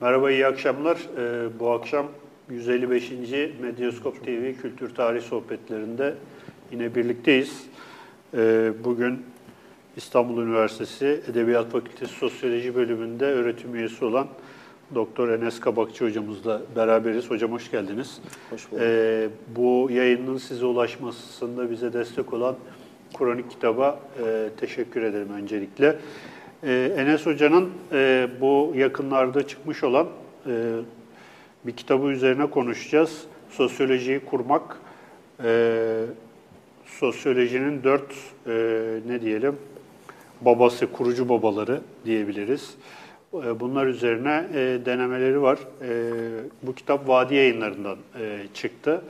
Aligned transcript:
Merhaba, 0.00 0.30
iyi 0.30 0.46
akşamlar. 0.46 0.98
Ee, 1.18 1.48
bu 1.60 1.70
akşam 1.70 2.06
155. 2.50 3.12
Medyaskop 3.60 4.24
TV 4.24 4.52
Kültür 4.62 4.94
Tarih 4.94 5.22
Sohbetlerinde 5.22 6.14
yine 6.72 6.94
birlikteyiz. 6.94 7.66
Ee, 8.34 8.72
bugün 8.84 9.22
İstanbul 9.96 10.42
Üniversitesi 10.42 11.20
Edebiyat 11.30 11.70
Fakültesi 11.70 12.14
Sosyoloji 12.14 12.74
Bölümünde 12.74 13.24
öğretim 13.24 13.74
üyesi 13.74 14.04
olan 14.04 14.26
Doktor 14.94 15.28
Enes 15.28 15.60
Kabakçı 15.60 16.04
hocamızla 16.04 16.62
beraberiz. 16.76 17.30
Hocam 17.30 17.52
hoş 17.52 17.70
geldiniz. 17.70 18.20
Hoş 18.50 18.70
bulduk. 18.70 18.82
Ee, 18.84 19.28
bu 19.56 19.88
yayının 19.90 20.38
size 20.38 20.66
ulaşmasında 20.66 21.70
bize 21.70 21.92
destek 21.92 22.32
olan 22.32 22.56
Kronik 23.18 23.50
kitaba 23.50 24.00
e, 24.24 24.48
teşekkür 24.60 25.02
ederim 25.02 25.32
öncelikle. 25.32 25.98
Ee, 26.64 26.92
Enes 26.96 27.26
Hoca'nın 27.26 27.70
e, 27.92 28.28
bu 28.40 28.72
yakınlarda 28.76 29.46
çıkmış 29.46 29.84
olan 29.84 30.08
e, 30.46 30.50
bir 31.64 31.72
kitabı 31.72 32.06
üzerine 32.06 32.50
konuşacağız. 32.50 33.22
Sosyolojiyi 33.50 34.20
kurmak, 34.20 34.80
e, 35.44 36.04
sosyolojinin 36.86 37.82
dört 37.82 38.14
e, 38.46 38.52
ne 39.06 39.20
diyelim 39.20 39.56
babası, 40.40 40.92
kurucu 40.92 41.28
babaları 41.28 41.80
diyebiliriz. 42.04 42.74
E, 43.34 43.60
Bunlar 43.60 43.86
üzerine 43.86 44.46
e, 44.54 44.78
denemeleri 44.86 45.42
var. 45.42 45.58
E, 45.82 46.10
bu 46.62 46.74
kitap 46.74 47.08
Vadi 47.08 47.34
Yayınları'ndan 47.34 47.96
e, 48.20 48.38
çıktı. 48.54 49.02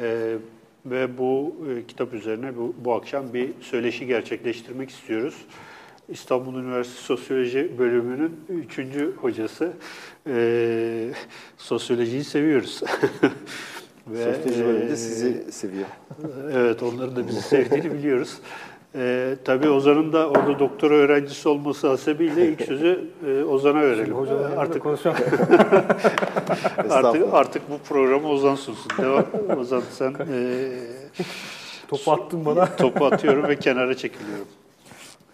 E, 0.00 0.34
ve 0.86 1.18
bu 1.18 1.56
e, 1.70 1.86
kitap 1.86 2.14
üzerine 2.14 2.56
bu, 2.56 2.74
bu 2.84 2.94
akşam 2.94 3.32
bir 3.34 3.50
söyleşi 3.60 4.06
gerçekleştirmek 4.06 4.90
istiyoruz. 4.90 5.34
İstanbul 6.08 6.54
Üniversitesi 6.54 7.04
Sosyoloji 7.04 7.78
Bölümünün 7.78 8.40
üçüncü 8.48 9.16
hocası. 9.16 9.72
E, 10.26 11.10
sosyolojiyi 11.56 12.24
seviyoruz. 12.24 12.82
Ve, 14.06 14.34
Sosyoloji 14.34 14.64
bölümünde 14.64 14.92
e, 14.92 14.96
sizi 14.96 15.52
seviyor. 15.52 15.86
Evet, 16.52 16.82
onların 16.82 17.16
da 17.16 17.28
bizi 17.28 17.40
sevdiğini 17.42 17.92
biliyoruz. 17.92 18.38
Ee, 18.94 19.36
tabii 19.44 19.68
Ozan'ın 19.68 20.12
da 20.12 20.28
orada 20.28 20.58
doktora 20.58 20.94
öğrencisi 20.94 21.48
olması 21.48 21.88
hasebiyle 21.88 22.48
ilk 22.48 22.62
sözü 22.62 23.10
e, 23.26 23.42
Ozan'a 23.44 23.80
verelim. 23.80 24.14
Hocam 24.14 24.38
artık 24.56 24.82
konuşalım. 24.82 25.16
artık 26.90 27.34
artık 27.34 27.62
bu 27.70 27.78
programı 27.78 28.28
Ozan 28.28 28.54
sunsun. 28.54 28.92
Devam. 28.98 29.24
Ozan 29.58 29.82
sen 29.90 30.14
e, 30.32 30.68
Topu 31.88 32.12
attın 32.12 32.44
bana. 32.44 32.76
topu 32.76 33.06
atıyorum 33.06 33.48
ve 33.48 33.56
kenara 33.56 33.96
çekiliyorum. 33.96 34.46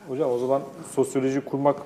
Hocam 0.08 0.30
o 0.30 0.38
zaman 0.38 0.62
sosyoloji 0.94 1.40
kurmak 1.40 1.76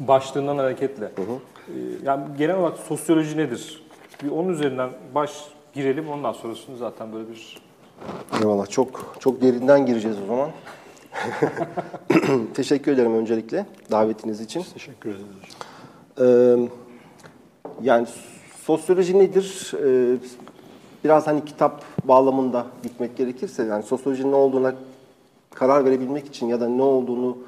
başlığından 0.00 0.58
hareketle. 0.58 1.04
Ee, 1.06 1.72
Yani 2.04 2.24
genel 2.38 2.56
olarak 2.56 2.78
sosyoloji 2.78 3.36
nedir? 3.36 3.82
Bir 4.22 4.30
onun 4.30 4.48
üzerinden 4.48 4.90
baş 5.14 5.44
girelim 5.74 6.08
ondan 6.10 6.32
sonrasını 6.32 6.76
zaten 6.76 7.12
böyle 7.12 7.28
bir 7.30 7.58
Eyvallah. 8.42 8.66
Çok 8.70 9.16
çok 9.20 9.42
derinden 9.42 9.86
gireceğiz 9.86 10.16
o 10.24 10.26
zaman. 10.26 10.50
Teşekkür 12.54 12.92
ederim 12.92 13.14
öncelikle 13.14 13.66
davetiniz 13.90 14.40
için. 14.40 14.64
Teşekkür 14.74 15.10
ederiz. 15.10 15.56
Ee, 16.20 16.68
yani 17.82 18.06
sosyoloji 18.64 19.18
nedir? 19.18 19.72
Ee, 19.84 20.16
biraz 21.04 21.26
hani 21.26 21.44
kitap 21.44 21.82
bağlamında 22.04 22.66
gitmek 22.82 23.16
gerekirse 23.16 23.64
yani 23.64 23.82
sosyolojinin 23.82 24.32
ne 24.32 24.36
olduğuna 24.36 24.74
karar 25.54 25.84
verebilmek 25.84 26.26
için 26.26 26.46
ya 26.46 26.60
da 26.60 26.68
ne 26.68 26.82
olduğunu 26.82 27.38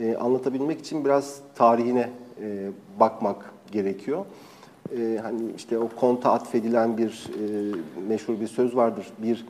e, 0.00 0.16
anlatabilmek 0.16 0.80
için 0.80 1.04
biraz 1.04 1.40
tarihine 1.54 2.10
e, 2.42 2.68
bakmak 3.00 3.50
gerekiyor. 3.72 4.24
E, 4.98 5.18
hani 5.22 5.40
işte 5.56 5.78
o 5.78 5.88
konta 5.88 6.32
atfedilen 6.32 6.98
bir 6.98 7.30
e, 7.34 7.74
meşhur 8.08 8.40
bir 8.40 8.46
söz 8.46 8.76
vardır. 8.76 9.06
Bir 9.18 9.46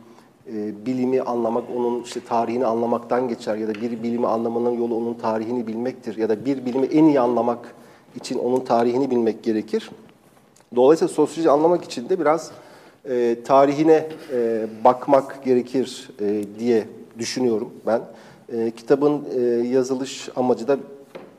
e, 0.53 0.87
bilimi 0.87 1.21
anlamak 1.23 1.65
onun 1.77 2.03
işte 2.03 2.21
tarihini 2.21 2.67
anlamaktan 2.67 3.29
geçer 3.29 3.57
ya 3.57 3.69
da 3.69 3.75
bir 3.75 4.03
bilimi 4.03 4.27
anlamanın 4.27 4.71
yolu 4.71 4.97
onun 4.97 5.15
tarihini 5.15 5.67
bilmektir 5.67 6.17
ya 6.17 6.29
da 6.29 6.45
bir 6.45 6.67
bilimi 6.67 6.87
en 6.87 7.05
iyi 7.05 7.21
anlamak 7.21 7.75
için 8.17 8.39
onun 8.39 8.61
tarihini 8.61 9.11
bilmek 9.11 9.43
gerekir. 9.43 9.91
Dolayısıyla 10.77 11.15
sosyoloji 11.15 11.51
anlamak 11.51 11.85
için 11.85 12.09
de 12.09 12.21
biraz 12.21 12.51
e, 13.09 13.37
tarihine 13.45 14.09
e, 14.33 14.67
bakmak 14.85 15.45
gerekir 15.45 16.11
e, 16.21 16.45
diye 16.59 16.89
düşünüyorum 17.19 17.73
ben. 17.87 18.01
E, 18.53 18.71
kitabın 18.71 19.25
e, 19.35 19.41
yazılış 19.69 20.29
amacı 20.37 20.69
da 20.69 20.79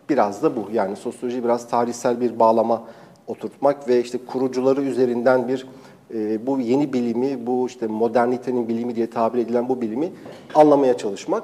biraz 0.09 0.43
da 0.43 0.55
bu. 0.55 0.67
Yani 0.73 0.95
sosyoloji 0.95 1.43
biraz 1.43 1.69
tarihsel 1.69 2.21
bir 2.21 2.39
bağlama 2.39 2.83
oturtmak 3.27 3.87
ve 3.87 4.01
işte 4.01 4.17
kurucuları 4.27 4.81
üzerinden 4.81 5.47
bir 5.47 5.67
e, 6.13 6.47
bu 6.47 6.59
yeni 6.59 6.93
bilimi, 6.93 7.47
bu 7.47 7.67
işte 7.67 7.87
modernitenin 7.87 8.67
bilimi 8.67 8.95
diye 8.95 9.09
tabir 9.09 9.39
edilen 9.39 9.69
bu 9.69 9.81
bilimi 9.81 10.11
anlamaya 10.55 10.97
çalışmak. 10.97 11.43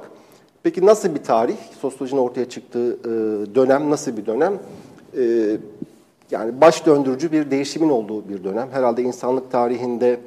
Peki 0.63 0.85
nasıl 0.85 1.15
bir 1.15 1.23
tarih? 1.23 1.57
Sosyolojinin 1.79 2.21
ortaya 2.21 2.49
çıktığı 2.49 2.93
e, 2.93 3.09
dönem 3.55 3.89
nasıl 3.89 4.17
bir 4.17 4.25
dönem? 4.25 4.53
E, 5.17 5.57
yani 6.31 6.61
baş 6.61 6.85
döndürücü 6.85 7.31
bir 7.31 7.51
değişimin 7.51 7.89
olduğu 7.89 8.29
bir 8.29 8.43
dönem. 8.43 8.67
Herhalde 8.71 9.01
insanlık 9.01 9.51
tarihinde 9.51 10.19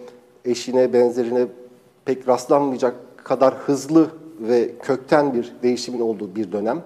eşine, 0.45 0.93
benzerine 0.93 1.47
pek 2.05 2.29
rastlanmayacak 2.29 2.95
kadar 3.27 3.55
hızlı 3.55 4.07
ve 4.41 4.71
kökten 4.83 5.35
bir 5.35 5.53
değişimin 5.63 6.01
olduğu 6.01 6.37
bir 6.37 6.53
dönem. 6.53 6.83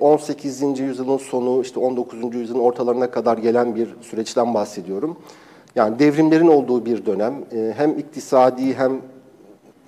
18. 0.00 0.80
yüzyılın 0.80 1.16
sonu, 1.16 1.62
işte 1.62 1.80
19. 1.80 2.34
yüzyılın 2.34 2.60
ortalarına 2.60 3.10
kadar 3.10 3.38
gelen 3.38 3.76
bir 3.76 3.88
süreçten 4.00 4.54
bahsediyorum. 4.54 5.16
Yani 5.74 5.98
devrimlerin 5.98 6.46
olduğu 6.46 6.86
bir 6.86 7.06
dönem. 7.06 7.34
Hem 7.76 7.98
iktisadi 7.98 8.74
hem 8.74 9.00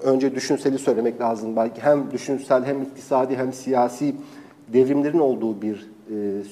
önce 0.03 0.35
düşünseli 0.35 0.79
söylemek 0.79 1.21
lazım 1.21 1.57
belki. 1.57 1.81
Hem 1.81 2.11
düşünsel 2.11 2.65
hem 2.65 2.83
iktisadi 2.83 3.37
hem 3.37 3.53
siyasi 3.53 4.15
devrimlerin 4.73 5.19
olduğu 5.19 5.63
bir 5.63 5.91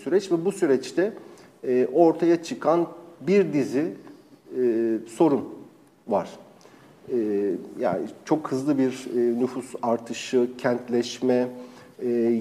süreç 0.04 0.32
ve 0.32 0.44
bu 0.44 0.52
süreçte 0.52 1.12
ortaya 1.92 2.42
çıkan 2.42 2.86
bir 3.20 3.52
dizi 3.52 3.94
sorun 5.06 5.44
var. 6.08 6.28
Yani 7.80 8.06
çok 8.24 8.52
hızlı 8.52 8.78
bir 8.78 9.08
nüfus 9.40 9.74
artışı, 9.82 10.48
kentleşme, 10.58 11.48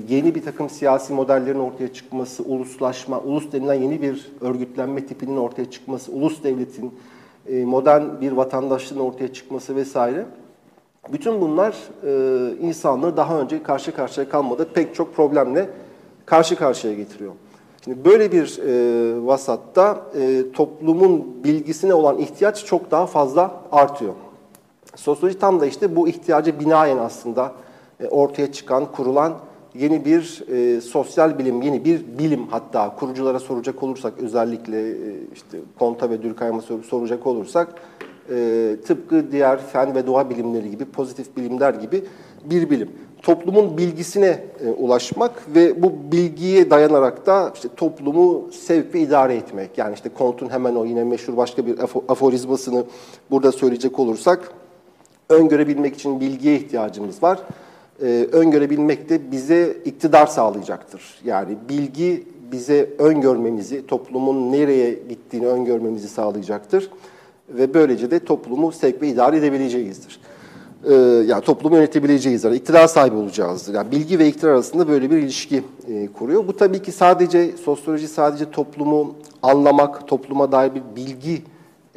yeni 0.09 0.35
bir 0.35 0.43
takım 0.43 0.69
siyasi 0.69 1.13
modellerin 1.13 1.59
ortaya 1.59 1.93
çıkması, 1.93 2.43
uluslaşma, 2.43 3.19
ulus 3.19 3.51
denilen 3.51 3.73
yeni 3.73 4.01
bir 4.01 4.31
örgütlenme 4.41 5.05
tipinin 5.05 5.37
ortaya 5.37 5.71
çıkması, 5.71 6.11
ulus 6.11 6.43
devletin, 6.43 6.93
modern 7.65 8.21
bir 8.21 8.31
vatandaşlığın 8.31 8.99
ortaya 8.99 9.33
çıkması 9.33 9.75
vesaire. 9.75 10.25
Bütün 11.13 11.41
bunlar 11.41 11.75
insanlığı 12.61 13.17
daha 13.17 13.39
önce 13.39 13.63
karşı 13.63 13.95
karşıya 13.95 14.29
kalmadı 14.29 14.67
pek 14.73 14.95
çok 14.95 15.15
problemle 15.15 15.69
karşı 16.25 16.55
karşıya 16.55 16.93
getiriyor. 16.93 17.33
Şimdi 17.83 18.05
böyle 18.05 18.31
bir 18.31 18.59
e, 18.59 19.25
vasatta 19.25 20.01
e, 20.19 20.51
toplumun 20.51 21.43
bilgisine 21.43 21.93
olan 21.93 22.17
ihtiyaç 22.17 22.65
çok 22.65 22.91
daha 22.91 23.05
fazla 23.05 23.61
artıyor. 23.71 24.13
Sosyoloji 24.97 25.39
tam 25.39 25.59
da 25.59 25.65
işte 25.65 25.95
bu 25.95 26.07
ihtiyaca 26.07 26.59
binaen 26.59 26.97
aslında 26.97 27.51
e, 27.99 28.07
ortaya 28.07 28.51
çıkan, 28.51 28.91
kurulan 28.91 29.33
yeni 29.75 30.05
bir 30.05 30.43
e, 30.51 30.81
sosyal 30.81 31.39
bilim, 31.39 31.61
yeni 31.61 31.85
bir 31.85 32.05
bilim 32.19 32.47
hatta 32.47 32.95
kuruculara 32.95 33.39
soracak 33.39 33.83
olursak 33.83 34.13
özellikle 34.17 34.89
e, 34.89 34.95
işte 35.33 35.57
Ponta 35.79 36.09
ve 36.09 36.23
Durkheim'a 36.23 36.61
soracak 36.61 37.27
olursak 37.27 37.75
e, 38.29 38.75
tıpkı 38.87 39.31
diğer 39.31 39.61
fen 39.61 39.95
ve 39.95 40.07
doğa 40.07 40.29
bilimleri 40.29 40.71
gibi, 40.71 40.85
pozitif 40.85 41.37
bilimler 41.37 41.73
gibi 41.73 42.03
bir 42.45 42.69
bilim 42.69 42.89
toplumun 43.21 43.77
bilgisine 43.77 44.43
e, 44.65 44.69
ulaşmak 44.69 45.55
ve 45.55 45.83
bu 45.83 45.93
bilgiye 46.11 46.69
dayanarak 46.69 47.25
da 47.25 47.51
işte 47.55 47.69
toplumu 47.77 48.51
sevk 48.51 48.95
ve 48.95 48.99
idare 48.99 49.35
etmek. 49.35 49.77
Yani 49.77 49.93
işte 49.93 50.09
Comte'un 50.17 50.49
hemen 50.49 50.75
o 50.75 50.85
yine 50.85 51.03
meşhur 51.03 51.37
başka 51.37 51.65
bir 51.65 51.79
aforizmasını 52.07 52.83
burada 53.31 53.51
söyleyecek 53.51 53.99
olursak 53.99 54.51
öngörebilmek 55.29 55.95
için 55.95 56.19
bilgiye 56.19 56.55
ihtiyacımız 56.55 57.23
var. 57.23 57.39
Ee, 58.01 58.27
öngörebilmek 58.31 59.09
de 59.09 59.31
bize 59.31 59.77
iktidar 59.85 60.27
sağlayacaktır. 60.27 61.01
Yani 61.25 61.57
bilgi 61.69 62.23
bize 62.51 62.89
öngörmemizi, 62.99 63.87
toplumun 63.87 64.51
nereye 64.51 64.99
gittiğini 65.09 65.47
öngörmemizi 65.47 66.07
sağlayacaktır. 66.07 66.89
Ve 67.49 67.73
böylece 67.73 68.11
de 68.11 68.19
toplumu 68.19 68.71
sevk 68.71 69.01
ve 69.01 69.07
idare 69.07 69.37
edebileceğizdir 69.37 70.19
e, 70.85 70.93
yani 71.27 71.41
toplumu 71.41 71.75
yönetebileceğiz, 71.75 72.43
yani 72.43 72.55
iktidar 72.55 72.87
sahibi 72.87 73.15
olacağızdır. 73.15 73.73
Yani 73.73 73.91
bilgi 73.91 74.19
ve 74.19 74.27
iktidar 74.27 74.49
arasında 74.49 74.87
böyle 74.87 75.11
bir 75.11 75.17
ilişki 75.17 75.63
e, 75.87 76.07
kuruyor. 76.07 76.47
Bu 76.47 76.57
tabii 76.57 76.81
ki 76.81 76.91
sadece 76.91 77.51
sosyoloji 77.57 78.07
sadece 78.07 78.51
toplumu 78.51 79.15
anlamak, 79.41 80.07
topluma 80.07 80.51
dair 80.51 80.71
bir 80.75 80.81
bilgi 80.95 81.41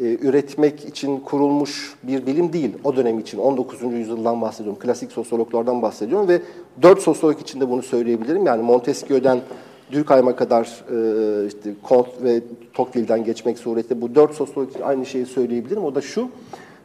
e, 0.00 0.18
üretmek 0.20 0.84
için 0.84 1.20
kurulmuş 1.20 1.94
bir 2.02 2.26
bilim 2.26 2.52
değil. 2.52 2.70
O 2.84 2.96
dönem 2.96 3.18
için 3.18 3.38
19. 3.38 3.82
yüzyıldan 3.82 4.40
bahsediyorum, 4.40 4.80
klasik 4.82 5.12
sosyologlardan 5.12 5.82
bahsediyorum 5.82 6.28
ve 6.28 6.42
dört 6.82 7.00
sosyolog 7.00 7.40
için 7.40 7.60
de 7.60 7.70
bunu 7.70 7.82
söyleyebilirim. 7.82 8.46
Yani 8.46 8.62
Montesquieu'den 8.62 9.40
Durkheim'a 9.92 10.36
kadar 10.36 10.84
e, 10.90 11.46
işte 11.46 11.74
Comte 11.88 12.24
ve 12.24 12.40
Tocqueville'den 12.72 13.24
geçmek 13.24 13.58
suretiyle 13.58 14.00
bu 14.00 14.14
dört 14.14 14.34
sosyolog 14.34 14.70
için 14.70 14.82
aynı 14.82 15.06
şeyi 15.06 15.26
söyleyebilirim. 15.26 15.84
O 15.84 15.94
da 15.94 16.00
şu, 16.00 16.28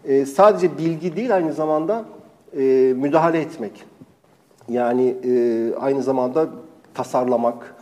e, 0.06 0.26
sadece 0.26 0.78
bilgi 0.78 1.16
değil 1.16 1.36
aynı 1.36 1.54
zamanda 1.54 2.06
e, 2.58 2.94
müdahale 2.96 3.40
etmek. 3.40 3.84
Yani 4.70 5.16
aynı 5.80 6.04
zamanda 6.04 6.48
tasarlamak. 6.94 7.75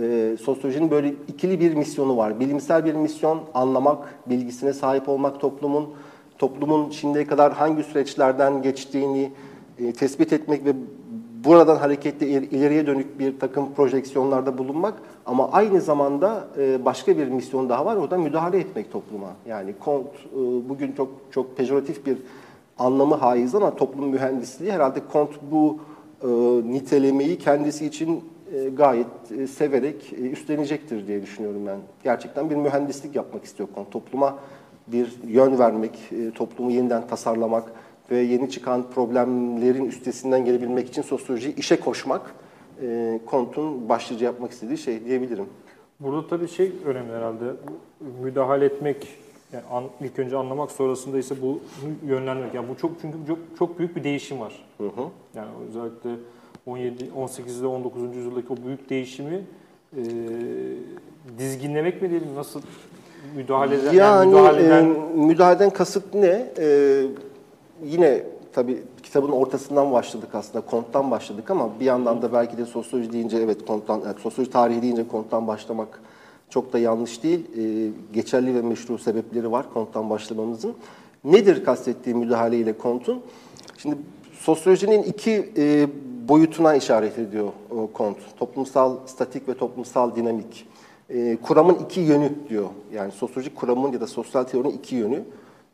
E, 0.00 0.36
sosyolojinin 0.40 0.90
böyle 0.90 1.14
ikili 1.28 1.60
bir 1.60 1.74
misyonu 1.74 2.16
var. 2.16 2.40
Bilimsel 2.40 2.84
bir 2.84 2.94
misyon, 2.94 3.40
anlamak, 3.54 4.14
bilgisine 4.26 4.72
sahip 4.72 5.08
olmak 5.08 5.40
toplumun, 5.40 5.88
toplumun 6.38 6.90
şimdiye 6.90 7.26
kadar 7.26 7.52
hangi 7.52 7.82
süreçlerden 7.82 8.62
geçtiğini 8.62 9.30
e, 9.78 9.92
tespit 9.92 10.32
etmek 10.32 10.64
ve 10.64 10.72
buradan 11.44 11.76
hareketle 11.76 12.28
il- 12.28 12.52
ileriye 12.52 12.86
dönük 12.86 13.18
bir 13.18 13.38
takım 13.38 13.72
projeksiyonlarda 13.74 14.58
bulunmak 14.58 14.94
ama 15.26 15.50
aynı 15.52 15.80
zamanda 15.80 16.44
e, 16.58 16.84
başka 16.84 17.18
bir 17.18 17.26
misyon 17.28 17.68
daha 17.68 17.86
var. 17.86 17.96
O 17.96 18.10
da 18.10 18.18
müdahale 18.18 18.58
etmek 18.58 18.92
topluma. 18.92 19.28
Yani 19.48 19.74
kont 19.84 20.06
e, 20.06 20.38
bugün 20.68 20.92
çok 20.92 21.08
çok 21.30 21.56
pejoratif 21.56 22.06
bir 22.06 22.18
anlamı 22.78 23.14
haiz 23.14 23.54
ama 23.54 23.76
toplum 23.76 24.08
mühendisliği 24.08 24.72
herhalde 24.72 25.00
Kont 25.12 25.30
bu 25.50 25.78
e, 26.22 26.28
nitelemeyi 26.72 27.38
kendisi 27.38 27.86
için 27.86 28.24
gayet 28.76 29.32
e, 29.38 29.46
severek 29.46 30.12
e, 30.12 30.30
üstlenecektir 30.30 31.06
diye 31.06 31.22
düşünüyorum 31.22 31.66
ben. 31.66 31.78
Gerçekten 32.04 32.50
bir 32.50 32.56
mühendislik 32.56 33.16
yapmak 33.16 33.44
istiyor 33.44 33.68
Kont. 33.74 33.90
Topluma 33.90 34.38
bir 34.86 35.12
yön 35.26 35.58
vermek, 35.58 35.92
e, 36.12 36.30
toplumu 36.30 36.70
yeniden 36.70 37.06
tasarlamak 37.06 37.72
ve 38.10 38.16
yeni 38.16 38.50
çıkan 38.50 38.90
problemlerin 38.90 39.84
üstesinden 39.84 40.44
gelebilmek 40.44 40.88
için 40.88 41.02
sosyolojiyi 41.02 41.56
işe 41.56 41.80
koşmak 41.80 42.34
e, 42.82 43.20
Kont'un 43.26 43.88
başlıca 43.88 44.26
yapmak 44.26 44.50
istediği 44.52 44.78
şey 44.78 45.04
diyebilirim. 45.04 45.46
Burada 46.00 46.26
tabii 46.26 46.48
şey 46.48 46.72
önemli 46.84 47.12
herhalde. 47.12 47.44
Müdahale 48.22 48.64
etmek, 48.64 49.08
yani 49.52 49.64
an- 49.70 49.84
ilk 50.00 50.18
önce 50.18 50.36
anlamak 50.36 50.70
sonrasında 50.70 51.18
ise 51.18 51.34
bu 51.42 51.60
yönlendirmek. 52.06 52.54
Yani 52.54 52.68
bu 52.68 52.76
çok 52.76 52.90
çünkü 53.00 53.18
çok, 53.26 53.38
çok 53.58 53.78
büyük 53.78 53.96
bir 53.96 54.04
değişim 54.04 54.40
var. 54.40 54.66
Hı 54.78 54.84
hı. 54.84 55.08
Yani 55.34 55.48
özellikle 55.68 56.10
17, 56.68 57.10
18'de 57.16 57.66
19. 57.66 58.16
yüzyıldaki 58.16 58.52
o 58.52 58.56
büyük 58.66 58.90
değişimi 58.90 59.42
e, 59.96 60.02
dizginlemek 61.38 62.02
mi 62.02 62.10
diyelim 62.10 62.34
nasıl 62.34 62.60
müdahale 63.36 63.74
eden, 63.74 63.92
Yani, 63.92 64.28
müdahaleden 64.28 64.84
e, 64.84 65.26
müdahaleden 65.26 65.70
kasıt 65.70 66.14
ne? 66.14 66.52
E, 66.58 67.02
yine 67.84 68.22
tabii 68.52 68.82
kitabın 69.02 69.30
ortasından 69.30 69.92
başladık 69.92 70.28
aslında, 70.32 70.66
konttan 70.66 71.10
başladık 71.10 71.50
ama 71.50 71.70
bir 71.80 71.84
yandan 71.84 72.22
da 72.22 72.32
belki 72.32 72.58
de 72.58 72.66
sosyoloji 72.66 73.12
deyince 73.12 73.38
evet 73.38 73.66
konttan, 73.66 74.00
yani 74.06 74.20
sosyoloji 74.22 74.52
tarihi 74.52 74.82
deyince 74.82 75.08
konttan 75.08 75.46
başlamak 75.46 76.00
çok 76.50 76.72
da 76.72 76.78
yanlış 76.78 77.22
değil. 77.22 77.40
E, 77.58 77.92
geçerli 78.14 78.54
ve 78.54 78.62
meşru 78.62 78.98
sebepleri 78.98 79.52
var 79.52 79.66
konttan 79.74 80.10
başlamamızın. 80.10 80.74
Nedir 81.24 81.64
kastettiği 81.64 82.14
müdahale 82.14 82.58
ile 82.58 82.78
kontun? 82.78 83.20
Şimdi 83.78 83.96
sosyolojinin 84.32 85.02
iki 85.02 85.52
e, 85.56 85.86
boyutuna 86.28 86.74
işaret 86.74 87.18
ediyor 87.18 87.48
o 87.70 87.92
kont. 87.92 88.16
Toplumsal 88.38 88.96
statik 89.06 89.48
ve 89.48 89.54
toplumsal 89.54 90.16
dinamik. 90.16 90.66
E, 91.10 91.36
kuramın 91.42 91.74
iki 91.74 92.00
yönü 92.00 92.32
diyor. 92.48 92.68
Yani 92.92 93.12
sosyolojik 93.12 93.56
kuramın 93.56 93.92
ya 93.92 94.00
da 94.00 94.06
sosyal 94.06 94.44
teorinin 94.44 94.72
iki 94.72 94.96
yönü. 94.96 95.24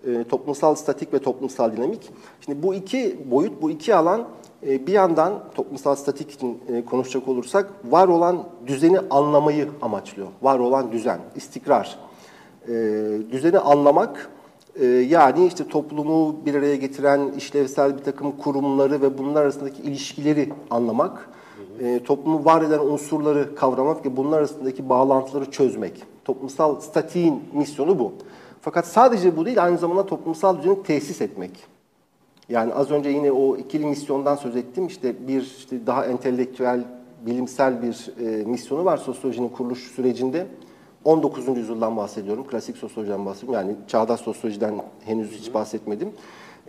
E, 0.06 0.24
toplumsal 0.24 0.74
statik 0.74 1.12
ve 1.12 1.18
toplumsal 1.18 1.76
dinamik. 1.76 2.10
Şimdi 2.40 2.62
bu 2.62 2.74
iki 2.74 3.18
boyut, 3.30 3.62
bu 3.62 3.70
iki 3.70 3.94
alan 3.94 4.28
e, 4.66 4.86
bir 4.86 4.92
yandan 4.92 5.44
toplumsal 5.54 5.94
statik 5.94 6.30
için 6.30 6.60
e, 6.68 6.84
konuşacak 6.84 7.28
olursak 7.28 7.70
var 7.84 8.08
olan 8.08 8.44
düzeni 8.66 9.00
anlamayı 9.10 9.68
amaçlıyor. 9.82 10.28
Var 10.42 10.58
olan 10.58 10.92
düzen, 10.92 11.20
istikrar. 11.36 11.98
E, 12.68 12.72
düzeni 13.30 13.58
anlamak 13.58 14.16
e, 14.18 14.43
yani 15.08 15.46
işte 15.46 15.68
toplumu 15.68 16.36
bir 16.46 16.54
araya 16.54 16.76
getiren 16.76 17.32
işlevsel 17.36 17.98
bir 17.98 18.02
takım 18.02 18.32
kurumları 18.32 19.02
ve 19.02 19.18
bunlar 19.18 19.42
arasındaki 19.42 19.82
ilişkileri 19.82 20.52
anlamak, 20.70 21.30
e, 21.80 22.02
toplumu 22.04 22.44
var 22.44 22.62
eden 22.62 22.78
unsurları 22.78 23.54
kavramak 23.54 24.06
ve 24.06 24.16
bunlar 24.16 24.38
arasındaki 24.38 24.88
bağlantıları 24.88 25.50
çözmek. 25.50 26.02
Toplumsal 26.24 26.80
statiğin 26.80 27.42
misyonu 27.52 27.98
bu. 27.98 28.12
Fakat 28.60 28.86
sadece 28.86 29.36
bu 29.36 29.46
değil, 29.46 29.64
aynı 29.64 29.78
zamanda 29.78 30.06
toplumsal 30.06 30.58
düzeni 30.58 30.82
tesis 30.82 31.20
etmek. 31.20 31.50
Yani 32.48 32.74
az 32.74 32.90
önce 32.90 33.08
yine 33.08 33.32
o 33.32 33.56
ikili 33.56 33.86
misyondan 33.86 34.36
söz 34.36 34.56
ettim. 34.56 34.86
İşte 34.86 35.28
bir 35.28 35.42
işte 35.42 35.86
daha 35.86 36.06
entelektüel, 36.06 36.84
bilimsel 37.26 37.82
bir 37.82 38.10
e, 38.20 38.44
misyonu 38.44 38.84
var 38.84 38.96
sosyolojinin 38.96 39.48
kuruluş 39.48 39.78
sürecinde. 39.78 40.46
19. 41.04 41.48
yüzyıldan 41.48 41.96
bahsediyorum, 41.96 42.46
klasik 42.46 42.76
sosyolojiden 42.76 43.26
bahsediyorum. 43.26 43.54
Yani 43.54 43.76
çağdaş 43.88 44.20
sosyolojiden 44.20 44.74
henüz 45.04 45.30
hiç 45.32 45.54
bahsetmedim. 45.54 46.12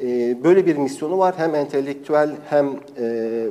E, 0.01 0.43
böyle 0.43 0.65
bir 0.65 0.75
misyonu 0.77 1.17
var. 1.17 1.35
Hem 1.37 1.55
entelektüel 1.55 2.35
hem 2.49 2.69
e, 2.99 3.47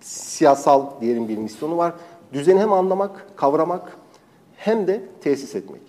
siyasal 0.00 1.00
diyelim 1.00 1.28
bir 1.28 1.38
misyonu 1.38 1.76
var. 1.76 1.92
Düzeni 2.32 2.60
hem 2.60 2.72
anlamak, 2.72 3.26
kavramak 3.36 3.96
hem 4.56 4.86
de 4.86 5.02
tesis 5.20 5.54
etmek. 5.54 5.80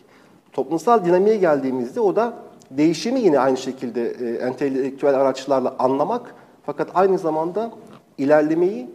Toplumsal 0.54 1.06
dinamiğe 1.06 1.38
geldiğimizde 1.38 2.00
o 2.00 2.16
da 2.16 2.34
değişimi 2.72 3.20
yine 3.20 3.40
aynı 3.40 3.58
şekilde 3.58 4.10
e, 4.10 4.36
entelektüel 4.36 5.16
araçlarla 5.16 5.76
anlamak 5.80 6.36
fakat 6.66 6.90
aynı 6.94 7.18
zamanda 7.18 7.72
ilerlemeyi, 8.18 8.90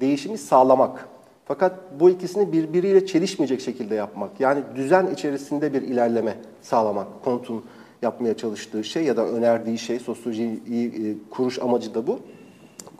değişimi 0.00 0.38
sağlamak. 0.38 1.08
Fakat 1.44 2.00
bu 2.00 2.10
ikisini 2.10 2.52
birbiriyle 2.52 3.06
çelişmeyecek 3.06 3.60
şekilde 3.60 3.94
yapmak. 3.94 4.40
Yani 4.40 4.62
düzen 4.76 5.06
içerisinde 5.06 5.72
bir 5.72 5.82
ilerleme 5.82 6.34
sağlamak. 6.62 7.06
Kont'un 7.24 7.64
yapmaya 8.02 8.36
çalıştığı 8.36 8.84
şey 8.84 9.04
ya 9.04 9.16
da 9.16 9.28
önerdiği 9.28 9.78
şey, 9.78 9.98
sosyolojiyi 9.98 10.56
e, 10.86 11.14
kuruş 11.30 11.58
amacı 11.58 11.94
da 11.94 12.06
bu. 12.06 12.18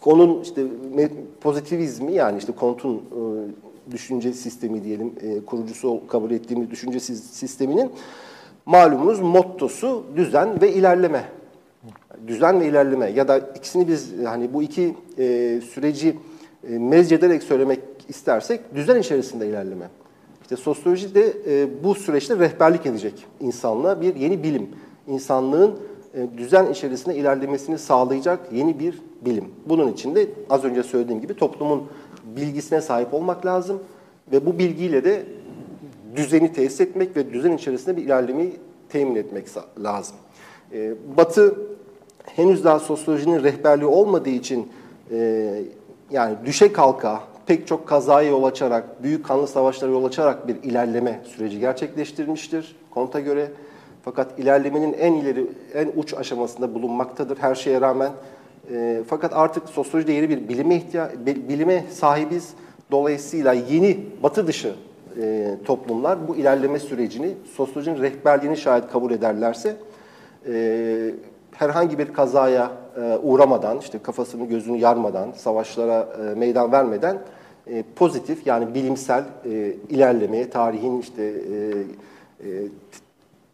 Konun 0.01 0.43
işte 0.43 0.63
pozitivizmi 1.41 2.13
yani 2.13 2.39
işte 2.39 2.53
Comte'un 2.61 2.97
e, 2.97 3.93
düşünce 3.93 4.33
sistemi 4.33 4.85
diyelim 4.85 5.13
e, 5.21 5.41
kurucusu 5.41 6.01
kabul 6.09 6.31
ettiğimiz 6.31 6.71
düşünce 6.71 6.99
sis- 6.99 7.33
sisteminin 7.33 7.91
malumunuz 8.67 9.21
mottosu 9.21 10.05
düzen 10.17 10.63
ve 10.63 10.73
ilerleme. 10.73 11.25
Düzen 12.27 12.61
ve 12.61 12.69
ilerleme 12.69 13.11
ya 13.11 13.29
da 13.29 13.39
ikisini 13.39 13.89
biz 13.89 14.13
hani 14.25 14.55
bu 14.55 14.63
iki 14.63 14.95
süreci 15.73 16.17
mezcederek 16.69 17.43
söylemek 17.43 17.81
istersek 18.09 18.75
düzen 18.75 19.01
içerisinde 19.01 19.49
ilerleme. 19.49 19.89
İşte 20.43 20.57
sosyoloji 20.57 21.15
de 21.15 21.37
e, 21.47 21.85
bu 21.85 21.95
süreçte 21.95 22.39
rehberlik 22.39 22.87
edecek 22.87 23.27
insanlığa 23.41 24.01
bir 24.01 24.15
yeni 24.15 24.43
bilim. 24.43 24.69
İnsanlığın 25.07 25.79
e, 26.15 26.39
düzen 26.39 26.73
içerisinde 26.73 27.17
ilerlemesini 27.17 27.79
sağlayacak 27.79 28.53
yeni 28.53 28.79
bir 28.79 29.03
bilim. 29.25 29.45
Bunun 29.67 29.93
için 29.93 30.15
de 30.15 30.29
az 30.51 30.65
önce 30.65 30.83
söylediğim 30.83 31.21
gibi 31.21 31.35
toplumun 31.35 31.83
bilgisine 32.37 32.81
sahip 32.81 33.15
olmak 33.15 33.47
lazım 33.47 33.83
ve 34.33 34.47
bu 34.47 34.59
bilgiyle 34.59 35.05
de 35.05 35.27
düzeni 36.17 36.53
tesis 36.53 36.81
etmek 36.81 37.17
ve 37.17 37.33
düzen 37.33 37.53
içerisinde 37.53 37.97
bir 37.97 38.03
ilerlemeyi 38.03 38.57
temin 38.89 39.15
etmek 39.15 39.47
lazım. 39.83 40.17
E, 40.73 40.95
Batı 41.17 41.55
henüz 42.25 42.65
daha 42.65 42.79
sosyolojinin 42.79 43.43
rehberliği 43.43 43.91
olmadığı 43.91 44.31
için 44.31 44.69
e, 45.11 45.51
yani 46.11 46.37
düşe 46.47 46.73
kalka 46.73 47.21
pek 47.47 47.67
çok 47.67 47.89
kazaya 47.89 48.29
yol 48.31 48.45
açarak, 48.45 49.03
büyük 49.03 49.27
kanlı 49.27 49.47
savaşlara 49.47 49.91
yol 49.91 50.05
açarak 50.05 50.49
bir 50.49 50.57
ilerleme 50.63 51.21
süreci 51.25 51.61
gerçekleştirmiştir 51.61 52.77
Comte'a 52.95 53.21
göre. 53.21 53.49
Fakat 54.05 54.39
ilerlemenin 54.39 54.93
en 54.93 55.13
ileri, 55.13 55.47
en 55.75 55.93
uç 55.97 56.15
aşamasında 56.15 56.75
bulunmaktadır 56.75 57.39
her 57.39 57.55
şeye 57.55 57.81
rağmen. 57.81 58.11
E, 58.73 59.03
fakat 59.09 59.33
artık 59.35 59.69
sosyolojide 59.69 60.13
yeni 60.13 60.29
bir 60.29 60.49
bilime 60.49 60.77
ihtiya 60.77 61.11
bi- 61.27 61.49
bilime 61.49 61.85
sahibiz. 61.91 62.55
Dolayısıyla 62.91 63.53
yeni 63.53 64.01
batı 64.23 64.47
dışı 64.47 64.75
e, 65.23 65.55
toplumlar 65.65 66.29
bu 66.29 66.37
ilerleme 66.37 66.79
sürecini, 66.79 67.35
sosyolojinin 67.57 68.03
rehberliğini 68.03 68.57
şayet 68.57 68.91
kabul 68.91 69.11
ederlerse 69.11 69.77
e, 70.49 71.11
herhangi 71.59 71.99
bir 71.99 72.13
kazaya 72.13 72.73
e, 72.97 73.19
uğramadan, 73.23 73.79
işte 73.79 73.99
kafasını 74.03 74.49
gözünü 74.49 74.77
yarmadan, 74.77 75.33
savaşlara 75.33 76.09
e, 76.21 76.35
meydan 76.35 76.73
vermeden 76.73 77.19
e, 77.67 77.85
pozitif 77.97 78.47
yani 78.47 78.75
bilimsel 78.75 79.25
e, 79.45 79.51
ilerlemeye, 79.89 80.51
tarihin 80.51 81.01
işte 81.01 81.23
e, 81.23 81.55
e, 82.49 82.69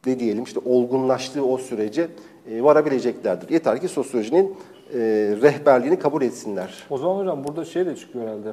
ne 0.06 0.20
diyelim 0.20 0.44
işte 0.44 0.60
olgunlaştığı 0.64 1.46
o 1.46 1.58
sürece 1.58 2.08
e, 2.50 2.62
varabileceklerdir. 2.62 3.48
Yeter 3.48 3.80
ki 3.80 3.88
sosyolojinin 3.88 4.56
e, 4.94 4.98
rehberliğini 5.42 5.98
kabul 5.98 6.22
etsinler. 6.22 6.86
O 6.90 6.98
zaman 6.98 7.18
hocam 7.18 7.44
burada 7.44 7.64
şey 7.64 7.86
de 7.86 7.96
çıkıyor 7.96 8.24
herhalde. 8.24 8.52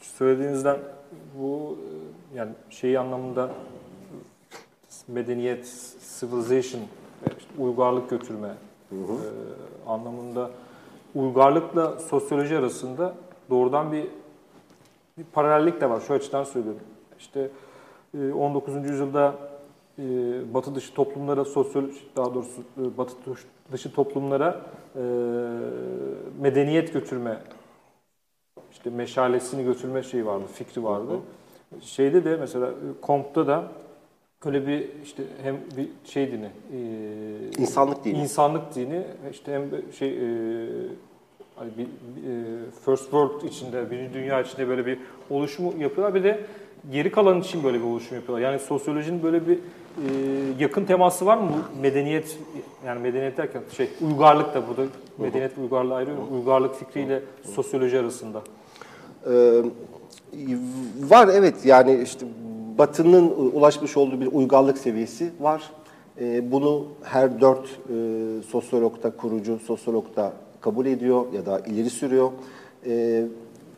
Söylediğinizden 0.00 0.76
bu 1.38 1.78
e, 2.34 2.38
yani 2.38 2.50
şeyi 2.70 2.98
anlamında 2.98 3.50
medeniyet, 5.08 5.64
civilization, 6.20 6.80
e, 6.82 7.26
işte 7.38 7.62
uygarlık 7.62 8.10
götürme 8.10 8.48
e, 8.94 9.90
anlamında 9.90 10.50
uygarlıkla 11.14 11.98
sosyoloji 11.98 12.58
arasında 12.58 13.14
doğrudan 13.50 13.92
bir 13.92 14.06
bir 15.18 15.24
paralellik 15.24 15.80
de 15.80 15.90
var. 15.90 16.00
Şu 16.00 16.14
açıdan 16.14 16.44
söylüyorum. 16.44 16.80
İşte 17.18 17.50
e, 18.14 18.32
19. 18.32 18.74
yüzyılda 18.74 19.34
e, 19.98 20.04
Batı 20.54 20.74
dışı 20.74 20.94
toplumlara 20.94 21.44
sosyoloji 21.44 21.98
daha 22.16 22.34
doğrusu 22.34 22.60
e, 22.60 22.98
Batı 22.98 23.14
dışı 23.72 23.94
toplumlara 23.94 24.60
e, 24.96 25.02
medeniyet 26.40 26.92
götürme 26.92 27.38
işte 28.72 28.90
meşalesini 28.90 29.64
götürme 29.64 30.02
şeyi 30.02 30.26
vardı, 30.26 30.44
fikri 30.54 30.84
vardı. 30.84 31.12
Şeyde 31.80 32.24
de 32.24 32.36
mesela 32.36 32.66
e, 32.66 33.06
Comte'da 33.06 33.46
da 33.46 33.64
öyle 34.46 34.66
bir 34.66 34.88
işte 35.04 35.22
hem 35.42 35.56
bir 35.76 35.88
şey 36.04 36.32
dini, 36.32 36.46
e, 36.46 37.62
İnsanlık 37.62 38.04
dini. 38.04 38.18
insanlık 38.18 38.74
dini 38.74 39.02
işte 39.32 39.52
hem 39.52 39.92
şey 39.92 40.08
e, 40.08 40.20
hani 41.56 41.70
bir, 41.78 41.84
e, 41.84 41.86
first 42.84 43.02
world 43.02 43.42
içinde, 43.42 43.90
birinci 43.90 44.14
dünya 44.14 44.40
içinde 44.40 44.68
böyle 44.68 44.86
bir 44.86 44.98
oluşumu 45.30 45.72
yapıyorlar. 45.78 46.14
Bir 46.14 46.24
de 46.24 46.40
geri 46.92 47.12
kalan 47.12 47.40
için 47.40 47.64
böyle 47.64 47.78
bir 47.78 47.84
oluşum 47.84 48.16
yapıyorlar. 48.16 48.44
Yani 48.44 48.58
sosyolojinin 48.58 49.22
böyle 49.22 49.46
bir 49.46 49.54
e, 49.56 49.60
yakın 50.58 50.84
teması 50.84 51.26
var 51.26 51.36
mı 51.36 51.50
bu 51.50 51.80
medeniyet 51.80 52.38
yani 52.86 53.00
medeniyet 53.00 53.36
derken 53.36 53.62
şey 53.76 53.88
uygarlık 54.08 54.54
da 54.54 54.68
burada 54.68 54.82
medeniyet 55.18 55.58
uygarlığı 55.58 55.94
ayırıyorum. 55.94 56.34
Uygarlık 56.34 56.74
fikriyle 56.74 57.22
sosyoloji 57.54 57.98
arasında. 57.98 58.42
Ee, 59.26 59.62
var 61.08 61.28
evet 61.32 61.66
yani 61.66 62.00
işte 62.02 62.26
Batı'nın 62.78 63.30
ulaşmış 63.52 63.96
olduğu 63.96 64.20
bir 64.20 64.26
uygarlık 64.32 64.78
seviyesi 64.78 65.30
var. 65.40 65.70
Ee, 66.20 66.52
bunu 66.52 66.84
her 67.02 67.40
dört 67.40 67.66
e, 67.66 68.42
sosyolog 68.42 69.16
kurucu 69.16 69.58
sosyolog 69.58 70.04
kabul 70.60 70.86
ediyor 70.86 71.24
ya 71.32 71.46
da 71.46 71.60
ileri 71.60 71.90
sürüyor. 71.90 72.30
Ee, 72.86 73.24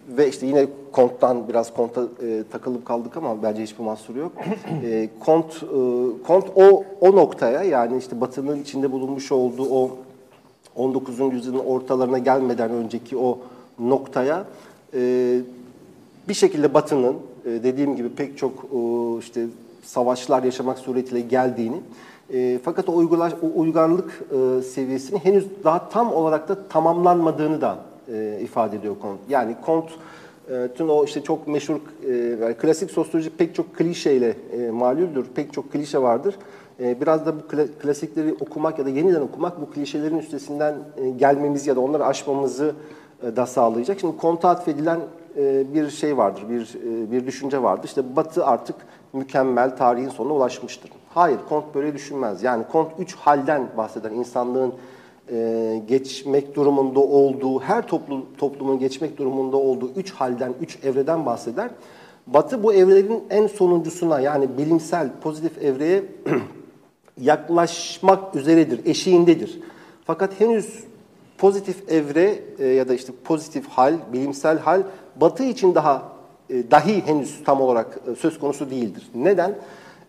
ve 0.09 0.29
işte 0.29 0.47
yine 0.47 0.67
Comte'dan 0.95 1.49
biraz 1.49 1.73
e, 2.23 2.45
takılıp 2.53 2.87
kaldık 2.87 3.17
ama 3.17 3.43
bence 3.43 3.63
hiçbir 3.63 3.85
mahsuru 3.85 4.19
yok. 4.19 4.33
E, 4.85 4.89
e, 4.89 5.09
Comte 6.27 6.53
o, 6.55 6.85
o 7.01 7.17
noktaya 7.17 7.63
yani 7.63 7.99
işte 7.99 8.21
Batı'nın 8.21 8.63
içinde 8.63 8.93
bulunmuş 8.93 9.33
olduğu 9.33 9.69
o 9.71 9.91
19. 10.77 11.21
yüzyılın 11.21 11.59
ortalarına 11.59 12.19
gelmeden 12.19 12.71
önceki 12.71 13.17
o 13.17 13.39
noktaya 13.79 14.45
e, 14.95 15.41
bir 16.29 16.35
şekilde 16.35 16.75
Batı'nın 16.75 17.13
e, 17.15 17.19
dediğim 17.45 17.97
gibi 17.97 18.09
pek 18.09 18.39
çok 18.39 18.53
e, 18.53 18.79
işte 19.19 19.47
savaşlar 19.83 20.43
yaşamak 20.43 20.79
suretiyle 20.79 21.21
geldiğini 21.21 21.81
e, 22.33 22.59
fakat 22.65 22.89
o, 22.89 22.97
uygarlık 23.55 24.23
e, 24.31 24.63
seviyesinin 24.63 25.19
henüz 25.19 25.47
daha 25.65 25.89
tam 25.89 26.13
olarak 26.13 26.49
da 26.49 26.69
tamamlanmadığını 26.69 27.61
da 27.61 27.79
e, 28.13 28.39
ifade 28.43 28.77
ediyor 28.77 28.95
Kont. 29.03 29.21
Yani 29.29 29.57
Kont 29.67 29.91
e, 30.51 30.69
tüm 30.75 30.91
o 30.91 31.05
işte 31.05 31.23
çok 31.23 31.49
meşhur 31.49 31.77
e, 32.07 32.55
klasik 32.55 32.91
sosyoloji 32.91 33.31
pek 33.31 33.55
çok 33.55 33.77
klişeyle 33.77 34.37
e. 34.53 35.25
Pek 35.35 35.53
çok 35.53 35.73
klişe 35.73 35.99
vardır. 35.99 36.35
E, 36.81 37.01
biraz 37.01 37.27
da 37.27 37.37
bu 37.37 37.49
kla, 37.49 37.67
klasikleri 37.83 38.35
okumak 38.41 38.79
ya 38.79 38.85
da 38.85 38.91
yeniden 38.91 39.21
okumak 39.21 39.61
bu 39.61 39.71
klişelerin 39.71 40.19
üstesinden 40.19 40.75
e, 40.97 41.11
gelmemizi 41.11 41.69
ya 41.69 41.77
da 41.77 41.81
onları 41.81 42.05
aşmamızı 42.05 42.67
e, 42.67 42.73
da 43.37 43.47
sağlayacak. 43.47 44.01
Şimdi 44.01 44.17
Kont'a 44.17 44.49
atfedilen 44.49 45.01
e, 45.37 45.75
bir 45.75 45.91
şey 45.91 46.17
vardır, 46.17 46.43
bir 46.51 46.75
e, 46.75 47.13
bir 47.13 47.27
düşünce 47.27 47.63
vardır. 47.63 47.85
İşte 47.85 48.17
Batı 48.17 48.47
artık 48.47 48.77
mükemmel 49.13 49.77
tarihin 49.77 50.09
sonuna 50.09 50.35
ulaşmıştır. 50.35 50.91
Hayır, 51.15 51.39
Kont 51.49 51.75
böyle 51.75 51.95
düşünmez. 51.95 52.43
Yani 52.43 52.65
Kont 52.73 52.89
üç 52.99 53.15
halden 53.15 53.69
bahseder. 53.77 54.11
İnsanlığın 54.11 54.75
e, 55.33 55.83
geçmek 55.89 56.55
durumunda 56.55 57.01
olduğu, 57.01 57.61
her 57.61 57.87
toplum, 57.87 58.27
toplumun 58.39 58.79
geçmek 58.79 59.19
durumunda 59.19 59.57
olduğu 59.57 59.91
üç 59.97 60.13
halden, 60.13 60.55
üç 60.61 60.85
evreden 60.85 61.27
bahseder. 61.27 61.71
Batı 62.27 62.63
bu 62.63 62.75
evrelerin 62.75 63.25
en 63.31 63.47
sonuncusuna 63.47 64.21
yani 64.21 64.59
bilimsel, 64.59 65.11
pozitif 65.23 65.63
evreye 65.63 66.03
yaklaşmak 67.21 68.37
üzeredir, 68.37 68.87
eşiğindedir. 68.87 69.61
Fakat 70.05 70.41
henüz 70.41 70.85
pozitif 71.39 71.93
evre 71.93 72.39
e, 72.59 72.67
ya 72.67 72.89
da 72.89 72.95
işte 72.95 73.13
pozitif 73.25 73.69
hal, 73.69 73.95
bilimsel 74.13 74.59
hal 74.59 74.83
Batı 75.17 75.45
için 75.45 75.75
daha 75.75 76.03
e, 76.51 76.71
dahi 76.71 77.07
henüz 77.07 77.45
tam 77.45 77.61
olarak 77.61 77.99
e, 78.13 78.15
söz 78.15 78.39
konusu 78.39 78.71
değildir. 78.71 79.09
Neden? 79.15 79.55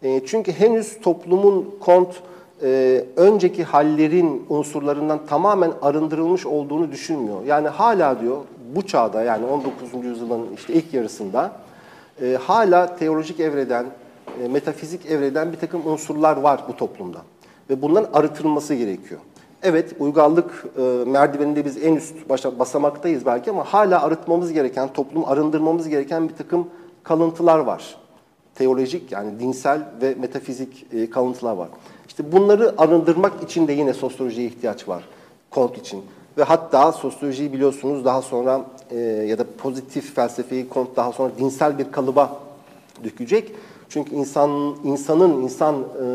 E, 0.03 0.25
çünkü 0.25 0.51
henüz 0.51 0.99
toplumun 1.01 1.75
kont 1.79 2.09
e, 2.63 3.03
önceki 3.15 3.63
hallerin 3.63 4.45
unsurlarından 4.49 5.25
tamamen 5.25 5.71
arındırılmış 5.81 6.45
olduğunu 6.45 6.91
düşünmüyor. 6.91 7.45
Yani 7.45 7.67
hala 7.67 8.21
diyor 8.21 8.37
bu 8.75 8.87
çağda 8.87 9.23
yani 9.23 9.45
19. 9.45 10.05
yüzyılın 10.05 10.53
işte 10.55 10.73
ilk 10.73 10.93
yarısında 10.93 11.51
e, 12.21 12.37
hala 12.41 12.95
teolojik 12.95 13.39
evreden, 13.39 13.85
e, 14.43 14.47
metafizik 14.47 15.05
evreden 15.05 15.51
bir 15.51 15.57
takım 15.57 15.87
unsurlar 15.87 16.37
var 16.37 16.61
bu 16.67 16.77
toplumda. 16.77 17.19
Ve 17.69 17.81
bunların 17.81 18.13
arıtılması 18.13 18.73
gerekiyor. 18.73 19.21
Evet, 19.67 19.95
uygarlık 19.99 20.65
e, 20.77 20.81
merdiveninde 21.09 21.65
biz 21.65 21.83
en 21.83 21.95
üst 21.95 22.29
başa, 22.29 22.59
basamaktayız 22.59 23.25
belki 23.25 23.49
ama 23.49 23.63
hala 23.63 24.03
arıtmamız 24.03 24.53
gereken, 24.53 24.93
toplum 24.93 25.25
arındırmamız 25.25 25.89
gereken 25.89 26.29
bir 26.29 26.35
takım 26.35 26.67
kalıntılar 27.03 27.59
var. 27.59 27.95
Teolojik 28.55 29.11
yani 29.11 29.39
dinsel 29.39 29.81
ve 30.01 30.15
metafizik 30.19 30.85
e, 30.93 31.09
kalıntılar 31.09 31.55
var. 31.55 31.69
İşte 32.07 32.31
bunları 32.31 32.73
arındırmak 32.77 33.43
için 33.43 33.67
de 33.67 33.73
yine 33.73 33.93
sosyolojiye 33.93 34.47
ihtiyaç 34.47 34.87
var. 34.87 35.03
Kont 35.49 35.77
için. 35.77 36.03
Ve 36.37 36.43
hatta 36.43 36.91
sosyolojiyi 36.91 37.53
biliyorsunuz 37.53 38.05
daha 38.05 38.21
sonra 38.21 38.65
e, 38.91 38.97
ya 38.99 39.37
da 39.37 39.45
pozitif 39.57 40.15
felsefeyi 40.15 40.69
Kont 40.69 40.95
daha 40.95 41.11
sonra 41.11 41.31
dinsel 41.39 41.77
bir 41.77 41.91
kalıba 41.91 42.39
dökecek. 43.03 43.51
Çünkü 43.89 44.15
insan 44.15 44.75
insanın 44.83 45.41
insan 45.41 45.75
e, 45.75 46.05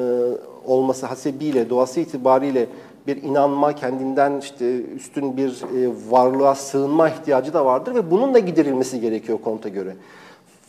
olması 0.67 1.07
hasebiyle, 1.07 1.71
doğası 1.71 2.01
itibariyle 2.01 2.67
bir 3.11 3.23
inanma, 3.23 3.73
kendinden 3.73 4.39
işte 4.39 4.83
üstün 4.83 5.37
bir 5.37 5.49
e, 5.49 5.91
varlığa 6.11 6.55
sığınma 6.55 7.09
ihtiyacı 7.09 7.55
da 7.55 7.65
vardır 7.65 7.95
ve 7.95 8.11
bunun 8.11 8.35
da 8.35 8.39
giderilmesi 8.39 9.01
gerekiyor 9.01 9.39
Comte'a 9.45 9.73
göre. 9.73 9.97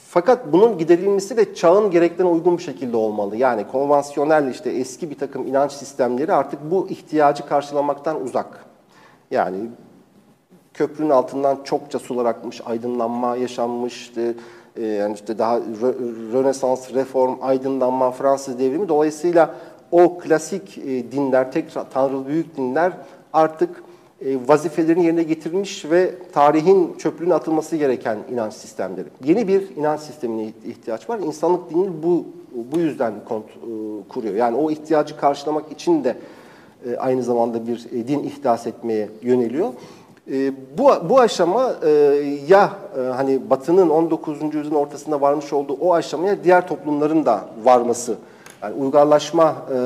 Fakat 0.10 0.54
bunun 0.54 0.78
giderilmesi 0.78 1.38
de 1.38 1.56
çağın 1.56 1.92
gereklerine 1.92 2.32
uygun 2.32 2.58
bir 2.58 2.64
şekilde 2.64 2.98
olmalı. 2.98 3.38
Yani 3.38 3.68
konvansiyonel 3.72 4.48
işte 4.52 4.70
eski 4.70 5.10
bir 5.10 5.18
takım 5.18 5.48
inanç 5.48 5.72
sistemleri 5.72 6.34
artık 6.34 6.72
bu 6.72 6.88
ihtiyacı 6.90 7.46
karşılamaktan 7.48 8.24
uzak. 8.24 8.66
Yani 9.32 9.58
köprünün 10.74 11.10
altından 11.10 11.58
çokça 11.64 12.00
sular 12.00 12.26
akmış, 12.26 12.62
aydınlanma 12.66 13.36
yaşanmış, 13.36 14.02
işte, 14.02 14.34
e, 14.76 14.86
yani 14.86 15.14
işte 15.14 15.38
daha 15.38 15.60
Rönesans, 16.34 16.94
Reform, 16.94 17.36
aydınlanma, 17.42 18.12
Fransız 18.12 18.60
devrimi. 18.60 18.90
Dolayısıyla 18.90 19.56
o 19.92 20.18
klasik 20.18 20.78
e, 20.78 21.12
dinler, 21.12 21.52
tek 21.52 21.66
tanrılı 21.94 22.28
büyük 22.28 22.58
dinler 22.58 22.94
artık 23.34 23.84
e, 24.26 24.38
vazifelerini 24.48 25.06
yerine 25.06 25.24
getirmiş 25.24 25.86
ve 25.86 26.12
tarihin 26.34 26.94
çöplüğüne 26.98 27.34
atılması 27.34 27.76
gereken 27.76 28.18
inanç 28.32 28.54
sistemleri. 28.54 29.08
Yeni 29.24 29.48
bir 29.48 29.76
inanç 29.76 30.00
sistemine 30.00 30.54
ihtiyaç 30.66 31.10
var. 31.10 31.20
İnsanlık 31.20 31.70
dinini 31.70 32.04
bu 32.04 32.26
bu 32.72 32.80
yüzden 32.80 33.14
kont, 33.26 33.46
e, 33.46 33.50
kuruyor. 34.10 34.36
Yani 34.36 34.58
o 34.58 34.72
ihtiyacı 34.72 35.18
karşılamak 35.18 35.72
için 35.72 36.04
de 36.04 36.18
e, 36.86 36.98
aynı 36.98 37.24
zamanda 37.24 37.68
bir 37.68 37.86
e, 37.92 38.08
din 38.08 38.24
ihdas 38.24 38.68
etmeye 38.68 39.10
yöneliyor. 39.22 39.70
E, 40.32 40.52
bu, 40.78 41.10
bu 41.10 41.20
aşama 41.20 41.76
e, 41.84 41.90
ya 42.48 42.72
e, 42.98 43.02
hani 43.02 43.50
Batı'nın 43.50 43.90
19. 43.90 44.42
yüzyılın 44.42 44.76
ortasında 44.76 45.22
varmış 45.22 45.54
olduğu 45.54 45.74
o 45.74 45.94
aşamaya 45.94 46.44
diğer 46.44 46.68
toplumların 46.68 47.26
da 47.26 47.46
varması 47.64 48.16
yani 48.64 48.76
uygarlaşma 48.76 49.56
e, 49.72 49.78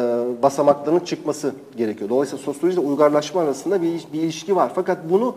basamaklarının 0.43 0.99
çıkması 0.99 1.53
gerekiyor. 1.77 2.09
Dolayısıyla 2.09 2.43
sosyolojide 2.43 2.81
uygarlaşma 2.81 3.41
arasında 3.41 3.81
bir, 3.81 4.03
bir 4.13 4.21
ilişki 4.21 4.55
var. 4.55 4.71
Fakat 4.75 4.97
bunu 5.09 5.35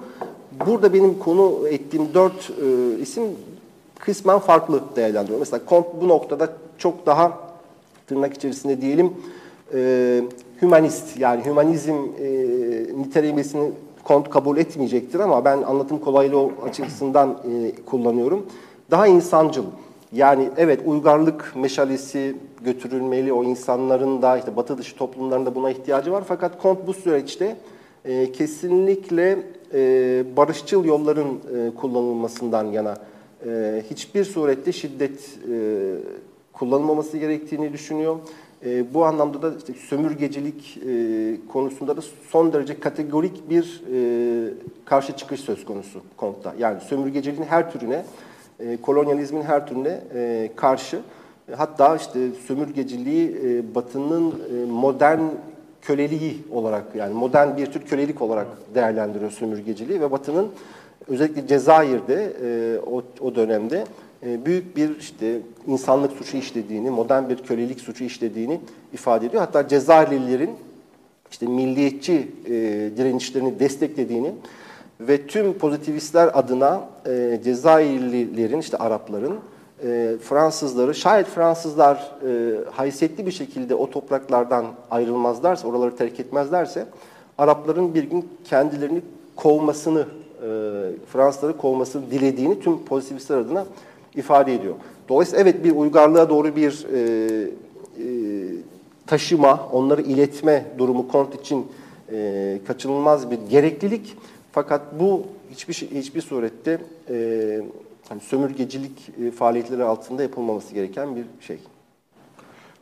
burada 0.67 0.93
benim 0.93 1.19
konu 1.19 1.69
ettiğim 1.69 2.15
dört 2.15 2.51
e, 2.51 2.99
isim 3.01 3.25
kısmen 3.99 4.39
farklı 4.39 4.81
değerlendiriyor. 4.97 5.39
Mesela 5.39 5.63
Comte 5.69 5.89
bu 6.01 6.09
noktada 6.09 6.49
çok 6.79 7.07
daha 7.07 7.39
tırnak 8.07 8.35
içerisinde 8.35 8.81
diyelim 8.81 9.13
e, 9.75 10.23
hümanist 10.63 11.19
yani 11.19 11.45
hümanizm 11.45 11.95
e, 12.21 12.29
nitelemesini 12.97 13.71
Comte 14.07 14.31
kabul 14.31 14.57
etmeyecektir 14.57 15.21
ama 15.21 15.45
ben 15.45 15.63
anlatım 15.63 15.99
kolaylığı 15.99 16.51
açısından 16.65 17.31
e, 17.31 17.73
kullanıyorum. 17.87 18.47
Daha 18.91 19.07
insancıl. 19.07 19.65
Yani 20.13 20.51
evet 20.57 20.81
uygarlık 20.87 21.53
meşalesi 21.57 22.37
götürülmeli, 22.65 23.33
o 23.33 23.45
insanların 23.45 24.23
da 24.23 24.39
işte 24.39 24.57
batı 24.57 24.79
dışı 24.79 24.97
toplumların 24.97 25.47
da 25.47 25.55
buna 25.55 25.71
ihtiyacı 25.71 26.13
var. 26.13 26.25
Fakat 26.29 26.63
Kont 26.63 26.87
bu 26.87 26.95
süreçte 26.95 27.57
e, 28.05 28.33
kesinlikle 28.33 29.39
e, 29.75 30.25
barışçıl 30.37 30.85
yolların 30.85 31.27
e, 31.27 31.75
kullanılmasından 31.75 32.65
yana 32.65 32.97
e, 33.47 33.83
hiçbir 33.91 34.25
surette 34.25 34.73
şiddet 34.73 35.39
e, 35.53 35.95
kullanılmaması 36.53 37.19
gerektiğini 37.19 37.73
düşünüyor. 37.73 38.17
E, 38.65 38.95
bu 38.95 39.05
anlamda 39.05 39.43
da 39.43 39.53
işte 39.59 39.73
sömürgecilik 39.73 40.79
e, 40.89 41.37
konusunda 41.53 41.97
da 41.97 42.01
son 42.31 42.53
derece 42.53 42.81
kategorik 42.81 43.51
bir 43.51 43.83
e, 43.95 44.55
karşı 44.85 45.17
çıkış 45.17 45.41
söz 45.41 45.65
konusu 45.65 46.01
Kont'ta. 46.17 46.55
Yani 46.59 46.81
sömürgeciliğin 46.81 47.45
her 47.45 47.73
türüne 47.73 48.05
e, 48.61 48.77
kolonyalizmin 48.83 49.43
her 49.43 49.67
türüne 49.67 50.01
e, 50.15 50.51
karşı. 50.57 51.01
E, 51.49 51.55
Hatta 51.55 51.97
işte 51.97 52.19
sömürgeciliği 52.47 53.41
e, 53.45 53.75
Batı'nın 53.75 54.31
e, 54.31 54.71
modern 54.71 55.21
köleliği 55.83 56.39
olarak 56.51 56.85
yani 56.95 57.15
modern 57.15 57.57
bir 57.57 57.67
tür 57.67 57.81
kölelik 57.81 58.23
olarak 58.23 58.47
değerlendiriyor 58.75 59.31
sömürgeciliği 59.31 60.01
ve 60.01 60.11
Batı'nın 60.11 60.49
özellikle 61.09 61.47
Cezayir'de 61.47 62.33
e, 62.45 62.79
o, 62.79 63.03
o 63.21 63.35
dönemde 63.35 63.85
e, 64.27 64.45
büyük 64.45 64.77
bir 64.77 64.99
işte 64.99 65.39
insanlık 65.67 66.13
suçu 66.13 66.37
işlediğini, 66.37 66.91
modern 66.91 67.29
bir 67.29 67.37
kölelik 67.37 67.81
suçu 67.81 68.05
işlediğini 68.05 68.61
ifade 68.93 69.27
ediyor. 69.27 69.43
Hatta 69.43 69.69
Cezayirlilerin 69.69 70.51
işte 71.31 71.47
milliyetçi 71.47 72.29
e, 72.47 72.53
direnişlerini 72.97 73.61
desteklediğini 73.61 74.33
ve 75.01 75.27
tüm 75.27 75.53
pozitivistler 75.53 76.31
adına 76.35 76.81
e, 77.07 77.41
Cezayirlilerin, 77.45 78.59
işte 78.59 78.77
Arapların, 78.77 79.35
e, 79.85 80.17
Fransızları, 80.23 80.95
şayet 80.95 81.27
Fransızlar 81.27 82.13
e, 82.27 82.55
haysiyetli 82.71 83.27
bir 83.27 83.33
şekilde 83.33 83.75
o 83.75 83.91
topraklardan 83.91 84.67
ayrılmazlarsa, 84.91 85.69
oraları 85.69 85.97
terk 85.97 86.21
etmezlerse, 86.21 86.87
Arapların 87.39 87.95
bir 87.95 88.05
gün 88.05 88.29
kendilerini 88.45 89.03
kovmasını, 89.37 90.01
e, 90.01 90.49
Fransızları 91.13 91.57
kovmasını 91.57 92.11
dilediğini 92.11 92.61
tüm 92.61 92.85
pozitivistler 92.85 93.39
adına 93.39 93.65
ifade 94.17 94.55
ediyor. 94.55 94.75
Dolayısıyla 95.09 95.43
evet 95.43 95.65
bir 95.65 95.77
uygarlığa 95.77 96.31
doğru 96.31 96.57
bir 96.57 96.87
e, 96.95 96.99
e, 96.99 98.09
taşıma, 99.07 99.69
onları 99.73 100.03
iletme 100.03 100.65
durumu 100.79 101.09
kont 101.09 101.35
için 101.35 101.67
e, 102.13 102.59
kaçınılmaz 102.67 103.31
bir 103.31 103.39
gereklilik. 103.51 104.17
Fakat 104.53 105.01
bu 105.01 105.23
hiçbir 105.51 105.75
şey, 105.75 105.91
hiçbir 105.91 106.21
surette 106.21 106.81
e, 107.11 107.61
hani 108.09 108.21
sömürgecilik 108.21 109.11
e, 109.23 109.31
faaliyetleri 109.31 109.85
altında 109.85 110.23
yapılmaması 110.23 110.75
gereken 110.75 111.17
bir 111.17 111.25
şey. 111.41 111.59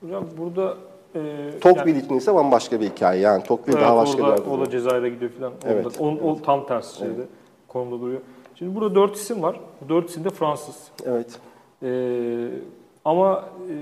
Hocam 0.00 0.24
burada 0.38 0.76
e, 1.14 1.50
Tocqueville 1.60 1.90
yani- 1.90 2.04
için 2.04 2.16
ise 2.16 2.34
bambaşka 2.34 2.80
bir 2.80 2.86
hikaye. 2.90 3.20
Yani 3.20 3.42
Tocqueville 3.42 3.72
Evet, 3.78 3.88
daha 3.88 3.96
başka 3.96 4.18
bir 4.18 4.22
orada, 4.22 4.36
yerde 4.36 4.50
o 4.50 4.60
da. 4.60 4.70
Cezayir'e 4.70 5.08
gidiyor 5.08 5.30
falan. 5.30 5.52
Evet, 5.66 5.86
Orada, 5.86 6.02
on- 6.02 6.18
o 6.30 6.42
tam 6.42 6.66
tersi 6.66 6.98
şeyde 6.98 7.22
konumda 7.68 8.00
duruyor. 8.00 8.20
Şimdi 8.54 8.74
burada 8.74 8.94
dört 8.94 9.16
isim 9.16 9.42
var. 9.42 9.60
Bu 9.80 9.88
dört 9.88 10.10
isim 10.10 10.24
de 10.24 10.30
Fransız. 10.30 10.76
Evet. 11.06 11.38
Ee, 11.82 12.48
ama 13.04 13.44
e, 13.70 13.74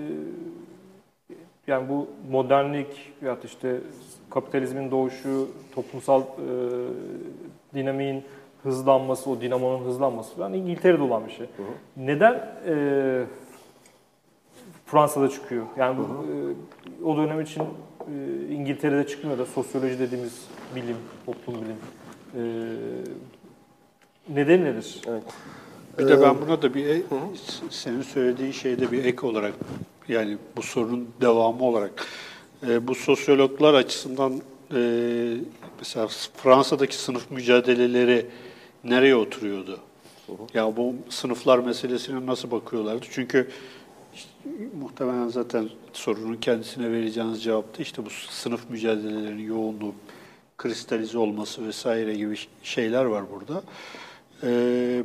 yani 1.66 1.88
bu 1.88 2.06
modernlik 2.30 3.12
veyahut 3.22 3.44
işte 3.44 3.80
kapitalizmin 4.30 4.90
doğuşu, 4.90 5.48
toplumsal 5.74 6.20
e, 6.20 6.24
dinamiğin 7.74 8.24
hızlanması, 8.62 9.30
o 9.30 9.40
dinamonun 9.40 9.84
hızlanması 9.84 10.36
falan 10.36 10.52
İngiltere'de 10.52 11.02
olan 11.02 11.26
bir 11.26 11.32
şey. 11.32 11.46
Neden 11.96 12.34
e, 12.66 13.24
Fransa'da 14.86 15.28
çıkıyor? 15.28 15.66
Yani 15.78 15.98
bu, 15.98 16.02
e, 16.02 17.04
o 17.04 17.16
dönem 17.16 17.40
için 17.40 17.62
e, 17.62 17.66
İngiltere'de 18.50 19.06
çıkmıyor 19.06 19.38
da 19.38 19.46
sosyoloji 19.46 19.98
dediğimiz 19.98 20.46
bilim, 20.76 20.96
toplum 21.26 21.54
bilim. 21.54 21.76
E, 22.34 22.42
neden 24.28 24.64
nedir? 24.64 25.00
evet. 25.08 25.22
Bir 25.98 26.08
de 26.08 26.22
ben 26.22 26.40
buna 26.40 26.62
da 26.62 26.74
bir 26.74 26.86
e- 26.86 27.02
senin 27.70 28.02
söylediğin 28.02 28.52
şeyde 28.52 28.92
bir 28.92 29.04
ek 29.04 29.26
olarak 29.26 29.54
yani 30.08 30.38
bu 30.56 30.62
sorunun 30.62 31.08
devamı 31.20 31.64
olarak 31.64 32.06
e, 32.68 32.88
bu 32.88 32.94
sosyologlar 32.94 33.74
açısından 33.74 34.32
e, 34.74 35.36
mesela 35.78 36.08
Fransa'daki 36.36 36.96
sınıf 36.96 37.30
mücadeleleri 37.30 38.26
nereye 38.84 39.16
oturuyordu? 39.16 39.80
Ya 40.54 40.76
bu 40.76 40.94
sınıflar 41.08 41.58
meselesine 41.58 42.26
nasıl 42.26 42.50
bakıyorlardı? 42.50 43.06
Çünkü 43.10 43.48
işte, 44.14 44.28
muhtemelen 44.80 45.28
zaten 45.28 45.68
sorunun 45.92 46.36
kendisine 46.36 46.92
vereceğiniz 46.92 47.42
cevapta 47.42 47.82
işte 47.82 48.06
bu 48.06 48.10
sınıf 48.10 48.70
mücadelelerinin 48.70 49.46
yoğunluğu, 49.46 49.94
kristalize 50.58 51.18
olması 51.18 51.66
vesaire 51.66 52.14
gibi 52.14 52.34
şeyler 52.62 53.04
var 53.04 53.24
burada. 53.32 53.62
Ee, 54.42 55.02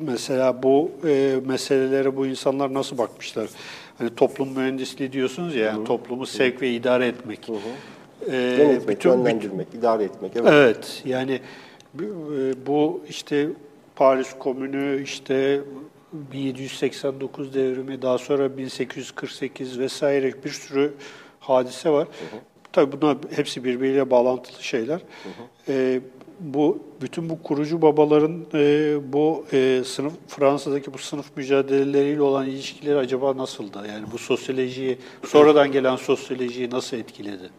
mesela 0.00 0.62
bu 0.62 0.90
e, 1.06 1.40
meselelere 1.46 2.16
bu 2.16 2.26
insanlar 2.26 2.74
nasıl 2.74 2.98
bakmışlar? 2.98 3.50
Hani 3.98 4.14
toplum 4.14 4.48
mühendisliği 4.48 5.12
diyorsunuz 5.12 5.54
ya, 5.54 5.64
yani 5.64 5.84
toplumu 5.84 6.26
sevk 6.26 6.62
ve 6.62 6.70
idare 6.70 7.06
etmek. 7.06 7.48
Ee, 8.28 8.36
Yönetmek, 8.36 8.88
bütün- 8.98 9.10
yönlendirmek, 9.10 9.66
idare 9.78 10.04
etmek. 10.04 10.32
Evet. 10.36 10.48
Evet, 10.52 11.02
yani 11.04 11.40
bu- 12.66 13.04
e, 13.04 13.08
işte 13.08 13.48
Paris 13.96 14.28
Komünü, 14.38 15.02
işte 15.02 15.60
1789 16.12 17.54
devrimi, 17.54 18.02
daha 18.02 18.18
sonra 18.18 18.56
1848 18.58 19.78
vesaire 19.78 20.32
bir 20.44 20.50
sürü 20.50 20.92
hadise 21.40 21.90
var. 21.90 22.08
Tabii 22.72 23.00
bunlar 23.02 23.16
hepsi 23.36 23.64
birbiriyle 23.64 24.10
bağlantılı 24.10 24.62
şeyler. 24.62 25.00
Ee, 25.68 26.00
bu 26.40 26.78
bütün 27.02 27.30
bu 27.30 27.42
kurucu 27.42 27.82
babaların 27.82 28.44
e, 28.54 28.96
bu 29.12 29.44
e, 29.52 29.82
sınıf 29.84 30.12
Fransa'daki 30.28 30.92
bu 30.94 30.98
sınıf 30.98 31.26
mücadeleleriyle 31.36 32.22
olan 32.22 32.46
ilişkileri 32.46 32.98
acaba 32.98 33.36
nasıldı? 33.36 33.78
Yani 33.88 34.04
bu 34.12 34.18
sosyolojiyi 34.18 34.98
sonradan 35.26 35.72
gelen 35.72 35.96
sosyolojiyi 35.96 36.70
nasıl 36.70 36.96
etkiledi? 36.96 37.50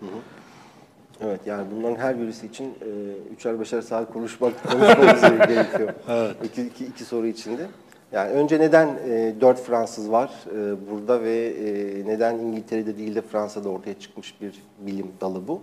Evet 1.21 1.39
yani 1.45 1.67
bunların 1.75 1.95
her 1.95 2.19
birisi 2.19 2.45
için 2.45 2.65
e, 2.65 2.89
üçer 3.33 3.59
beşer 3.59 3.81
saat 3.81 4.13
konuşmak 4.13 4.63
konuşmamız 4.71 5.21
gerekiyor. 5.21 5.93
Evet. 6.09 6.35
İki, 6.43 6.61
iki, 6.61 6.85
iki 6.85 7.03
soru 7.03 7.27
içinde. 7.27 7.67
Yani 8.11 8.31
önce 8.31 8.59
neden 8.59 8.87
e, 8.87 9.33
dört 9.41 9.61
Fransız 9.61 10.11
var 10.11 10.31
e, 10.55 10.89
burada 10.91 11.23
ve 11.23 11.47
e, 11.47 12.05
neden 12.05 12.37
İngiltere'de 12.37 12.97
değil 12.97 13.15
de 13.15 13.21
Fransa'da 13.21 13.69
ortaya 13.69 13.99
çıkmış 13.99 14.41
bir 14.41 14.63
bilim 14.79 15.07
dalı 15.21 15.47
bu? 15.47 15.61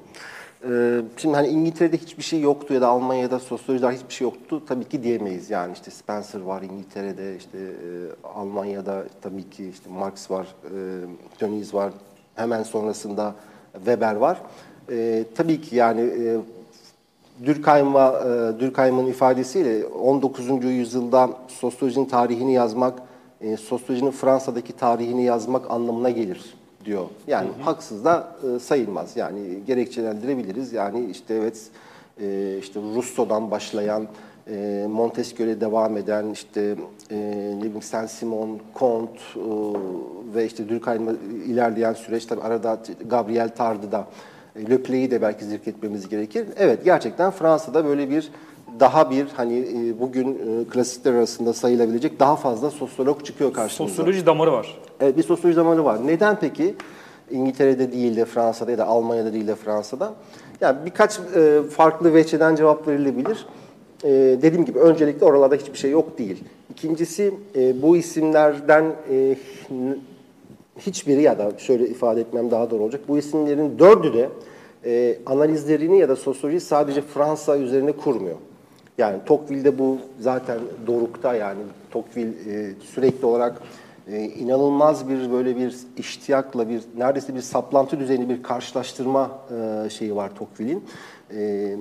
E, 0.70 1.00
şimdi 1.16 1.34
hani 1.34 1.48
İngiltere'de 1.48 1.96
hiçbir 1.96 2.22
şey 2.22 2.40
yoktu 2.40 2.74
ya 2.74 2.80
da 2.80 2.88
Almanya'da 2.88 3.38
sosyolojide 3.38 3.90
hiçbir 3.90 4.14
şey 4.14 4.24
yoktu 4.24 4.62
tabii 4.66 4.84
ki 4.84 5.02
diyemeyiz. 5.02 5.50
Yani 5.50 5.72
işte 5.72 5.90
Spencer 5.90 6.40
var 6.40 6.62
İngiltere'de, 6.62 7.36
işte 7.36 7.58
e, 7.58 7.90
Almanya'da 8.34 9.04
tabii 9.22 9.50
ki 9.50 9.68
işte 9.68 9.90
Marx 9.90 10.30
var, 10.30 10.46
e, 10.64 10.70
Dönüz 11.40 11.74
var, 11.74 11.92
hemen 12.34 12.62
sonrasında 12.62 13.34
Weber 13.74 14.14
var. 14.14 14.42
E, 14.90 15.24
tabii 15.34 15.60
ki 15.60 15.76
yani 15.76 16.00
e, 16.00 16.36
Durkheim'a, 17.46 18.08
e, 18.08 18.60
Durkheim'ın 18.60 19.06
ifadesiyle 19.06 19.86
19. 19.86 20.64
yüzyılda 20.64 21.30
sosyolojinin 21.48 22.04
tarihini 22.04 22.54
yazmak, 22.54 23.02
e, 23.40 23.56
sosyolojinin 23.56 24.10
Fransa'daki 24.10 24.72
tarihini 24.72 25.24
yazmak 25.24 25.70
anlamına 25.70 26.10
gelir 26.10 26.54
diyor. 26.84 27.04
Yani 27.26 27.48
haksız 27.62 28.04
da 28.04 28.36
e, 28.56 28.58
sayılmaz. 28.58 29.16
Yani 29.16 29.40
gerekçelendirebiliriz. 29.66 30.72
Yani 30.72 31.10
işte 31.10 31.34
evet 31.34 31.70
e, 32.20 32.58
işte 32.58 32.80
Rousseau'dan 32.80 33.50
başlayan, 33.50 34.06
e, 34.50 34.86
Montesquieu'le 34.90 35.60
devam 35.60 35.96
eden 35.96 36.30
işte 36.30 36.76
e, 37.10 37.16
ne 37.56 37.60
bileyim 37.60 37.82
Saint-Simon, 37.82 38.58
Comte 38.78 39.20
e, 39.36 39.40
ve 40.34 40.46
işte 40.46 40.68
Durkheim'e 40.68 41.12
ilerleyen 41.46 41.92
süreç 41.92 42.26
tabii 42.26 42.40
arada 42.40 42.78
Gabriel 43.06 43.48
Tarde'da 43.48 43.98
e, 43.98 44.04
Le 44.70 44.82
Play'i 44.82 45.10
de 45.10 45.22
belki 45.22 45.44
zikretmemiz 45.44 46.08
gerekir. 46.08 46.46
Evet 46.56 46.84
gerçekten 46.84 47.30
Fransa'da 47.30 47.84
böyle 47.84 48.10
bir 48.10 48.30
daha 48.80 49.10
bir 49.10 49.26
hani 49.36 49.58
e, 49.58 50.00
bugün 50.00 50.34
e, 50.34 50.64
klasikler 50.70 51.12
arasında 51.12 51.52
sayılabilecek 51.52 52.20
daha 52.20 52.36
fazla 52.36 52.70
sosyolog 52.70 53.24
çıkıyor 53.24 53.52
karşımıza. 53.52 53.94
Sosyoloji 53.94 54.26
damarı 54.26 54.52
var. 54.52 54.78
Evet, 55.00 55.16
bir 55.16 55.22
sosyoloji 55.22 55.54
zamanı 55.54 55.84
var. 55.84 56.06
Neden 56.06 56.38
peki 56.40 56.74
İngiltere'de 57.30 57.92
değil 57.92 58.16
de 58.16 58.24
Fransa'da 58.24 58.70
ya 58.70 58.78
da 58.78 58.86
Almanya'da 58.86 59.32
değil 59.32 59.46
de 59.46 59.54
Fransa'da? 59.54 60.14
Yani 60.60 60.78
birkaç 60.86 61.20
e, 61.36 61.62
farklı 61.70 62.14
veçeden 62.14 62.54
cevap 62.54 62.88
verilebilir. 62.88 63.46
Dediğim 64.42 64.64
gibi 64.64 64.78
öncelikle 64.78 65.26
oralarda 65.26 65.54
hiçbir 65.54 65.78
şey 65.78 65.90
yok 65.90 66.18
değil. 66.18 66.44
İkincisi 66.70 67.34
bu 67.82 67.96
isimlerden 67.96 68.84
hiçbiri 70.78 71.22
ya 71.22 71.38
da 71.38 71.52
şöyle 71.58 71.88
ifade 71.88 72.20
etmem 72.20 72.50
daha 72.50 72.70
doğru 72.70 72.82
olacak. 72.82 73.00
Bu 73.08 73.18
isimlerin 73.18 73.78
dördü 73.78 74.14
de 74.14 74.28
e, 74.84 75.18
analizlerini 75.26 75.98
ya 75.98 76.08
da 76.08 76.16
sosyoloji 76.16 76.60
sadece 76.60 77.02
Fransa 77.02 77.56
üzerine 77.56 77.92
kurmuyor. 77.92 78.36
Yani 78.98 79.18
Tocqueville'de 79.26 79.78
bu 79.78 79.98
zaten 80.20 80.58
dorukta 80.86 81.34
yani 81.34 81.60
Tocqueville 81.90 82.52
e, 82.52 82.72
sürekli 82.94 83.26
olarak 83.26 83.62
e, 84.12 84.24
inanılmaz 84.24 85.08
bir 85.08 85.32
böyle 85.32 85.56
bir 85.56 85.76
iştiyakla 85.96 86.68
bir 86.68 86.82
neredeyse 86.96 87.34
bir 87.34 87.40
saplantı 87.40 88.00
düzeyinde 88.00 88.28
bir 88.28 88.42
karşılaştırma 88.42 89.30
e, 89.86 89.90
şeyi 89.90 90.16
var 90.16 90.30
Tocqueville'in. 90.34 90.84
E, 91.34 91.76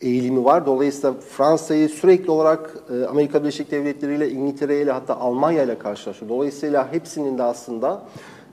eğilimi 0.00 0.44
var. 0.44 0.66
Dolayısıyla 0.66 1.14
Fransa'yı 1.30 1.88
sürekli 1.88 2.30
olarak 2.30 2.74
e, 2.90 3.06
Amerika 3.06 3.40
Birleşik 3.42 3.70
Devletleri 3.70 4.14
ile 4.14 4.30
İngiltere 4.30 4.82
ile 4.82 4.92
hatta 4.92 5.16
Almanya 5.16 5.62
ile 5.62 5.78
karşılaşıyor. 5.78 6.28
Dolayısıyla 6.28 6.92
hepsinin 6.92 7.38
de 7.38 7.42
aslında 7.42 8.02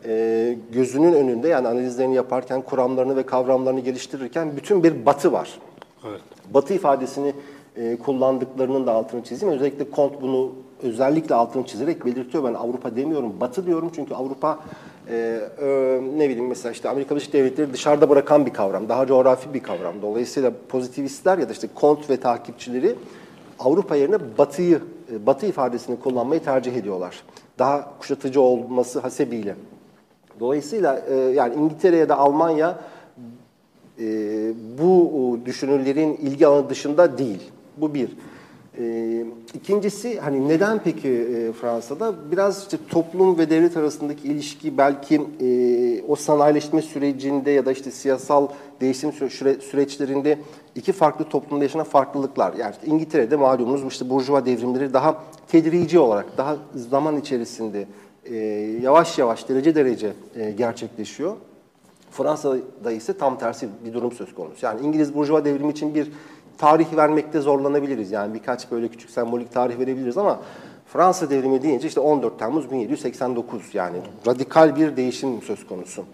e, 0.07 0.57
gözünün 0.71 1.13
önünde 1.13 1.47
yani 1.47 1.67
analizlerini 1.67 2.15
yaparken 2.15 2.61
kuramlarını 2.61 3.15
ve 3.15 3.23
kavramlarını 3.25 3.79
geliştirirken 3.79 4.57
bütün 4.57 4.83
bir 4.83 5.05
batı 5.05 5.31
var. 5.31 5.59
Evet. 6.09 6.21
Batı 6.53 6.73
ifadesini 6.73 7.33
e, 7.77 7.97
kullandıklarının 7.97 8.87
da 8.87 8.91
altını 8.91 9.23
çizeyim. 9.23 9.55
Özellikle 9.55 9.89
Kont 9.91 10.21
bunu 10.21 10.51
özellikle 10.83 11.35
altını 11.35 11.65
çizerek 11.65 12.05
belirtiyor. 12.05 12.43
Ben 12.43 12.53
Avrupa 12.53 12.95
demiyorum, 12.95 13.33
Batı 13.39 13.65
diyorum 13.65 13.91
çünkü 13.95 14.13
Avrupa 14.13 14.59
e, 15.09 15.39
e, 15.61 15.67
ne 16.17 16.29
bileyim 16.29 16.47
mesela 16.47 16.71
işte 16.71 16.89
Amerika 16.89 17.15
Birleşik 17.15 17.33
Devletleri 17.33 17.73
dışarıda 17.73 18.09
bırakan 18.09 18.45
bir 18.45 18.53
kavram, 18.53 18.89
daha 18.89 19.07
coğrafi 19.07 19.53
bir 19.53 19.63
kavram. 19.63 20.01
Dolayısıyla 20.01 20.51
pozitivistler 20.69 21.37
ya 21.37 21.49
da 21.49 21.53
işte 21.53 21.67
Kont 21.75 22.09
ve 22.09 22.17
takipçileri 22.17 22.95
Avrupa 23.59 23.95
yerine 23.95 24.17
Batı'yı, 24.37 24.81
e, 25.11 25.25
Batı 25.25 25.45
ifadesini 25.45 25.99
kullanmayı 25.99 26.43
tercih 26.43 26.75
ediyorlar. 26.75 27.23
Daha 27.59 27.97
kuşatıcı 27.99 28.41
olması 28.41 28.99
hasebiyle. 28.99 29.55
Dolayısıyla 30.39 31.01
e, 31.09 31.15
yani 31.15 31.55
İngiltere 31.55 31.97
ya 31.97 32.09
da 32.09 32.17
Almanya 32.17 32.79
e, 33.99 34.05
bu 34.79 35.39
düşünürlerin 35.45 36.15
ilgi 36.15 36.47
alanı 36.47 36.69
dışında 36.69 37.17
değil. 37.17 37.51
Bu 37.77 37.93
bir. 37.93 38.09
E, 38.79 39.25
ikincisi 39.53 40.19
hani 40.19 40.47
neden 40.47 40.79
peki 40.83 41.09
e, 41.09 41.51
Fransa'da? 41.51 42.13
Biraz 42.31 42.63
işte 42.63 42.77
toplum 42.89 43.37
ve 43.37 43.49
devlet 43.49 43.77
arasındaki 43.77 44.27
ilişki 44.27 44.77
belki 44.77 45.21
e, 45.41 46.03
o 46.07 46.15
sanayileşme 46.15 46.81
sürecinde 46.81 47.51
ya 47.51 47.65
da 47.65 47.71
işte 47.71 47.91
siyasal 47.91 48.47
değişim 48.81 49.11
süre, 49.11 49.61
süreçlerinde 49.61 50.39
iki 50.75 50.91
farklı 50.91 51.25
toplumda 51.25 51.63
yaşanan 51.63 51.85
farklılıklar. 51.85 52.53
Yani 52.53 52.71
işte 52.71 52.87
İngiltere'de 52.87 53.35
malumunuz 53.35 53.83
işte 53.87 54.09
burjuva 54.09 54.45
devrimleri 54.45 54.93
daha 54.93 55.23
tedrici 55.47 55.99
olarak, 55.99 56.37
daha 56.37 56.57
zaman 56.75 57.17
içerisinde 57.17 57.87
e, 58.25 58.35
yavaş 58.81 59.17
yavaş, 59.17 59.49
derece 59.49 59.75
derece 59.75 60.13
e, 60.35 60.51
gerçekleşiyor. 60.51 61.35
Fransa'da 62.11 62.91
ise 62.91 63.17
tam 63.17 63.39
tersi 63.39 63.69
bir 63.85 63.93
durum 63.93 64.11
söz 64.11 64.35
konusu. 64.35 64.65
Yani 64.65 64.81
İngiliz 64.81 65.15
Burjuva 65.15 65.45
devrimi 65.45 65.71
için 65.71 65.95
bir 65.95 66.11
tarih 66.57 66.95
vermekte 66.95 67.39
zorlanabiliriz. 67.39 68.11
Yani 68.11 68.33
birkaç 68.33 68.71
böyle 68.71 68.87
küçük 68.87 69.09
sembolik 69.09 69.53
tarih 69.53 69.79
verebiliriz 69.79 70.17
ama 70.17 70.39
Fransa 70.85 71.29
devrimi 71.29 71.61
deyince 71.61 71.87
işte 71.87 71.99
14 71.99 72.39
Temmuz 72.39 72.71
1789 72.71 73.61
yani 73.73 73.97
radikal 74.27 74.75
bir 74.75 74.97
değişim 74.97 75.41
söz 75.41 75.67
konusu. 75.67 76.05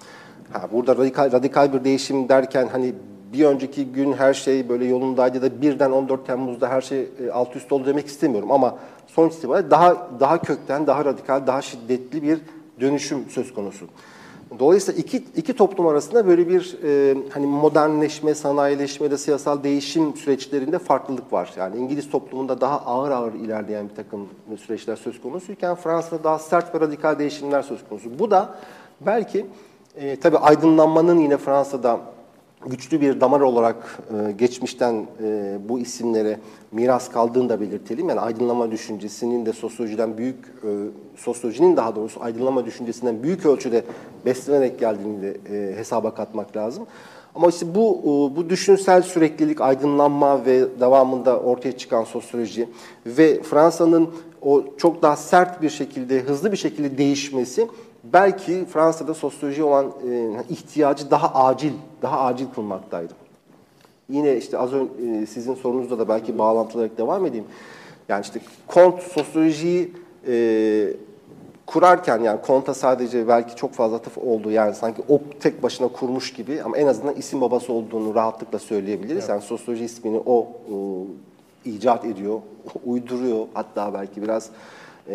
Ha, 0.51 0.69
burada 0.71 0.95
radikal 0.95 1.31
radikal 1.31 1.73
bir 1.73 1.83
değişim 1.83 2.29
derken 2.29 2.67
hani 2.71 2.93
bir 3.33 3.45
önceki 3.45 3.85
gün 3.85 4.13
her 4.13 4.33
şey 4.33 4.69
böyle 4.69 4.85
yolundaydı 4.85 5.41
da 5.41 5.61
birden 5.61 5.91
14 5.91 6.27
Temmuz'da 6.27 6.69
her 6.69 6.81
şey 6.81 6.99
e, 6.99 7.31
alt 7.31 7.55
üst 7.55 7.71
oldu 7.71 7.85
demek 7.85 8.07
istemiyorum 8.07 8.51
ama 8.51 8.77
sonuç 9.07 9.33
itibariyle 9.33 9.71
daha 9.71 10.07
daha 10.19 10.41
kökten, 10.41 10.87
daha 10.87 11.05
radikal, 11.05 11.47
daha 11.47 11.61
şiddetli 11.61 12.23
bir 12.23 12.39
dönüşüm 12.79 13.29
söz 13.29 13.53
konusu. 13.53 13.85
Dolayısıyla 14.59 15.01
iki, 15.01 15.23
iki 15.35 15.53
toplum 15.53 15.87
arasında 15.87 16.27
böyle 16.27 16.49
bir 16.49 16.77
e, 16.83 17.17
hani 17.29 17.45
modernleşme, 17.45 18.35
sanayileşme 18.35 19.11
de 19.11 19.17
siyasal 19.17 19.63
değişim 19.63 20.15
süreçlerinde 20.15 20.79
farklılık 20.79 21.33
var. 21.33 21.53
Yani 21.57 21.77
İngiliz 21.77 22.09
toplumunda 22.09 22.61
daha 22.61 22.79
ağır 22.79 23.11
ağır 23.11 23.33
ilerleyen 23.33 23.89
bir 23.89 23.95
takım 23.95 24.29
süreçler 24.65 24.95
söz 24.95 25.21
konusuyken 25.21 25.75
Fransa'da 25.75 26.23
daha 26.23 26.39
sert 26.39 26.75
ve 26.75 26.79
radikal 26.79 27.19
değişimler 27.19 27.61
söz 27.61 27.79
konusu. 27.89 28.19
Bu 28.19 28.31
da 28.31 28.55
belki 29.01 29.45
e, 29.95 30.15
tabii 30.15 30.37
aydınlanmanın 30.37 31.19
yine 31.19 31.37
Fransa'da 31.37 31.99
güçlü 32.65 33.01
bir 33.01 33.21
damar 33.21 33.41
olarak 33.41 33.99
e, 34.27 34.31
geçmişten 34.31 35.05
e, 35.23 35.57
bu 35.69 35.79
isimlere 35.79 36.39
miras 36.71 37.09
kaldığını 37.09 37.49
da 37.49 37.61
belirtelim. 37.61 38.09
Yani 38.09 38.19
aydınlanma 38.19 38.71
düşüncesinin 38.71 39.45
de 39.45 39.53
sosyolojiden 39.53 40.17
büyük, 40.17 40.45
e, 40.45 40.69
sosyolojinin 41.15 41.77
daha 41.77 41.95
doğrusu 41.95 42.23
aydınlanma 42.23 42.65
düşüncesinden 42.65 43.23
büyük 43.23 43.45
ölçüde 43.45 43.83
beslenerek 44.25 44.79
geldiğini 44.79 45.21
de 45.21 45.37
e, 45.51 45.77
hesaba 45.77 46.13
katmak 46.13 46.57
lazım. 46.57 46.87
Ama 47.35 47.49
işte 47.49 47.75
bu 47.75 47.99
e, 48.03 48.35
bu 48.35 48.49
düşünsel 48.49 49.01
süreklilik, 49.01 49.61
aydınlanma 49.61 50.45
ve 50.45 50.79
devamında 50.79 51.39
ortaya 51.39 51.77
çıkan 51.77 52.03
sosyoloji 52.03 52.69
ve 53.05 53.41
Fransa'nın 53.41 54.09
o 54.41 54.63
çok 54.77 55.01
daha 55.01 55.15
sert 55.15 55.61
bir 55.61 55.69
şekilde, 55.69 56.19
hızlı 56.19 56.51
bir 56.51 56.57
şekilde 56.57 56.97
değişmesi 56.97 57.67
belki 58.03 58.65
Fransa'da 58.65 59.13
sosyoloji 59.13 59.63
olan 59.63 59.85
e, 59.85 60.31
ihtiyacı 60.49 61.11
daha 61.11 61.45
acil, 61.45 61.73
daha 62.01 62.19
acil 62.19 62.45
kılmaktaydı. 62.55 63.13
Yine 64.09 64.37
işte 64.37 64.57
az 64.57 64.73
önce 64.73 64.91
e, 65.21 65.25
sizin 65.25 65.53
sorunuzda 65.55 65.99
da 65.99 66.09
belki 66.09 66.37
bağlantılarak 66.37 66.97
devam 66.97 67.25
edeyim. 67.25 67.45
Yani 68.09 68.21
işte 68.21 68.39
Kont 68.67 69.01
sosyolojiyi 69.01 69.93
e, 70.27 70.93
kurarken 71.65 72.19
yani 72.19 72.41
Kont'a 72.41 72.73
sadece 72.73 73.27
belki 73.27 73.55
çok 73.55 73.73
fazla 73.73 73.97
atıf 73.97 74.17
oldu 74.17 74.51
yani 74.51 74.75
sanki 74.75 75.01
o 75.09 75.19
tek 75.39 75.63
başına 75.63 75.87
kurmuş 75.87 76.33
gibi 76.33 76.61
ama 76.63 76.77
en 76.77 76.87
azından 76.87 77.15
isim 77.15 77.41
babası 77.41 77.73
olduğunu 77.73 78.15
rahatlıkla 78.15 78.59
söyleyebiliriz. 78.59 79.19
Evet. 79.19 79.29
Yani 79.29 79.41
sosyoloji 79.41 79.83
ismini 79.83 80.21
o 80.25 80.47
e, 81.65 81.69
icat 81.69 82.05
ediyor, 82.05 82.39
uyduruyor 82.85 83.45
hatta 83.53 83.93
belki 83.93 84.21
biraz 84.21 84.49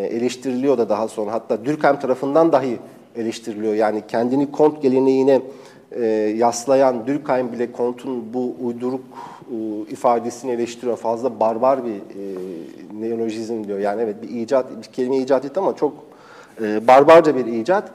eleştiriliyor 0.00 0.78
da 0.78 0.88
daha 0.88 1.08
sonra. 1.08 1.32
Hatta 1.32 1.64
Durkheim 1.64 1.98
tarafından 1.98 2.52
dahi 2.52 2.78
eleştiriliyor. 3.16 3.74
Yani 3.74 4.02
kendini 4.08 4.52
kont 4.52 4.82
geleneğine 4.82 5.42
e, 5.92 6.04
yaslayan 6.36 7.06
Durkheim 7.06 7.52
bile 7.52 7.72
kontun 7.72 8.34
bu 8.34 8.54
uyduruk 8.64 9.00
e, 9.50 9.56
ifadesini 9.90 10.50
eleştiriyor. 10.50 10.96
Fazla 10.96 11.40
barbar 11.40 11.84
bir 11.84 11.90
e, 11.90 12.00
neolojizm 13.00 13.64
diyor. 13.64 13.78
Yani 13.78 14.02
evet 14.02 14.22
bir 14.22 14.28
icat, 14.28 14.66
bir 14.82 14.92
kelime 14.92 15.16
icat 15.16 15.44
etti 15.44 15.60
ama 15.60 15.76
çok 15.76 15.92
e, 16.62 16.86
barbarca 16.86 17.36
bir 17.36 17.46
icat. 17.46 17.90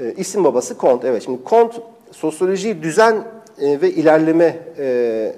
E, 0.00 0.12
isim 0.16 0.44
babası 0.44 0.76
Kont. 0.76 1.04
Evet 1.04 1.24
şimdi 1.24 1.44
Kont 1.44 1.80
sosyolojiyi 2.12 2.82
düzen 2.82 3.14
e, 3.60 3.80
ve 3.80 3.90
ilerleme 3.90 4.58
e, 4.78 5.36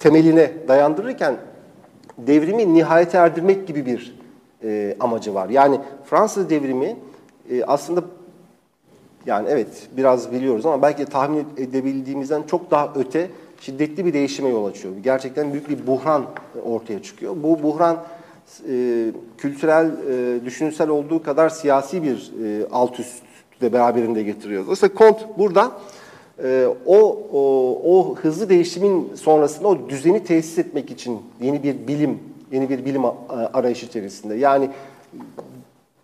temeline 0.00 0.52
dayandırırken 0.68 1.36
devrimi 2.18 2.74
nihayete 2.74 3.18
erdirmek 3.18 3.66
gibi 3.66 3.86
bir 3.86 4.23
e, 4.64 4.96
amacı 5.00 5.34
var. 5.34 5.48
Yani 5.48 5.80
Fransız 6.04 6.50
devrimi 6.50 6.96
e, 7.50 7.64
aslında 7.64 8.04
yani 9.26 9.48
evet 9.50 9.88
biraz 9.96 10.32
biliyoruz 10.32 10.66
ama 10.66 10.82
belki 10.82 11.04
tahmin 11.04 11.46
edebildiğimizden 11.56 12.42
çok 12.42 12.70
daha 12.70 12.92
öte 12.94 13.30
şiddetli 13.60 14.04
bir 14.04 14.12
değişime 14.12 14.48
yol 14.48 14.64
açıyor. 14.64 14.94
Gerçekten 15.02 15.52
büyük 15.52 15.68
bir 15.68 15.86
buhran 15.86 16.24
ortaya 16.66 17.02
çıkıyor. 17.02 17.36
Bu 17.42 17.62
buhran 17.62 18.04
e, 18.68 19.06
kültürel, 19.38 19.86
e, 19.86 20.44
düşünsel 20.44 20.88
olduğu 20.88 21.22
kadar 21.22 21.48
siyasi 21.48 22.02
bir 22.02 22.32
e, 22.44 22.66
alt 22.72 23.00
üst 23.00 23.22
de 23.60 23.72
beraberinde 23.72 24.22
getiriyor. 24.22 24.62
Dolayısıyla 24.62 24.94
Kont 24.94 25.38
burada 25.38 25.72
e, 26.42 26.66
o, 26.86 26.98
o, 27.32 27.40
o 27.84 28.16
hızlı 28.16 28.48
değişimin 28.48 29.14
sonrasında 29.14 29.68
o 29.68 29.88
düzeni 29.88 30.24
tesis 30.24 30.58
etmek 30.58 30.90
için 30.90 31.18
yeni 31.40 31.62
bir 31.62 31.88
bilim 31.88 32.18
yeni 32.54 32.68
bir 32.68 32.84
bilim 32.84 33.02
arayışı 33.28 33.86
içerisinde. 33.86 34.34
Yani 34.34 34.70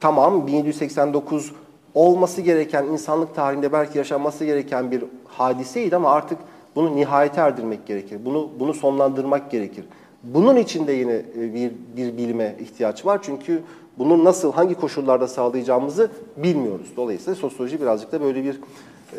tamam 0.01 0.47
1789 0.47 1.53
olması 1.95 2.41
gereken, 2.41 2.85
insanlık 2.85 3.35
tarihinde 3.35 3.73
belki 3.73 3.99
yaşanması 3.99 4.45
gereken 4.45 4.91
bir 4.91 5.05
hadiseydi 5.25 5.97
ama 5.97 6.11
artık 6.11 6.39
bunu 6.77 6.97
nihayete 6.97 7.41
erdirmek 7.41 7.87
gerekir. 7.87 8.19
Bunu 8.25 8.51
bunu 8.59 8.75
sonlandırmak 8.75 9.51
gerekir. 9.51 9.85
Bunun 10.23 10.57
için 10.57 10.87
de 10.87 10.93
yine 10.93 11.13
e, 11.13 11.55
bir, 11.55 11.73
bir 11.97 12.17
bilime 12.17 12.57
ihtiyaç 12.61 13.07
var. 13.07 13.21
Çünkü 13.23 13.63
bunu 13.99 14.25
nasıl, 14.25 14.53
hangi 14.53 14.75
koşullarda 14.75 15.29
sağlayacağımızı 15.29 16.11
bilmiyoruz. 16.37 16.87
Dolayısıyla 16.97 17.35
sosyoloji 17.35 17.81
birazcık 17.81 18.13
da 18.13 18.21
böyle 18.21 18.45
bir 18.45 18.61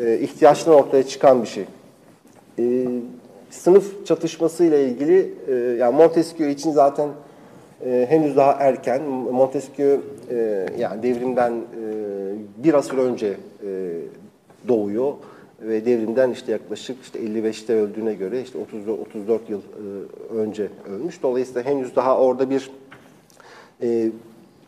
e, 0.00 0.18
ihtiyaçtan 0.18 0.74
ortaya 0.74 1.02
çıkan 1.02 1.42
bir 1.42 1.48
şey. 1.48 1.64
E, 2.58 2.86
sınıf 3.52 4.06
çatışması 4.06 4.64
ile 4.64 4.84
ilgili 4.88 5.34
e, 5.48 5.52
yani 5.54 5.96
Montesquieu 5.96 6.50
için 6.50 6.72
zaten 6.72 7.08
e, 7.84 8.06
henüz 8.08 8.36
daha 8.36 8.52
erken. 8.52 9.02
Montesquieu 9.32 10.00
e, 10.30 10.66
yani 10.78 11.02
devrimden 11.02 11.52
e, 11.52 11.92
bir 12.64 12.74
asır 12.74 12.98
önce 12.98 13.36
e, 13.66 13.92
doğuyor 14.68 15.12
ve 15.62 15.84
devrimden 15.84 16.30
işte 16.30 16.52
yaklaşık 16.52 17.02
işte 17.02 17.18
55'te 17.18 17.74
öldüğüne 17.74 18.14
göre 18.14 18.42
işte 18.42 18.58
34 18.58 19.00
34 19.00 19.50
yıl 19.50 19.60
e, 19.60 20.34
önce 20.34 20.68
ölmüş. 20.88 21.22
Dolayısıyla 21.22 21.62
henüz 21.62 21.96
daha 21.96 22.18
orada 22.18 22.50
bir 22.50 22.70
e, 23.82 24.10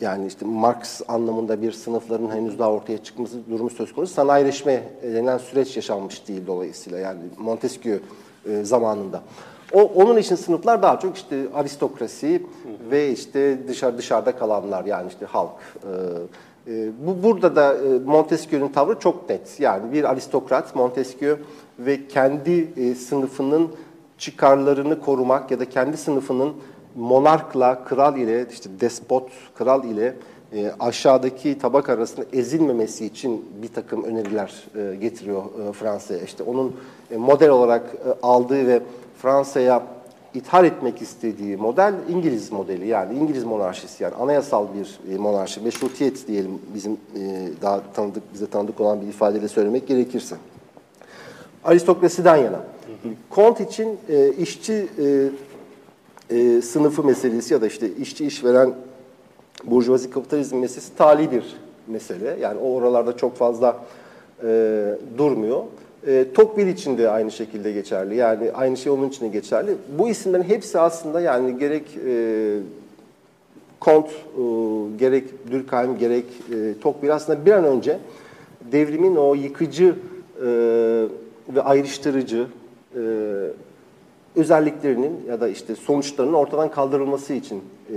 yani 0.01 0.27
işte 0.27 0.47
Marx 0.47 1.01
anlamında 1.09 1.62
bir 1.62 1.73
sınıfların 1.73 2.31
henüz 2.31 2.59
daha 2.59 2.73
ortaya 2.73 2.99
çıkması 2.99 3.37
durumu 3.51 3.70
söz 3.70 3.92
konusu. 3.92 4.14
Sanayileşme 4.14 4.83
denen 5.03 5.38
süreç 5.38 5.77
yaşanmış 5.77 6.29
değil 6.29 6.42
dolayısıyla 6.47 6.99
yani 6.99 7.18
Montesquieu 7.38 7.99
e, 8.46 8.64
zamanında. 8.64 9.22
O, 9.72 9.83
onun 9.83 10.16
için 10.16 10.37
sınıflar 10.37 10.83
daha 10.83 10.98
çok 10.98 11.16
işte 11.16 11.44
aristokrasi 11.54 12.37
hı 12.37 12.90
ve 12.90 13.12
işte 13.12 13.68
dışarı 13.68 13.98
dışarıda 13.98 14.37
kalanlar 14.37 14.85
yani 14.85 15.09
işte 15.09 15.26
halk. 15.26 15.50
E, 16.66 16.72
e, 16.72 16.90
bu 17.07 17.22
burada 17.22 17.57
da 17.57 17.74
e, 17.74 17.98
Montesquieu'nun 18.07 18.68
tavrı 18.68 18.98
çok 18.98 19.28
net. 19.30 19.61
Yani 19.61 19.92
bir 19.92 20.04
aristokrat 20.04 20.76
Montesquieu 20.76 21.38
ve 21.78 22.09
kendi 22.09 22.68
e, 22.76 22.94
sınıfının 22.94 23.68
çıkarlarını 24.18 25.00
korumak 25.00 25.50
ya 25.50 25.61
da 25.61 25.68
kendi 25.68 25.96
sınıfının 25.96 26.52
monarkla, 26.96 27.85
kral 27.85 28.16
ile, 28.16 28.46
işte 28.52 28.70
despot, 28.80 29.28
kral 29.54 29.85
ile 29.85 30.16
e, 30.54 30.72
aşağıdaki 30.80 31.58
tabak 31.58 31.88
arasında 31.88 32.26
ezilmemesi 32.32 33.06
için 33.06 33.44
bir 33.62 33.68
takım 33.68 34.04
öneriler 34.04 34.64
e, 34.76 34.96
getiriyor 34.96 35.42
e, 35.42 35.72
Fransa'ya. 35.72 36.20
İşte 36.20 36.42
onun 36.42 36.76
e, 37.10 37.16
model 37.16 37.50
olarak 37.50 37.82
e, 37.94 37.98
aldığı 38.22 38.66
ve 38.66 38.82
Fransa'ya 39.22 39.82
ithal 40.34 40.64
etmek 40.64 41.02
istediği 41.02 41.56
model 41.56 41.94
İngiliz 42.08 42.52
modeli 42.52 42.86
yani 42.86 43.18
İngiliz 43.18 43.44
monarşisi 43.44 44.02
yani 44.02 44.14
anayasal 44.14 44.66
bir 44.74 45.14
e, 45.14 45.18
monarşi, 45.18 45.60
meşrutiyet 45.60 46.28
diyelim 46.28 46.58
bizim 46.74 46.92
e, 46.92 47.48
daha 47.62 47.92
tanıdık 47.92 48.34
bize 48.34 48.46
tanıdık 48.46 48.80
olan 48.80 49.00
bir 49.00 49.06
ifadeyle 49.06 49.48
söylemek 49.48 49.88
gerekirse. 49.88 50.36
Aristokrasiden 51.64 52.36
yana. 52.36 52.60
Kont 53.30 53.60
için 53.60 53.98
e, 54.08 54.32
işçi 54.32 54.88
sınıfı 56.62 57.04
meselesi 57.04 57.54
ya 57.54 57.60
da 57.60 57.66
işte 57.66 57.96
işçi 57.96 58.26
işveren 58.26 58.74
burjuvazi 59.66 60.11
kapitalizm 60.11 60.57
meselesi 60.57 60.96
tali 60.96 61.33
bir 61.33 61.44
mesele. 61.87 62.37
Yani 62.40 62.59
o 62.59 62.74
oralarda 62.74 63.16
çok 63.16 63.37
fazla 63.37 63.77
e, 64.42 64.94
durmuyor. 65.18 65.62
E, 66.07 66.27
Tocqueville 66.35 66.70
için 66.70 66.98
de 66.98 67.11
aynı 67.11 67.31
şekilde 67.31 67.72
geçerli. 67.72 68.16
Yani 68.16 68.53
aynı 68.53 68.77
şey 68.77 68.92
onun 68.92 69.09
için 69.09 69.24
de 69.24 69.29
geçerli. 69.29 69.77
Bu 69.98 70.09
isimlerin 70.09 70.42
hepsi 70.42 70.81
aslında 70.81 71.20
yani 71.20 71.59
gerek 71.59 71.98
e, 72.07 72.59
Kont, 73.81 74.07
e, 74.07 74.12
gerek 74.98 75.24
Durkheim, 75.53 75.98
gerek 75.98 76.24
e, 76.24 76.81
Tocqueville 76.81 77.14
aslında 77.14 77.46
bir 77.46 77.53
an 77.53 77.64
önce 77.64 77.98
devrimin 78.72 79.16
o 79.16 79.35
yıkıcı 79.35 79.96
e, 80.40 80.46
ve 81.55 81.62
ayrıştırıcı 81.62 82.46
e, 82.96 83.00
özelliklerinin 84.37 85.20
ya 85.29 85.40
da 85.40 85.48
işte 85.48 85.74
sonuçlarının 85.77 86.33
ortadan 86.33 86.70
kaldırılması 86.70 87.33
için 87.33 87.62
e, 87.94 87.96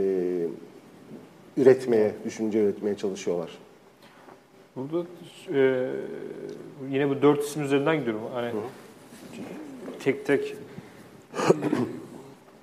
üretmeye, 1.58 2.12
düşünce 2.26 2.64
üretmeye 2.64 2.98
çalışıyorlar. 2.98 3.50
Burada 4.76 5.08
e, 5.54 5.90
yine 6.90 7.10
bu 7.10 7.22
dört 7.22 7.44
isim 7.44 7.64
üzerinden 7.64 8.00
gidiyorum. 8.00 8.22
Hani 8.34 8.52
tek 10.00 10.26
tek 10.26 10.56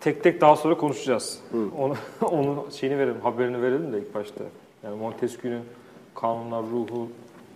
tek 0.00 0.22
tek 0.22 0.40
daha 0.40 0.56
sonra 0.56 0.76
konuşacağız. 0.76 1.40
Onu 1.78 1.94
onun 2.30 2.70
şeyini 2.70 2.98
verelim, 2.98 3.20
haberini 3.20 3.62
verelim 3.62 3.92
de 3.92 3.98
ilk 3.98 4.14
başta. 4.14 4.44
Yani 4.82 4.96
Montesquieu'nun 4.96 5.64
kanunlar 6.14 6.62
ruhu, 6.62 7.08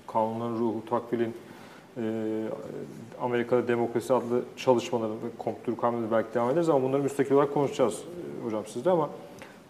kanunların 0.06 0.58
ruhu, 0.58 0.82
Tocqueville'in 0.86 1.34
e, 1.96 2.02
Amerika'da 3.20 3.68
Demokrasi 3.68 4.14
adlı 4.14 4.42
çalışmaları 4.56 5.12
ve 5.12 5.44
Comte 5.44 6.10
belki 6.12 6.34
devam 6.34 6.50
ederiz 6.50 6.68
ama 6.68 6.82
bunları 6.82 7.02
müstakil 7.02 7.34
olarak 7.34 7.54
konuşacağız 7.54 7.94
e, 7.94 8.46
hocam 8.46 8.62
sizde 8.66 8.90
ama 8.90 9.10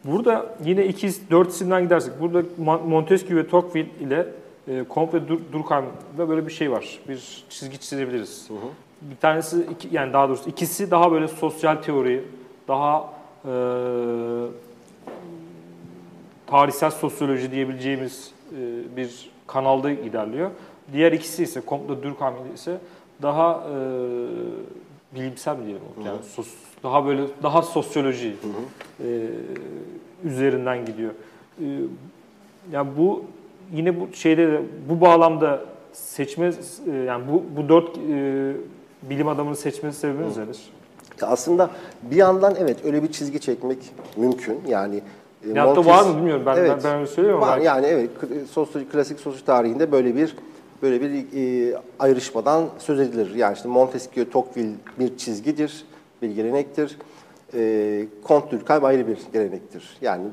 burada 0.04 0.46
yine 0.64 0.86
iki, 0.86 1.30
dört 1.30 1.48
isimden 1.48 1.82
gidersek 1.82 2.20
burada 2.20 2.42
Montesquieu 2.86 3.36
ve 3.36 3.48
Tocqueville 3.48 3.90
ile 4.00 4.26
e, 4.68 4.84
Comte 4.94 5.22
ve 5.22 5.28
Dur 5.28 5.38
Durkheim'da 5.52 6.28
böyle 6.28 6.46
bir 6.46 6.52
şey 6.52 6.70
var. 6.70 6.98
Bir 7.08 7.44
çizgi 7.50 7.78
çizebiliriz. 7.78 8.50
Hı 8.50 8.54
hı. 8.54 8.68
Bir 9.02 9.16
tanesi 9.16 9.66
iki, 9.72 9.88
yani 9.92 10.12
daha 10.12 10.28
doğrusu 10.28 10.50
ikisi 10.50 10.90
daha 10.90 11.12
böyle 11.12 11.28
sosyal 11.28 11.76
teori, 11.76 12.24
daha 12.68 13.12
e, 13.44 13.52
tarihsel 16.46 16.90
sosyoloji 16.90 17.50
diyebileceğimiz 17.50 18.32
e, 18.52 18.96
bir 18.96 19.30
kanalda 19.46 19.90
ilerliyor. 19.90 20.50
Diğer 20.92 21.12
ikisi 21.12 21.42
ise 21.42 21.62
Comte 21.68 22.02
Durkheim 22.02 22.34
ise 22.54 22.78
daha 23.22 23.52
e, 23.54 23.78
bilimsel 25.14 25.56
mi 25.56 25.64
diyelim? 25.64 25.82
Yani 26.04 26.18
sos, 26.22 26.48
daha 26.82 27.06
böyle 27.06 27.22
daha 27.42 27.62
sosyoloji 27.62 28.36
hı 28.42 28.48
hı. 28.48 29.08
E, 29.08 29.28
üzerinden 30.24 30.84
gidiyor. 30.86 31.10
E, 31.60 31.66
yani 32.72 32.88
bu 32.98 33.24
yine 33.72 34.00
bu 34.00 34.08
şeyde 34.12 34.52
de 34.52 34.60
bu 34.88 35.00
bağlamda 35.00 35.60
seçme 35.92 36.52
e, 36.92 36.96
yani 36.96 37.24
bu 37.32 37.44
bu 37.56 37.68
dört 37.68 37.98
e, 37.98 38.52
bilim 39.02 39.28
adamını 39.28 39.56
seçmesi 39.56 39.98
sebebiniz 39.98 40.36
nedir? 40.36 40.58
Aslında 41.22 41.70
bir 42.02 42.16
yandan 42.16 42.54
evet 42.58 42.84
öyle 42.84 43.02
bir 43.02 43.12
çizgi 43.12 43.40
çekmek 43.40 43.78
mümkün. 44.16 44.60
Yani 44.68 45.00
e, 45.54 45.60
Montes, 45.60 45.86
var 45.86 46.06
mı 46.06 46.16
bilmiyorum. 46.16 46.42
Ben 46.46 46.56
evet, 46.56 46.70
ben, 46.70 46.84
ben 46.84 46.96
öyle 46.96 47.06
söylüyorum 47.06 47.40
var, 47.40 47.58
Yani 47.58 47.86
evet 47.86 48.10
sosyoloji, 48.50 48.90
klasik 48.90 49.18
sosyoloji 49.18 49.44
tarihinde 49.44 49.92
böyle 49.92 50.16
bir 50.16 50.36
böyle 50.82 51.00
bir 51.00 51.26
e, 51.36 51.76
ayrışmadan 51.98 52.64
söz 52.78 53.00
edilir. 53.00 53.34
Yani 53.34 53.54
işte 53.54 53.68
Montesquieu, 53.68 54.30
Tocqueville 54.30 54.74
bir 54.98 55.16
çizgidir, 55.16 55.84
bir 56.22 56.30
gelenektir. 56.30 56.98
E, 57.54 58.06
Durkheim 58.50 58.84
ayrı 58.84 59.08
bir 59.08 59.18
gelenektir. 59.32 59.96
Yani 60.00 60.24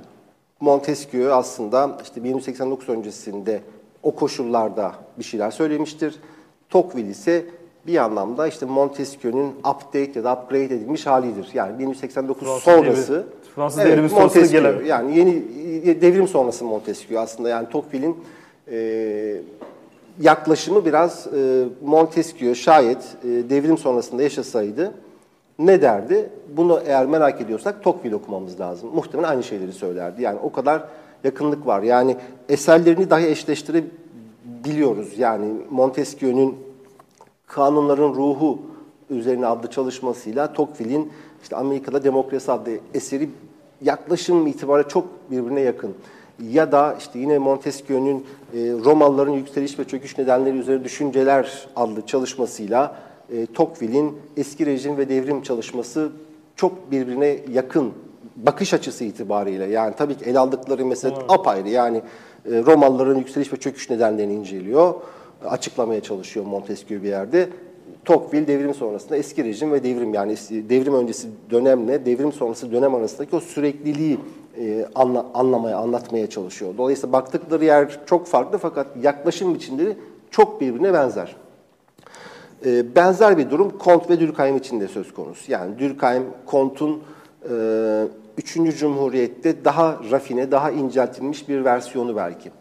Montesquieu 0.60 1.34
aslında 1.34 1.98
işte 2.04 2.24
1789 2.24 2.90
öncesinde 2.90 3.62
o 4.04 4.16
koşullarda 4.16 4.96
bir 5.20 5.24
şeyler 5.24 5.52
söylemiştir. 5.52 6.16
Tocqueville 6.70 7.10
ise 7.10 7.46
bir 7.88 7.98
anlamda 7.98 8.48
işte 8.48 8.66
Montesquieu'nun 8.66 9.50
update 9.60 10.12
ya 10.16 10.24
da 10.24 10.34
upgrade 10.34 10.64
edilmiş 10.64 11.06
halidir. 11.06 11.50
Yani 11.54 11.80
1789 11.80 12.48
Fransız 12.48 12.64
sonrası 12.64 13.14
devri, 13.14 13.54
Fransız 13.56 13.80
evet, 13.80 13.92
devrimi 13.92 14.10
sonrası 14.10 14.52
gelen. 14.52 14.86
Yani 14.86 15.18
yeni 15.18 15.34
devrim 16.02 16.28
sonrası 16.28 16.66
Montesquieu 16.66 17.20
aslında. 17.20 17.50
Yani 17.50 17.70
Tocqueville'in 17.70 18.18
e, 18.72 19.42
yaklaşımı 20.22 20.86
biraz 20.86 21.28
e, 21.28 21.64
Montesquieu 21.86 22.56
şayet 22.56 22.98
e, 22.98 23.28
devrim 23.50 23.78
sonrasında 23.78 24.24
yaşasaydı 24.24 24.94
ne 25.60 25.82
derdi? 25.82 26.30
Bunu 26.58 26.80
eğer 26.86 27.06
merak 27.06 27.42
ediyorsak 27.42 27.84
Tocqueville 27.84 28.16
okumamız 28.16 28.60
lazım. 28.60 28.90
Muhtemelen 28.96 29.30
aynı 29.30 29.44
şeyleri 29.44 29.74
söylerdi. 29.74 30.22
Yani 30.22 30.40
o 30.44 30.52
kadar 30.52 30.84
yakınlık 31.24 31.68
var. 31.68 31.84
Yani 31.84 32.18
eserlerini 32.50 33.10
dahi 33.10 33.28
eşleştirebiliyoruz. 33.28 35.20
Yani 35.20 35.54
Montesquieu'nun 35.70 36.58
Kanunların 37.48 38.16
Ruhu 38.16 38.60
üzerine 39.10 39.48
adlı 39.48 39.70
çalışmasıyla 39.70 40.54
Tocqueville'in 40.54 41.12
işte 41.44 41.56
Amerika'da 41.56 42.04
Demokrasi 42.04 42.52
adlı 42.52 42.72
eseri 42.94 43.30
yaklaşım 43.82 44.48
itibariyle 44.48 44.90
çok 44.90 45.08
birbirine 45.32 45.62
yakın. 45.62 45.94
Ya 46.52 46.72
da 46.72 46.96
işte 47.00 47.20
yine 47.20 47.38
Montesquieu'nun 47.38 48.18
e, 48.18 48.24
Romalıların 48.86 49.32
yükseliş 49.32 49.80
ve 49.80 49.84
çöküş 49.84 50.18
nedenleri 50.18 50.58
üzerine 50.58 50.84
düşünceler 50.84 51.68
adlı 51.76 52.06
çalışmasıyla 52.06 52.96
e, 53.34 53.46
Tocqueville'in 53.46 54.18
eski 54.38 54.66
rejim 54.66 54.98
ve 54.98 55.10
devrim 55.10 55.42
çalışması 55.42 56.12
çok 56.56 56.92
birbirine 56.92 57.40
yakın 57.52 57.94
bakış 58.36 58.74
açısı 58.74 59.04
itibariyle. 59.04 59.66
Yani 59.66 59.94
tabii 59.98 60.16
ki 60.16 60.26
el 60.26 60.38
aldıkları 60.38 60.86
mesele 60.86 61.14
evet. 61.18 61.26
apayrı. 61.30 61.70
Yani 61.70 61.98
e, 61.98 62.64
Romalıların 62.64 63.16
yükseliş 63.16 63.54
ve 63.54 63.58
çöküş 63.58 63.90
nedenlerini 63.90 64.34
inceliyor. 64.34 64.94
Açıklamaya 65.46 66.02
çalışıyor 66.02 66.46
Montesquieu 66.46 67.04
bir 67.04 67.08
yerde. 67.08 67.50
Tocqueville 68.06 68.48
devrim 68.48 68.74
sonrasında 68.74 69.18
eski 69.18 69.44
rejim 69.44 69.72
ve 69.72 69.84
devrim 69.84 70.14
yani 70.14 70.36
devrim 70.50 70.94
öncesi 70.94 71.28
dönemle 71.50 72.06
devrim 72.06 72.32
sonrası 72.32 72.72
dönem 72.72 72.96
arasındaki 72.96 73.36
o 73.36 73.40
sürekliliği 73.40 74.20
e, 74.60 74.86
anla, 74.96 75.26
anlamaya, 75.34 75.78
anlatmaya 75.78 76.30
çalışıyor. 76.30 76.74
Dolayısıyla 76.78 77.14
baktıkları 77.14 77.66
yer 77.66 78.00
çok 78.06 78.28
farklı 78.28 78.58
fakat 78.58 78.88
yaklaşım 79.04 79.56
biçimleri 79.56 79.98
çok 80.32 80.62
birbirine 80.62 80.94
benzer. 80.94 81.36
E, 82.66 82.96
benzer 82.96 83.38
bir 83.38 83.50
durum 83.50 83.78
Kont 83.78 84.10
ve 84.10 84.20
Durkheim 84.20 84.58
için 84.58 84.80
de 84.80 84.88
söz 84.88 85.14
konusu. 85.14 85.52
Yani 85.52 85.80
Durkheim, 85.80 86.24
Kont'un 86.46 87.04
e, 87.50 88.08
3. 88.38 88.80
Cumhuriyet'te 88.80 89.66
daha 89.66 90.00
rafine, 90.12 90.52
daha 90.52 90.72
inceltilmiş 90.72 91.50
bir 91.50 91.66
versiyonu 91.66 92.16
belki. 92.16 92.52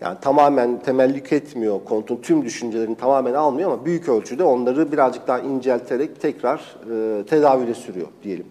Yani 0.00 0.18
tamamen 0.20 0.80
temellük 0.82 1.32
etmiyor, 1.32 1.80
Kont'un 1.84 2.16
tüm 2.16 2.44
düşüncelerini 2.44 2.96
tamamen 2.96 3.34
almıyor 3.34 3.72
ama 3.72 3.84
büyük 3.84 4.08
ölçüde 4.08 4.44
onları 4.44 4.92
birazcık 4.92 5.28
daha 5.28 5.38
incelterek 5.38 6.20
tekrar 6.20 6.76
e, 6.90 7.26
tedavüle 7.26 7.74
sürüyor 7.74 8.08
diyelim. 8.22 8.46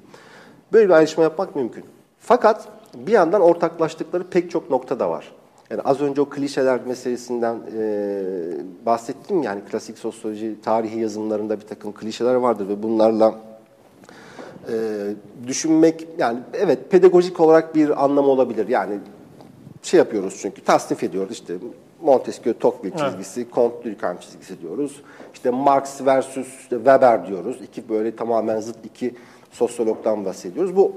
Böyle 0.74 0.90
bir 0.90 0.94
ayrışma 0.94 1.24
yapmak 1.24 1.56
mümkün. 1.56 1.84
Fakat 2.20 2.68
bir 2.94 3.12
yandan 3.12 3.42
ortaklaştıkları 3.42 4.24
pek 4.24 4.52
çok 4.52 4.70
nokta 4.70 5.00
da 5.00 5.10
var. 5.10 5.32
Yani 5.70 5.82
az 5.82 6.02
önce 6.02 6.22
o 6.22 6.30
klişeler 6.30 6.80
meselesinden 6.86 7.56
e, 7.78 8.24
bahsettim 8.86 9.44
yani 9.44 9.62
klasik 9.72 9.98
sosyoloji 9.98 10.56
tarihi 10.64 11.00
yazımlarında 11.00 11.60
bir 11.60 11.66
takım 11.66 11.94
klişeler 11.94 12.36
vardır 12.36 12.68
ve 12.68 12.84
bunlarla 12.84 13.36
e, 14.72 14.76
düşünmek 15.48 16.08
yani 16.18 16.40
evet 16.54 16.92
pedagojik 16.92 17.40
olarak 17.40 17.76
bir 17.76 18.04
anlamı 18.04 18.28
olabilir. 18.28 18.68
Yani 18.68 19.00
şey 19.84 19.98
yapıyoruz 19.98 20.38
çünkü 20.42 20.62
tasnif 20.62 21.04
ediyoruz 21.04 21.32
işte 21.32 21.54
Montesquieu 22.02 22.60
Tocqueville 22.60 22.98
çizgisi, 22.98 23.42
evet. 23.42 23.54
Comte 23.54 23.78
Durkheim 23.78 24.18
çizgisi 24.20 24.62
diyoruz. 24.62 25.02
İşte 25.34 25.50
Marx 25.50 26.06
versus 26.06 26.48
Weber 26.70 27.28
diyoruz. 27.28 27.58
İki 27.64 27.90
böyle 27.90 28.16
tamamen 28.16 28.60
zıt 28.60 28.86
iki 28.86 29.16
sosyologdan 29.52 30.26
bahsediyoruz. 30.26 30.76
Bu 30.76 30.92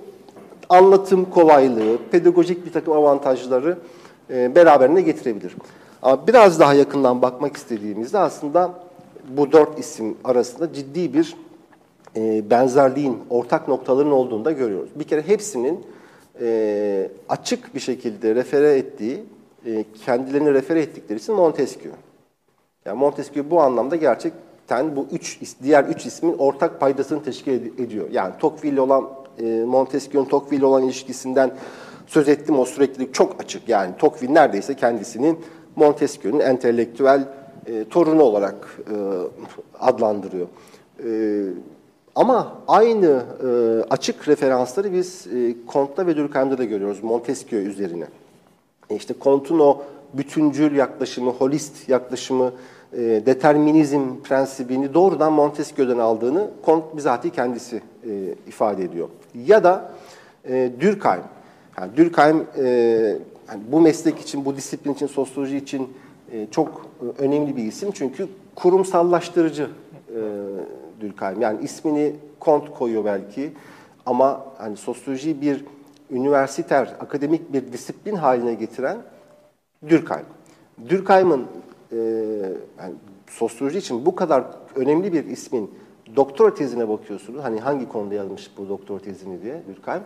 anlatım 0.68 1.30
kolaylığı, 1.30 1.98
pedagojik 2.10 2.66
bir 2.66 2.72
takım 2.72 2.92
avantajları 2.92 3.78
e, 4.30 4.54
beraberine 4.54 5.00
getirebilir. 5.00 5.56
Ama 6.02 6.26
biraz 6.26 6.60
daha 6.60 6.74
yakından 6.74 7.22
bakmak 7.22 7.56
istediğimizde 7.56 8.18
aslında 8.18 8.72
bu 9.28 9.52
dört 9.52 9.78
isim 9.78 10.16
arasında 10.24 10.72
ciddi 10.72 11.14
bir 11.14 11.36
e, 12.16 12.50
benzerliğin, 12.50 13.18
ortak 13.30 13.68
noktaların 13.68 14.12
olduğunu 14.12 14.44
da 14.44 14.52
görüyoruz. 14.52 14.90
Bir 14.94 15.04
kere 15.04 15.22
hepsinin 15.22 15.86
e, 16.40 17.10
açık 17.28 17.74
bir 17.74 17.80
şekilde 17.80 18.34
refere 18.34 18.78
ettiği, 18.78 19.24
e, 19.66 19.84
kendilerini 20.04 20.54
refere 20.54 20.80
ettikleri 20.80 21.18
isim 21.18 21.34
Montesquieu. 21.34 21.94
Yani 22.84 22.98
Montesquieu 22.98 23.50
bu 23.50 23.60
anlamda 23.60 23.96
gerçekten 23.96 24.96
bu 24.96 25.06
üç 25.12 25.40
diğer 25.62 25.84
üç 25.84 26.06
ismin 26.06 26.38
ortak 26.38 26.80
paydasını 26.80 27.22
teşkil 27.22 27.80
ediyor. 27.80 28.10
Yani 28.10 28.34
Tocqueville 28.38 28.80
olan 28.80 29.08
e, 29.38 29.44
Montesquieu'nun 29.44 30.28
Tocqueville 30.28 30.66
olan 30.66 30.82
ilişkisinden 30.82 31.50
söz 32.08 32.28
ettim. 32.28 32.58
O 32.58 32.64
süreklilik 32.64 33.14
çok 33.14 33.40
açık. 33.40 33.68
Yani 33.68 33.92
Tocqueville 33.98 34.34
neredeyse 34.34 34.74
kendisinin 34.74 35.38
Montesquieu'nun 35.76 36.40
entelektüel 36.40 37.28
e, 37.66 37.84
torunu 37.84 38.22
olarak 38.22 38.78
e, 38.90 38.96
adlandırıyor. 39.80 40.46
E, 41.04 41.10
ama 42.14 42.52
aynı 42.68 43.22
e, 43.42 43.48
açık 43.90 44.28
referansları 44.28 44.92
biz 44.92 45.26
e, 45.26 45.54
Comte'da 45.72 46.06
ve 46.06 46.16
Durkheim'de 46.16 46.58
de 46.58 46.64
görüyoruz 46.64 47.02
Montesquieu 47.02 47.62
üzerine. 47.62 48.06
E 48.90 48.96
işte 48.96 49.14
Comte'un 49.20 49.58
o 49.58 49.82
bütüncül 50.14 50.76
yaklaşımı, 50.76 51.30
holist 51.30 51.88
yaklaşımı, 51.88 52.52
e, 52.92 52.98
determinizm 52.98 54.16
prensibini 54.24 54.94
doğrudan 54.94 55.32
Montesquieu'dan 55.32 55.98
aldığını 55.98 56.50
Comte 56.66 56.96
bizatihi 56.96 57.32
kendisi 57.32 57.76
e, 57.76 58.34
ifade 58.46 58.84
ediyor. 58.84 59.08
Ya 59.46 59.64
da 59.64 59.92
e, 60.48 60.70
Durkheim. 60.80 61.22
Yani 61.80 61.96
Durkheim 61.96 62.46
e, 62.56 62.68
yani 63.48 63.62
bu 63.72 63.80
meslek 63.80 64.18
için, 64.18 64.44
bu 64.44 64.56
disiplin 64.56 64.94
için, 64.94 65.06
sosyoloji 65.06 65.56
için 65.56 65.92
e, 66.32 66.46
çok 66.50 66.86
e, 67.02 67.22
önemli 67.22 67.56
bir 67.56 67.64
isim. 67.64 67.90
Çünkü 67.92 68.28
kurumsallaştırıcı 68.54 69.70
e, 70.08 70.20
Durkheim. 71.00 71.40
Yani 71.40 71.64
ismini 71.64 72.16
Comte 72.40 72.70
koyuyor 72.70 73.04
belki 73.04 73.52
ama 74.06 74.44
hani 74.58 74.76
sosyolojiyi 74.76 75.40
bir 75.40 75.64
üniversiter, 76.10 76.96
akademik 77.00 77.52
bir 77.52 77.72
disiplin 77.72 78.14
haline 78.14 78.54
getiren 78.54 78.96
Durkheim. 79.88 80.26
Durkheim'ın 80.88 81.46
e, 81.92 81.96
yani 82.78 82.94
sosyoloji 83.30 83.78
için 83.78 84.06
bu 84.06 84.14
kadar 84.14 84.44
önemli 84.74 85.12
bir 85.12 85.24
ismin 85.24 85.70
doktora 86.16 86.54
tezine 86.54 86.88
bakıyorsunuz. 86.88 87.44
Hani 87.44 87.60
hangi 87.60 87.88
konuda 87.88 88.14
yazmış 88.14 88.50
bu 88.58 88.68
doktora 88.68 88.98
tezini 88.98 89.42
diye 89.42 89.62
Durkheim. 89.68 90.02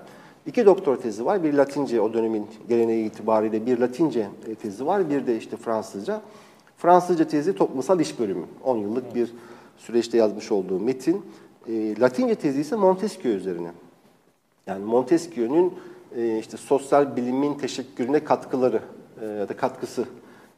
İki 0.47 0.67
doktora 0.67 0.99
tezi 0.99 1.25
var. 1.25 1.45
Bir 1.45 1.55
Latince 1.55 2.01
o 2.01 2.15
dönemin 2.15 2.47
geleneği 2.69 3.07
itibariyle 3.07 3.67
bir 3.67 3.79
Latince 3.79 4.29
tezi 4.63 4.87
var. 4.87 5.11
Bir 5.11 5.27
de 5.27 5.37
işte 5.37 5.57
Fransızca. 5.57 6.21
Fransızca 6.77 7.29
tezi 7.29 7.55
toplumsal 7.55 8.01
iş 8.01 8.19
bölümü. 8.19 8.47
10 8.65 8.77
yıllık 8.77 9.15
bir 9.15 9.33
süreçte 9.77 10.19
yazmış 10.19 10.53
olduğu 10.53 10.81
metin. 10.81 11.27
E, 11.69 12.01
Latince 12.01 12.35
tezi 12.35 12.61
ise 12.61 12.77
Montesquieu 12.77 13.37
üzerine. 13.37 13.71
Yani 14.67 14.85
Montesquieu'nun 14.85 15.75
e, 16.17 16.39
işte 16.39 16.57
sosyal 16.57 17.17
bilimin 17.17 17.55
teşekkürüne 17.55 18.25
katkıları 18.25 18.83
e, 19.21 19.27
ya 19.27 19.49
da 19.49 19.57
katkısı 19.57 20.05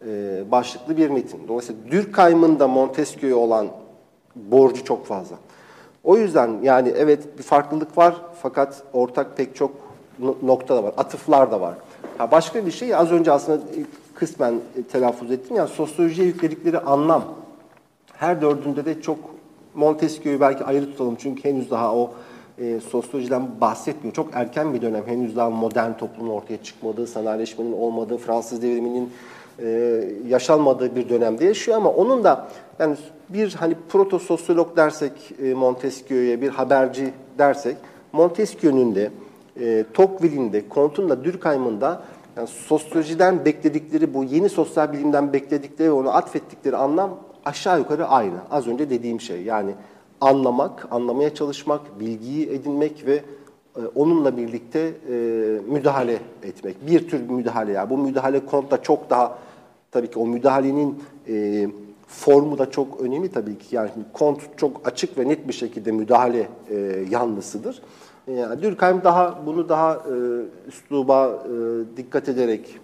e, 0.06 0.44
başlıklı 0.50 0.96
bir 0.96 1.10
metin. 1.10 1.48
Dolayısıyla 1.48 1.82
Durkheim'ın 1.90 2.58
da 2.58 2.68
Montesquieu'ya 2.68 3.36
olan 3.36 3.68
borcu 4.36 4.84
çok 4.84 5.06
fazla. 5.06 5.36
O 6.04 6.16
yüzden 6.16 6.58
yani 6.62 6.92
evet 6.96 7.38
bir 7.38 7.42
farklılık 7.42 7.98
var 7.98 8.14
fakat 8.42 8.82
ortak 8.92 9.36
pek 9.36 9.56
çok 9.56 9.70
nokta 10.42 10.76
da 10.76 10.84
var. 10.84 10.94
Atıflar 10.96 11.50
da 11.50 11.60
var. 11.60 11.74
Ha 12.18 12.30
başka 12.30 12.66
bir 12.66 12.70
şey 12.70 12.94
az 12.94 13.12
önce 13.12 13.32
aslında 13.32 13.60
kısmen 14.14 14.54
telaffuz 14.92 15.30
ettim. 15.30 15.56
Yani 15.56 15.68
sosyolojiye 15.68 16.26
yükledikleri 16.26 16.78
anlam 16.78 17.24
her 18.12 18.40
dördünde 18.40 18.84
de 18.84 19.00
çok 19.02 19.18
Montesquieu'yu 19.74 20.40
belki 20.40 20.64
ayrı 20.64 20.86
tutalım 20.86 21.16
çünkü 21.18 21.44
henüz 21.44 21.70
daha 21.70 21.94
o 21.94 22.10
e, 22.58 22.80
sosyolojiden 22.80 23.60
bahsetmiyor. 23.60 24.14
Çok 24.14 24.30
erken 24.32 24.74
bir 24.74 24.82
dönem. 24.82 25.06
Henüz 25.06 25.36
daha 25.36 25.50
modern 25.50 25.92
toplumun 25.92 26.30
ortaya 26.30 26.62
çıkmadığı, 26.62 27.06
sanayileşmenin 27.06 27.72
olmadığı, 27.72 28.16
Fransız 28.16 28.62
devriminin 28.62 29.12
e, 29.62 30.00
yaşanmadığı 30.28 30.96
bir 30.96 31.08
dönemde 31.08 31.44
yaşıyor 31.44 31.76
ama 31.76 31.90
onun 31.90 32.24
da 32.24 32.48
yani 32.78 32.96
bir 33.28 33.54
hani 33.54 33.74
proto 33.88 34.18
sosyolog 34.18 34.76
dersek 34.76 35.12
e, 35.42 35.54
Montesquieu'ya 35.54 36.40
bir 36.40 36.48
haberci 36.48 37.10
dersek 37.38 37.76
Montesquieu'nun 38.12 38.94
de 38.94 39.10
e, 39.60 39.84
Tocqueville'in 39.94 40.52
de 40.52 40.64
Comte'un 40.70 41.08
da 41.08 41.24
Durkheim'ın 41.24 41.80
da 41.80 42.02
yani 42.36 42.48
sosyolojiden 42.48 43.44
bekledikleri 43.44 44.14
bu 44.14 44.24
yeni 44.24 44.48
sosyal 44.48 44.92
bilimden 44.92 45.32
bekledikleri 45.32 45.88
ve 45.88 45.92
onu 45.92 46.16
atfettikleri 46.16 46.76
anlam 46.76 47.20
aşağı 47.44 47.78
yukarı 47.78 48.06
aynı. 48.06 48.36
Az 48.50 48.66
önce 48.66 48.90
dediğim 48.90 49.20
şey 49.20 49.42
yani 49.42 49.74
anlamak, 50.20 50.88
anlamaya 50.90 51.34
çalışmak, 51.34 52.00
bilgiyi 52.00 52.50
edinmek 52.50 53.06
ve 53.06 53.22
onunla 53.94 54.36
birlikte 54.36 54.94
e, 55.10 55.14
müdahale 55.68 56.18
etmek. 56.42 56.86
Bir 56.86 57.08
tür 57.08 57.30
müdahale. 57.30 57.72
Yani 57.72 57.90
bu 57.90 57.98
müdahale 57.98 58.46
konuda 58.46 58.82
çok 58.82 59.10
daha 59.10 59.38
tabii 59.90 60.10
ki 60.10 60.18
o 60.18 60.26
müdahalenin 60.26 61.02
e, 61.28 61.66
formu 62.06 62.58
da 62.58 62.70
çok 62.70 63.00
önemli 63.00 63.28
tabii 63.32 63.58
ki. 63.58 63.76
Yani 63.76 63.90
kont 64.12 64.40
çok 64.56 64.88
açık 64.88 65.18
ve 65.18 65.28
net 65.28 65.48
bir 65.48 65.52
şekilde 65.52 65.92
müdahale 65.92 66.48
e, 66.70 67.04
yanlısıdır. 67.10 67.82
Yani 68.26 68.62
Durkheim 68.62 69.00
daha 69.04 69.46
bunu 69.46 69.68
daha 69.68 69.94
e, 69.94 70.14
üsluba 70.68 71.44
e, 71.46 71.96
dikkat 71.96 72.28
ederek 72.28 72.80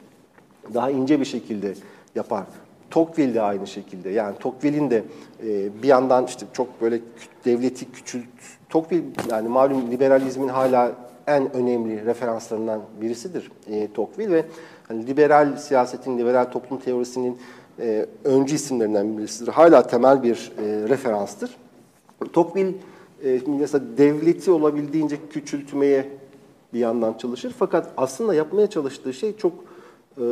daha 0.74 0.90
ince 0.90 1.20
bir 1.20 1.24
şekilde 1.24 1.74
yapar. 2.14 2.44
Tocqueville 2.90 3.35
de 3.35 3.42
aynı 3.42 3.66
şekilde. 3.66 4.11
Yani 4.11 4.38
Tocqueville'in 4.38 4.90
de 4.90 5.05
e, 5.46 5.83
bir 5.83 5.88
yandan 5.88 6.26
işte 6.26 6.46
çok 6.53 6.81
böyle 6.81 7.00
devleti 7.44 7.92
küçült... 7.92 8.24
Tocqueville 8.70 9.06
yani 9.30 9.48
malum 9.48 9.90
liberalizmin 9.90 10.48
hala 10.48 10.92
en 11.26 11.56
önemli 11.56 12.04
referanslarından 12.04 12.80
birisidir 13.00 13.50
e, 13.66 13.92
Tocqueville 13.92 14.35
ve 14.35 14.44
hani 14.88 15.06
liberal 15.06 15.56
siyasetin, 15.56 16.18
liberal 16.18 16.44
toplum 16.44 16.78
teorisinin 16.78 17.38
e, 17.78 18.06
öncü 18.24 18.54
isimlerinden 18.54 19.18
birisidir. 19.18 19.52
Hala 19.52 19.87
temel 19.87 20.22
bir 20.22 20.52
e, 20.59 20.88
referanstır. 20.88 21.56
Tocqueville 22.33 22.76
e, 23.24 23.40
mesela 23.46 23.85
devleti 23.98 24.50
olabildiğince 24.50 25.16
küçültmeye 25.30 26.09
bir 26.74 26.78
yandan 26.78 27.12
çalışır. 27.12 27.54
Fakat 27.59 27.92
aslında 27.96 28.35
yapmaya 28.35 28.66
çalıştığı 28.66 29.12
şey 29.12 29.37
çok 29.37 29.52
e, 30.18 30.24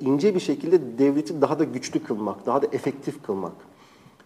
ince 0.00 0.34
bir 0.34 0.40
şekilde 0.40 0.98
devleti 0.98 1.40
daha 1.40 1.58
da 1.58 1.64
güçlü 1.64 2.02
kılmak, 2.02 2.46
daha 2.46 2.62
da 2.62 2.66
efektif 2.72 3.22
kılmak. 3.22 3.52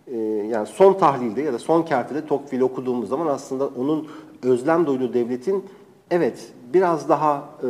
E, 0.07 0.17
yani 0.51 0.67
son 0.67 0.95
tahlilde 0.95 1.43
ya 1.43 1.53
da 1.53 1.59
son 1.59 1.83
kertede 1.83 2.27
Tocqueville 2.27 2.65
okuduğumuz 2.65 3.09
zaman 3.09 3.27
aslında 3.27 3.67
onun 3.67 4.09
özlem 4.43 4.87
duyduğu 4.87 5.15
devletin 5.15 5.65
evet 6.11 6.53
biraz 6.75 7.09
daha 7.09 7.49
e, 7.63 7.69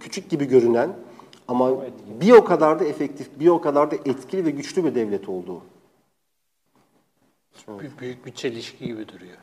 küçük 0.00 0.30
gibi 0.30 0.44
görünen 0.44 0.90
ama 1.48 1.70
bir 2.20 2.32
o 2.32 2.44
kadar 2.44 2.80
da 2.80 2.84
efektif, 2.84 3.28
bir 3.40 3.48
o 3.48 3.60
kadar 3.60 3.90
da 3.90 3.96
etkili 3.96 4.44
ve 4.44 4.50
güçlü 4.50 4.84
bir 4.84 4.94
devlet 4.94 5.28
olduğu. 5.28 5.62
Büyük, 7.80 8.00
büyük 8.00 8.26
bir 8.26 8.32
çelişki 8.32 8.86
gibi 8.86 9.08
duruyor. 9.08 9.36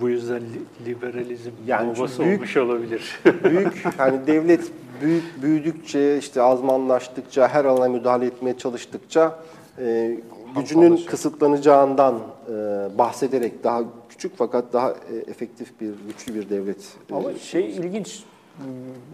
Bu 0.00 0.08
yüzden 0.08 0.42
liberalizm 0.86 1.50
yani 1.66 1.96
babası 1.96 2.24
büyük, 2.24 2.38
olmuş 2.38 2.56
olabilir. 2.56 3.20
büyük 3.44 3.84
yani 3.98 4.26
devlet 4.26 4.72
büyük 5.02 5.42
büyüdükçe 5.42 6.18
işte 6.18 6.42
azmanlaştıkça 6.42 7.48
her 7.48 7.64
alana 7.64 7.88
müdahale 7.88 8.26
etmeye 8.26 8.58
çalıştıkça 8.58 9.38
e, 9.78 10.16
gücünün 10.56 10.96
kısıtlanacağından 10.96 12.14
e, 12.48 12.52
bahsederek 12.98 13.64
daha 13.64 13.82
küçük 14.08 14.32
fakat 14.36 14.72
daha 14.72 14.90
e, 14.90 15.30
efektif 15.30 15.80
bir 15.80 15.92
güçlü 16.06 16.34
bir 16.34 16.50
devlet. 16.50 16.96
E, 17.10 17.14
Ama 17.14 17.32
e, 17.32 17.38
şey 17.38 17.70
ilginç 17.70 18.22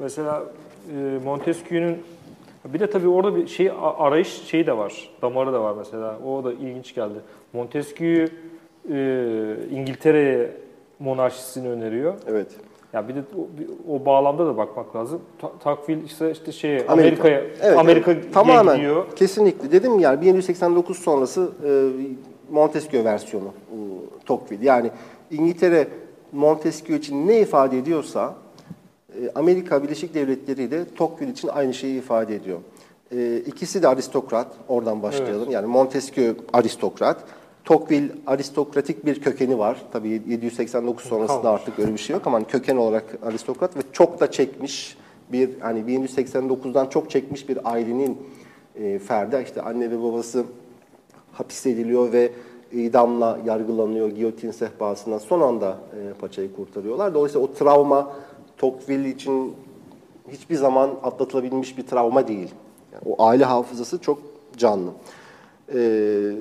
mesela 0.01 0.43
e, 0.97 1.19
Montesquieu'nun 1.25 1.97
bir 2.65 2.81
de 2.81 2.91
tabii 2.91 3.09
orada 3.09 3.37
bir 3.37 3.47
şey 3.47 3.71
arayış 3.99 4.29
şeyi 4.29 4.67
de 4.67 4.77
var. 4.77 5.11
Damarı 5.23 5.53
da 5.53 5.63
var 5.63 5.75
mesela. 5.79 6.19
O 6.27 6.45
da 6.45 6.53
ilginç 6.53 6.95
geldi. 6.95 7.19
Montesquieu 7.53 8.29
e, 8.91 9.57
İngiltere'ye 9.71 10.51
monarşisini 10.99 11.69
öneriyor. 11.69 12.15
Evet. 12.27 12.49
Ya 12.93 13.09
bir 13.09 13.15
de 13.15 13.23
o, 13.39 13.95
o 13.95 14.05
bağlamda 14.07 14.47
da 14.47 14.57
bakmak 14.57 14.97
lazım. 14.97 15.21
Ta, 15.39 15.53
takvil 15.65 16.05
ise 16.05 16.31
işte 16.31 16.53
şey 16.53 16.85
Amerika'ya 16.89 17.39
Amerika, 17.39 17.67
evet, 17.67 17.79
Amerika 17.79 18.13
evet. 18.13 18.35
tamamen 18.35 18.77
gidiyor. 18.77 19.07
Kesinlikle. 19.17 19.73
Dedim 19.73 19.99
yani 19.99 20.21
1789 20.21 20.99
sonrası 20.99 21.51
e, 21.67 21.71
Montesquieu 22.51 23.05
versiyonu 23.05 23.47
e, 23.47 23.77
Tocqueville. 24.27 24.67
Yani 24.67 24.91
İngiltere 25.31 25.89
Montesquieu 26.33 26.99
için 26.99 27.29
ne 27.29 27.41
ifade 27.41 27.79
ediyorsa 27.79 28.35
e, 29.09 29.31
Amerika 29.35 29.83
Birleşik 29.83 30.15
Devletleri 30.15 30.71
de 30.71 30.85
Tocqueville 30.97 31.33
için 31.33 31.49
aynı 31.49 31.75
şeyi 31.75 31.99
ifade 31.99 32.35
ediyor. 32.35 32.59
E, 33.17 33.37
ikisi 33.37 33.83
de 33.83 33.89
aristokrat. 33.89 34.47
Oradan 34.69 35.03
başlayalım. 35.03 35.43
Evet. 35.43 35.53
Yani 35.53 35.67
Montesquieu 35.67 36.35
aristokrat. 36.53 37.25
Tocqueville 37.65 38.13
aristokratik 38.27 39.07
bir 39.07 39.21
kökeni 39.21 39.59
var. 39.59 39.83
Tabii 39.93 40.23
789 40.27 41.05
sonrasında 41.05 41.43
Kalmış. 41.43 41.61
artık 41.61 41.79
öyle 41.79 41.93
bir 41.93 41.99
şey 41.99 42.15
yok 42.15 42.27
ama 42.27 42.37
hani 42.37 42.47
köken 42.47 42.77
olarak 42.77 43.19
aristokrat 43.23 43.77
ve 43.77 43.81
çok 43.93 44.21
da 44.21 44.31
çekmiş 44.31 44.97
bir 45.33 45.61
hani 45.61 45.81
1789'dan 45.81 46.87
çok 46.87 47.11
çekmiş 47.11 47.49
bir 47.49 47.73
ailenin 47.73 48.19
e, 48.77 48.99
ferdi. 48.99 49.43
İşte 49.45 49.63
anne 49.63 49.91
ve 49.91 50.03
babası 50.03 50.45
hapis 51.33 51.67
ediliyor 51.67 52.13
ve 52.13 52.33
idamla 52.73 53.39
yargılanıyor 53.47 54.09
giyotin 54.09 54.51
sehpasından 54.51 55.19
son 55.19 55.41
anda 55.41 55.69
e, 55.71 56.13
paçayı 56.21 56.57
kurtarıyorlar. 56.57 57.15
Dolayısıyla 57.15 57.47
o 57.47 57.53
travma 57.53 58.13
Tocqueville 58.59 59.09
için 59.09 59.55
hiçbir 60.29 60.57
zaman 60.57 60.91
atlatılabilmiş 61.03 61.79
bir 61.79 61.87
travma 61.87 62.29
değil. 62.29 62.49
Yani 62.93 63.03
o 63.07 63.25
aile 63.25 63.45
hafızası 63.45 63.99
çok 63.99 64.19
canlı. 64.57 64.91
Ee, 65.75 66.33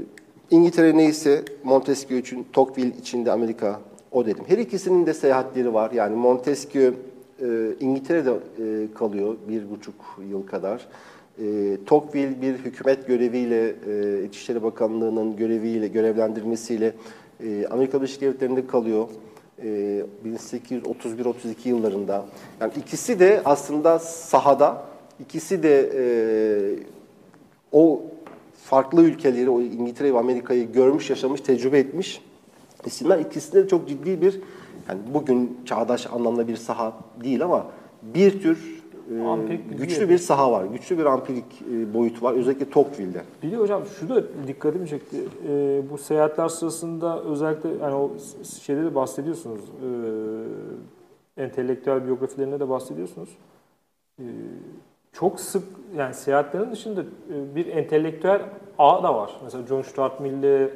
İngiltere 0.51 0.97
neyse 0.97 1.43
Montesquieu 1.63 2.19
için, 2.19 2.47
Tocqueville 2.53 2.97
için 2.97 3.25
de 3.25 3.31
Amerika 3.31 3.79
o 4.11 4.25
dedim. 4.25 4.43
Her 4.47 4.57
ikisinin 4.57 5.05
de 5.05 5.13
seyahatleri 5.13 5.73
var. 5.73 5.91
Yani 5.91 6.15
Montesquieu 6.15 6.93
e, 7.41 7.47
İngiltere'de 7.79 8.31
e, 8.31 8.93
kalıyor 8.93 9.35
bir 9.47 9.69
buçuk 9.69 9.95
yıl 10.29 10.47
kadar. 10.47 10.87
E, 11.39 11.77
Tocqueville 11.85 12.41
bir 12.41 12.53
hükümet 12.53 13.07
göreviyle, 13.07 13.75
e, 13.87 14.23
İçişleri 14.23 14.63
Bakanlığı'nın 14.63 15.35
göreviyle, 15.35 15.87
görevlendirmesiyle 15.87 16.93
e, 17.43 17.67
Amerika 17.67 17.97
Birleşik 17.97 18.21
Devletleri'nde 18.21 18.67
kalıyor. 18.67 19.07
E, 19.63 20.03
1831-32 20.25 21.33
yıllarında. 21.65 22.25
Yani 22.61 22.71
ikisi 22.77 23.19
de 23.19 23.41
aslında 23.45 23.99
sahada, 23.99 24.83
ikisi 25.19 25.63
de 25.63 25.89
e, 25.95 26.03
o 27.71 28.01
farklı 28.69 29.03
ülkeleri, 29.03 29.49
o 29.49 29.61
İngiltere 29.61 30.13
ve 30.13 30.19
Amerika'yı 30.19 30.71
görmüş, 30.71 31.09
yaşamış, 31.09 31.41
tecrübe 31.41 31.79
etmiş 31.79 32.21
isimler. 32.85 33.19
İkisinde 33.19 33.63
de 33.63 33.67
çok 33.67 33.87
ciddi 33.87 34.21
bir, 34.21 34.39
yani 34.89 34.99
bugün 35.13 35.57
çağdaş 35.65 36.07
anlamda 36.07 36.47
bir 36.47 36.55
saha 36.55 36.93
değil 37.23 37.43
ama 37.43 37.65
bir 38.03 38.41
tür 38.41 38.83
e, 39.15 39.21
Ampirik 39.21 39.69
güçlü 39.69 39.93
yapıyor. 39.93 40.09
bir 40.09 40.17
saha 40.17 40.51
var. 40.51 40.65
Güçlü 40.65 40.97
bir 40.97 41.05
ampirik 41.05 41.61
e, 41.73 41.93
boyutu 41.93 42.25
var. 42.25 42.33
Özellikle 42.33 42.69
Tocqueville'de. 42.69 43.23
Bir 43.43 43.51
de 43.51 43.57
hocam 43.57 43.83
şu 43.99 44.09
da 44.09 44.23
dikkatimi 44.47 44.87
çekti. 44.87 45.17
Ee, 45.47 45.81
bu 45.91 45.97
seyahatler 45.97 46.47
sırasında 46.47 47.23
özellikle 47.23 47.69
yani 47.69 47.95
o 47.95 48.11
şeyde 48.65 48.83
de 48.83 48.95
bahsediyorsunuz. 48.95 49.61
Ee, 51.37 51.43
entelektüel 51.43 52.05
biyografilerine 52.05 52.59
de 52.59 52.69
bahsediyorsunuz. 52.69 53.29
Ee, 54.19 54.23
çok 55.19 55.39
sık 55.39 55.63
yani 55.97 56.13
seyahatlerin 56.13 56.71
dışında 56.71 57.01
e, 57.01 57.55
bir 57.55 57.67
entelektüel 57.67 58.41
ağ 58.77 59.03
da 59.03 59.15
var. 59.15 59.31
Mesela 59.43 59.67
John 59.67 59.81
Stuart 59.81 60.19
Mill'le 60.19 60.69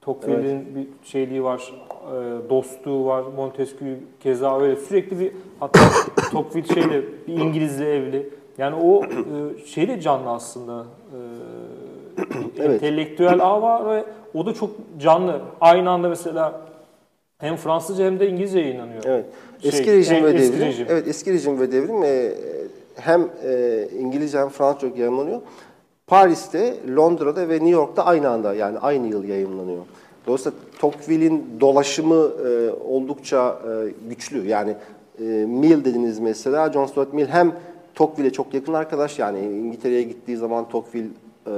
Tocqueville'in 0.00 0.74
bir 0.76 1.08
şeyliği 1.08 1.44
var, 1.44 1.72
e, 2.06 2.50
dostluğu 2.50 3.06
var, 3.06 3.22
Montesquieu 3.36 3.96
keza 4.20 4.60
öyle 4.60 4.76
sürekli 4.76 5.20
bir 5.20 5.32
hatta 5.60 5.80
Tocqueville 6.32 6.74
şeyle 6.74 7.02
bir 7.28 7.32
İngilizle 7.32 7.94
evli. 7.94 8.30
Yani 8.58 8.76
o 8.76 9.04
e, 9.04 9.66
şey 9.66 9.88
de 9.88 10.00
canlı 10.00 10.30
aslında. 10.30 10.86
Evet. 12.58 12.82
entelektüel 12.82 13.40
ağ 13.40 13.62
var 13.62 13.90
ve 13.90 14.04
o 14.34 14.46
da 14.46 14.54
çok 14.54 14.70
canlı. 14.98 15.40
Aynı 15.60 15.90
anda 15.90 16.08
mesela 16.08 16.60
hem 17.38 17.56
Fransızca 17.56 18.04
hem 18.04 18.20
de 18.20 18.28
İngilizce 18.28 18.60
yayınlanıyor. 18.60 19.02
Evet. 19.06 19.24
Şey, 19.60 19.68
Eski 19.68 19.92
rejim 19.92 20.16
en- 20.16 20.24
ve 20.24 20.38
devrim. 20.38 20.60
rejim. 20.60 20.86
Evet, 20.90 21.08
eski 21.08 21.32
rejim 21.32 21.60
ve 21.60 21.72
devrim 21.72 22.02
e, 22.02 22.32
hem 22.96 23.28
e, 23.44 23.88
İngilizce 23.98 24.38
hem 24.38 24.48
Fransızca 24.48 24.96
yayınlanıyor. 24.96 25.40
Paris'te, 26.06 26.76
Londra'da 26.96 27.48
ve 27.48 27.54
New 27.54 27.68
York'ta 27.68 28.04
aynı 28.04 28.28
anda 28.28 28.54
yani 28.54 28.78
aynı 28.78 29.06
yıl 29.06 29.24
yayınlanıyor. 29.24 29.82
Dolayısıyla 30.26 30.58
Tocqueville'in 30.78 31.44
dolaşımı 31.60 32.30
e, 32.46 32.70
oldukça 32.70 33.58
e, 33.68 34.08
güçlü. 34.08 34.48
Yani 34.48 34.76
e, 35.18 35.24
Mill 35.48 35.84
dediniz 35.84 36.18
mesela, 36.18 36.72
John 36.72 36.86
Stuart 36.86 37.12
Mill 37.12 37.26
hem 37.26 37.52
Tocqueville'e 37.94 38.32
çok 38.32 38.54
yakın 38.54 38.72
arkadaş 38.72 39.18
yani 39.18 39.40
İngiltere'ye 39.40 40.02
gittiği 40.02 40.36
zaman 40.36 40.68
Tocqueville 40.68 41.10
e, 41.46 41.50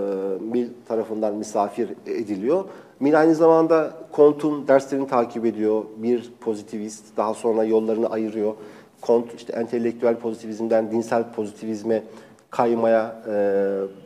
Mill 0.52 0.68
tarafından 0.88 1.34
misafir 1.34 1.88
ediliyor. 2.06 2.64
Mill 3.00 3.20
aynı 3.20 3.34
zamanda 3.34 3.94
Comte'un 4.16 4.68
derslerini 4.68 5.06
takip 5.06 5.46
ediyor. 5.46 5.84
Bir 5.96 6.32
pozitivist, 6.40 7.16
daha 7.16 7.34
sonra 7.34 7.64
yollarını 7.64 8.10
ayırıyor. 8.10 8.54
Comte 9.06 9.36
işte 9.36 9.52
entelektüel 9.52 10.16
pozitivizmden 10.16 10.90
dinsel 10.90 11.32
pozitivizme 11.32 12.02
kaymaya 12.50 13.22
e, 13.28 13.34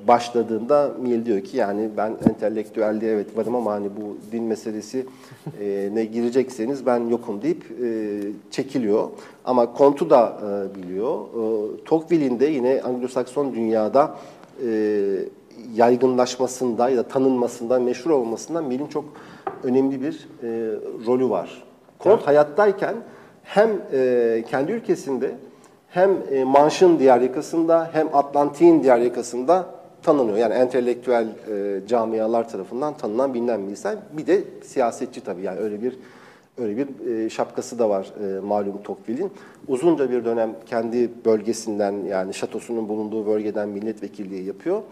başladığında 0.08 0.92
Mill 1.00 1.26
diyor 1.26 1.40
ki 1.40 1.56
yani 1.56 1.88
ben 1.96 2.16
entelektüelde 2.28 3.12
evet 3.12 3.36
varım 3.36 3.54
ama 3.54 3.72
hani 3.72 3.86
bu 3.96 4.32
din 4.32 4.44
meselesi 4.44 5.06
e, 5.60 5.88
ne 5.92 6.04
girecekseniz 6.04 6.86
ben 6.86 7.06
yokum 7.08 7.42
deyip 7.42 7.64
e, 7.82 8.20
çekiliyor. 8.50 9.08
Ama 9.44 9.68
Comte'u 9.78 10.10
da 10.10 10.40
e, 10.42 10.74
biliyor. 10.74 11.18
E, 11.20 11.84
Tocqueville'in 11.84 12.40
de 12.40 12.46
yine 12.46 12.80
Anglo-Sakson 12.80 13.54
dünyada 13.54 14.14
e, 14.66 14.70
yaygınlaşmasında 15.74 16.88
ya 16.88 16.96
da 16.96 17.02
tanınmasında, 17.02 17.78
meşhur 17.78 18.10
olmasından 18.10 18.64
Mill'in 18.64 18.86
çok 18.86 19.04
önemli 19.64 20.02
bir 20.02 20.28
e, 20.42 20.48
rolü 21.06 21.30
var. 21.30 21.64
Comte 22.00 22.24
hayattayken 22.24 22.94
hem 23.48 23.70
e, 23.92 24.44
kendi 24.50 24.72
ülkesinde 24.72 25.34
hem 25.88 26.10
e, 26.30 26.44
Manş'ın 26.44 26.98
diğer 26.98 27.20
yakasında 27.20 27.90
hem 27.92 28.16
Atlantik'in 28.16 28.82
diğer 28.82 28.98
yakasında 28.98 29.66
tanınıyor. 30.02 30.36
Yani 30.36 30.54
entelektüel 30.54 31.26
e, 31.50 31.86
camialar 31.86 32.48
tarafından 32.48 32.96
tanınan 32.96 33.34
bilinen 33.34 33.66
bir 33.66 33.70
insan. 33.70 33.96
Bir 34.12 34.26
de 34.26 34.44
siyasetçi 34.62 35.20
tabii 35.20 35.42
yani 35.42 35.60
öyle 35.60 35.82
bir 35.82 35.98
öyle 36.58 36.76
bir 36.76 37.10
e, 37.10 37.30
şapkası 37.30 37.78
da 37.78 37.88
var 37.88 38.12
e, 38.24 38.40
malum 38.40 38.82
Tocqueville'in. 38.82 39.32
Uzunca 39.68 40.10
bir 40.10 40.24
dönem 40.24 40.54
kendi 40.66 41.10
bölgesinden 41.24 41.92
yani 41.92 42.34
şatosunun 42.34 42.88
bulunduğu 42.88 43.26
bölgeden 43.26 43.68
milletvekilliği 43.68 44.44
yapıyor. 44.44 44.82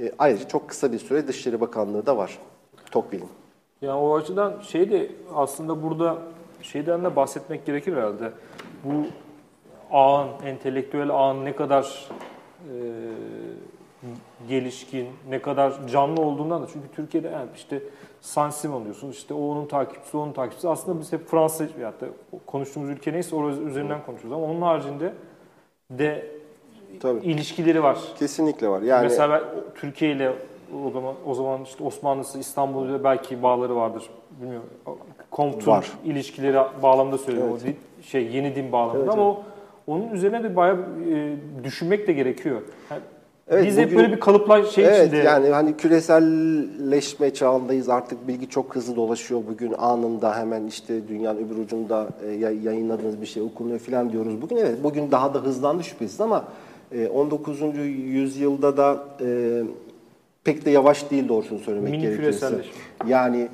E, 0.00 0.12
ayrıca 0.18 0.48
çok 0.48 0.68
kısa 0.68 0.92
bir 0.92 0.98
süre 0.98 1.28
Dışişleri 1.28 1.60
Bakanlığı 1.60 2.06
da 2.06 2.16
var 2.16 2.38
Tocqueville'in. 2.90 3.30
Yani 3.82 4.00
o 4.00 4.16
açıdan 4.16 4.54
şey 4.62 4.90
de 4.90 5.10
aslında 5.34 5.82
burada 5.82 6.18
şeyden 6.66 7.04
de 7.04 7.16
bahsetmek 7.16 7.66
gerekir 7.66 7.96
herhalde. 7.96 8.32
Bu 8.84 9.06
ağın, 9.90 10.28
entelektüel 10.44 11.10
ağın 11.10 11.44
ne 11.44 11.56
kadar 11.56 12.08
e, 12.64 12.74
gelişkin, 14.48 15.08
ne 15.28 15.42
kadar 15.42 15.88
canlı 15.88 16.20
olduğundan 16.22 16.62
da 16.62 16.66
çünkü 16.72 16.88
Türkiye'de 16.96 17.28
yani 17.28 17.48
işte 17.56 17.82
Saint-Simon 18.20 18.84
diyorsunuz, 18.84 19.16
işte 19.16 19.34
o 19.34 19.38
onun 19.38 19.66
takipçisi, 19.66 20.16
onun 20.16 20.32
takipçisi. 20.32 20.68
Aslında 20.68 21.00
biz 21.00 21.12
hep 21.12 21.28
Fransa 21.28 21.64
veyahut 21.78 22.00
da 22.00 22.06
konuştuğumuz 22.46 22.90
ülke 22.90 23.12
neyse 23.12 23.36
orası 23.36 23.60
üzerinden 23.60 24.04
konuşuyoruz 24.06 24.38
ama 24.38 24.52
onun 24.52 24.62
haricinde 24.62 25.12
de 25.90 26.26
Tabii. 27.00 27.26
ilişkileri 27.26 27.82
var. 27.82 27.98
Kesinlikle 28.18 28.68
var. 28.68 28.82
Yani 28.82 29.02
Mesela 29.02 29.30
ben 29.30 29.42
Türkiye 29.74 30.12
ile 30.12 30.32
o 30.86 30.90
zaman 30.90 31.14
o 31.26 31.34
zaman 31.34 31.62
işte 31.62 31.84
Osmanlısı 31.84 32.38
İstanbul 32.38 32.88
ile 32.88 33.04
belki 33.04 33.42
bağları 33.42 33.76
vardır. 33.76 34.10
Bilmiyorum. 34.40 34.68
Komutun 35.36 35.72
Var. 35.72 35.90
ilişkileri 36.04 36.56
bağlamında 36.82 37.18
söylüyorum. 37.18 37.52
O 37.52 37.60
di- 37.60 37.76
şey 38.06 38.26
yeni 38.26 38.54
din 38.54 38.72
bağlamında 38.72 38.98
Evet, 39.02 39.12
ama 39.12 39.22
o 39.30 39.42
onun 39.86 40.08
üzerine 40.10 40.42
de 40.42 40.56
bayağı 40.56 40.76
e, 41.10 41.36
düşünmek 41.64 42.06
de 42.08 42.12
gerekiyor. 42.12 42.60
Yani 42.90 43.00
Evet, 43.48 43.66
biz 43.66 43.76
hep 43.76 43.86
bugün- 43.86 43.98
böyle 43.98 44.12
bir 44.12 44.20
kalıplar 44.20 44.62
şey 44.64 44.84
evet, 44.84 45.00
içinde 45.02 45.16
yani 45.16 45.48
hani 45.48 45.76
küreselleşme 45.76 47.34
çağındayız. 47.34 47.88
Artık 47.88 48.28
bilgi 48.28 48.48
çok 48.50 48.74
hızlı 48.76 48.96
dolaşıyor. 48.96 49.40
Bugün 49.50 49.72
anında 49.78 50.36
hemen 50.38 50.66
işte 50.66 51.08
dünyanın 51.08 51.38
öbür 51.46 51.56
ucunda 51.64 52.08
e, 52.26 52.32
yay- 52.32 52.64
yayınladığınız 52.64 53.20
bir 53.20 53.26
şey 53.26 53.42
okunuyor 53.42 53.78
falan 53.78 54.12
diyoruz. 54.12 54.42
Bugün 54.42 54.56
evet 54.56 54.84
bugün 54.84 55.10
daha 55.10 55.34
da 55.34 55.38
hızlandı 55.38 55.84
şüphesiz 55.84 56.20
ama 56.20 56.44
e, 56.92 57.08
19. 57.08 57.60
yüzyılda 57.86 58.76
da 58.76 59.04
e, 59.20 59.62
pek 60.44 60.64
de 60.66 60.70
yavaş 60.70 61.10
değil 61.10 61.28
doğrusunu 61.28 61.58
söylemek 61.58 61.90
Mini 61.90 62.02
gerekirse. 62.02 62.22
küreselleşme. 62.30 62.72
Yani 63.06 63.48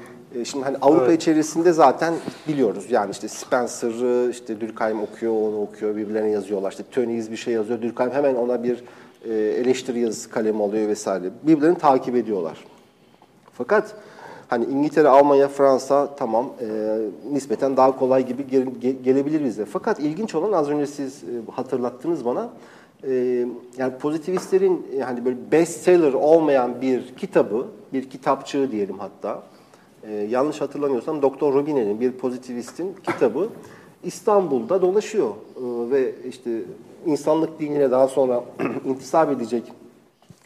şimdi 0.45 0.65
hani 0.65 0.77
Avrupa 0.83 1.05
Evet. 1.05 1.23
içerisinde 1.23 1.73
zaten 1.73 2.15
biliyoruz. 2.49 2.87
Yani 2.91 3.11
işte 3.11 3.29
Spencer'ı, 3.29 4.31
işte 4.31 4.61
Durkheim 4.61 5.03
okuyor, 5.03 5.33
onu 5.33 5.61
okuyor, 5.63 5.97
birbirlerine 5.97 6.31
yazıyorlar. 6.31 6.71
İşte 6.71 6.83
Tönnies 6.91 7.31
bir 7.31 7.37
şey 7.37 7.55
yazıyor, 7.55 7.83
Durkheim 7.83 8.11
hemen 8.13 8.35
ona 8.35 8.63
bir 8.63 8.85
e, 9.29 9.35
eleştiri 9.35 10.01
yazısı 10.01 10.31
kalemi 10.31 10.63
alıyor 10.63 10.89
vesaire. 10.89 11.31
Birbirlerini 11.43 11.79
takip 11.79 12.17
ediyorlar. 12.17 12.65
Fakat 13.53 13.95
hani 14.49 14.65
İngiltere, 14.65 15.09
Almanya, 15.09 15.49
Fransa 15.49 16.15
tamam 16.17 16.53
e, 16.61 16.99
nispeten 17.33 17.77
daha 17.77 17.99
kolay 17.99 18.27
gibi 18.27 18.43
ge- 18.43 19.03
gelebilir 19.03 19.45
bize. 19.45 19.65
Fakat 19.65 20.01
ilginç 20.01 20.35
olan 20.35 20.53
az 20.53 20.69
önce 20.71 20.87
siz 20.87 21.23
e, 21.23 21.27
hatırlattınız 21.53 22.25
bana. 22.25 22.49
E, 23.09 23.13
yani 23.79 23.93
pozitivistlerin 24.01 24.87
e, 24.97 25.01
hani 25.01 25.25
böyle 25.25 25.37
bestseller 25.53 26.13
olmayan 26.13 26.81
bir 26.81 27.15
kitabı, 27.17 27.67
bir 27.93 28.11
kitapçığı 28.11 28.71
diyelim 28.73 28.99
hatta. 28.99 29.43
E, 30.09 30.13
yanlış 30.13 30.61
hatırlamıyorsam 30.61 31.23
Doktor 31.23 31.55
Robine'nin 31.55 32.01
bir 32.01 32.13
pozitivistin 32.13 32.97
kitabı 33.07 33.49
İstanbul'da 34.05 34.83
dolaşıyor 34.83 35.29
E, 35.31 35.91
ve 35.91 36.15
işte 36.29 36.51
insanlık 37.07 37.61
dinine 37.61 37.91
daha 37.91 38.09
sonra 38.09 38.45
intisap 38.85 39.31
edecek 39.31 39.73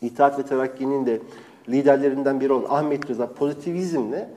İttihat 0.03 0.39
ve 0.39 0.43
Terakki'nin 0.43 1.07
de 1.07 1.21
liderlerinden 1.69 2.41
biri 2.41 2.53
olan 2.53 2.77
Ahmet 2.77 3.11
Rıza 3.11 3.33
pozitivizmle 3.33 4.29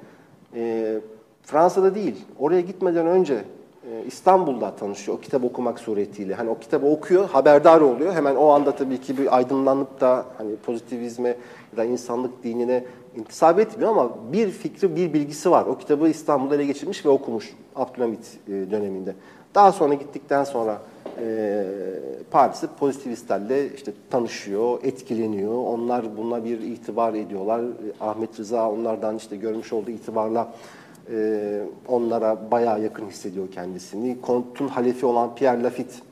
e, 0.56 0.96
Fransa'da 1.44 1.96
değil, 1.96 2.16
oraya 2.40 2.62
gitmeden 2.62 3.08
önce 3.08 3.34
e, 3.92 4.06
İstanbul'da 4.08 4.76
tanışıyor 4.76 5.18
o 5.18 5.22
kitabı 5.22 5.48
okumak 5.48 5.80
suretiyle. 5.80 6.34
Hani 6.34 6.50
o 6.50 6.60
kitabı 6.60 6.86
okuyor, 6.86 7.30
haberdar 7.30 7.82
oluyor. 7.82 8.14
Hemen 8.14 8.36
o 8.36 8.48
anda 8.48 8.76
tabii 8.76 9.02
ki 9.02 9.18
bir 9.18 9.38
aydınlanıp 9.38 10.02
da 10.02 10.26
hani 10.38 10.56
pozitivizme 10.56 11.30
ya 11.72 11.78
da 11.78 11.84
insanlık 11.84 12.44
dinine 12.44 12.84
intisap 13.16 13.60
etmiyor 13.60 13.92
ama 13.92 14.10
bir 14.34 14.50
fikri, 14.50 14.96
bir 14.96 15.14
bilgisi 15.14 15.52
var. 15.52 15.66
O 15.66 15.78
kitabı 15.78 16.10
İstanbul'da 16.10 16.56
ele 16.56 16.66
geçirmiş 16.66 17.06
ve 17.06 17.10
okumuş 17.10 17.54
Abdülhamit 17.76 18.38
e, 18.48 18.52
döneminde. 18.52 19.16
Daha 19.56 19.72
sonra 19.72 19.94
gittikten 19.94 20.44
sonra 20.44 20.82
e, 21.20 21.66
Paris'te 22.32 22.68
pozitivistlerle 22.80 23.74
işte 23.74 23.94
tanışıyor, 24.10 24.80
etkileniyor. 24.84 25.54
Onlar 25.54 26.18
buna 26.18 26.46
bir 26.46 26.60
itibar 26.62 27.14
ediyorlar. 27.14 27.60
E, 27.60 27.66
Ahmet 28.02 28.40
Rıza 28.40 28.72
onlardan 28.72 29.18
işte 29.18 29.36
görmüş 29.36 29.74
olduğu 29.74 29.92
itibarla 29.92 30.54
e, 31.12 31.62
onlara 31.88 32.52
bayağı 32.52 32.82
yakın 32.82 33.08
hissediyor 33.08 33.52
kendisini. 33.52 34.18
Comte'un 34.24 34.68
halefi 34.68 35.06
olan 35.06 35.36
Pierre 35.36 35.64
Lafitte 35.64 36.09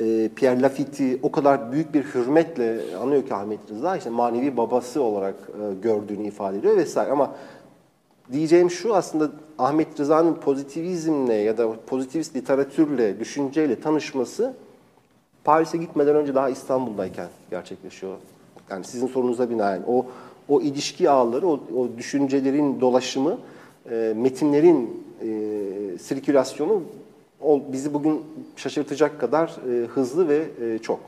e, 0.00 0.28
Pierre 0.36 0.62
Lafitte'i 0.62 1.18
o 1.22 1.32
kadar 1.32 1.72
büyük 1.72 1.94
bir 1.94 2.04
hürmetle 2.04 2.96
anıyor 2.96 3.26
ki 3.26 3.34
Ahmet 3.34 3.60
Rıza 3.70 3.96
işte 3.96 4.10
manevi 4.10 4.56
babası 4.56 5.02
olarak 5.02 5.34
e, 5.34 5.74
gördüğünü 5.82 6.26
ifade 6.26 6.58
ediyor 6.58 6.76
vesaire 6.76 7.10
ama 7.10 7.34
diyeceğim 8.32 8.70
şu 8.70 8.94
aslında 8.94 9.30
Ahmet 9.58 10.00
Rıza'nın 10.00 10.34
pozitivizmle 10.34 11.34
ya 11.34 11.58
da 11.58 11.68
pozitivist 11.86 12.36
literatürle, 12.36 13.20
düşünceyle 13.20 13.80
tanışması 13.80 14.54
Paris'e 15.44 15.78
gitmeden 15.78 16.16
önce 16.16 16.34
daha 16.34 16.50
İstanbul'dayken 16.50 17.28
gerçekleşiyor. 17.50 18.16
Yani 18.70 18.84
sizin 18.84 19.06
sorunuza 19.06 19.50
binaen 19.50 19.82
o 19.86 20.06
o 20.48 20.60
ilişki 20.60 21.10
ağları, 21.10 21.46
o, 21.46 21.60
o 21.76 21.88
düşüncelerin 21.98 22.80
dolaşımı, 22.80 23.38
e, 23.90 24.14
metinlerin 24.16 25.04
e, 25.22 25.98
sirkülasyonu 25.98 26.82
bizi 27.42 27.94
bugün 27.94 28.26
şaşırtacak 28.56 29.20
kadar 29.20 29.48
e, 29.48 29.86
hızlı 29.86 30.28
ve 30.28 30.48
e, 30.60 30.78
çok. 30.78 31.00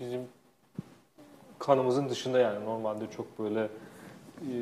Bizim 0.00 0.20
kanımızın 1.58 2.08
dışında 2.08 2.38
yani 2.38 2.64
normalde 2.64 3.04
çok 3.16 3.38
böyle 3.38 3.60
e, 4.40 4.52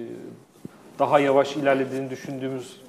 daha 0.98 1.20
yavaş 1.20 1.56
ilerlediğini 1.56 2.10
düşündüğümüz 2.10 2.80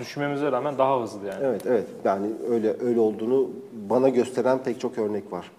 düşünmemize 0.00 0.52
rağmen 0.52 0.78
daha 0.78 1.02
hızlı 1.02 1.26
yani. 1.26 1.44
Evet, 1.44 1.66
evet. 1.66 1.86
Yani 2.04 2.26
öyle 2.48 2.76
öyle 2.80 3.00
olduğunu 3.00 3.50
bana 3.72 4.08
gösteren 4.08 4.62
pek 4.62 4.80
çok 4.80 4.98
örnek 4.98 5.32
var. 5.32 5.50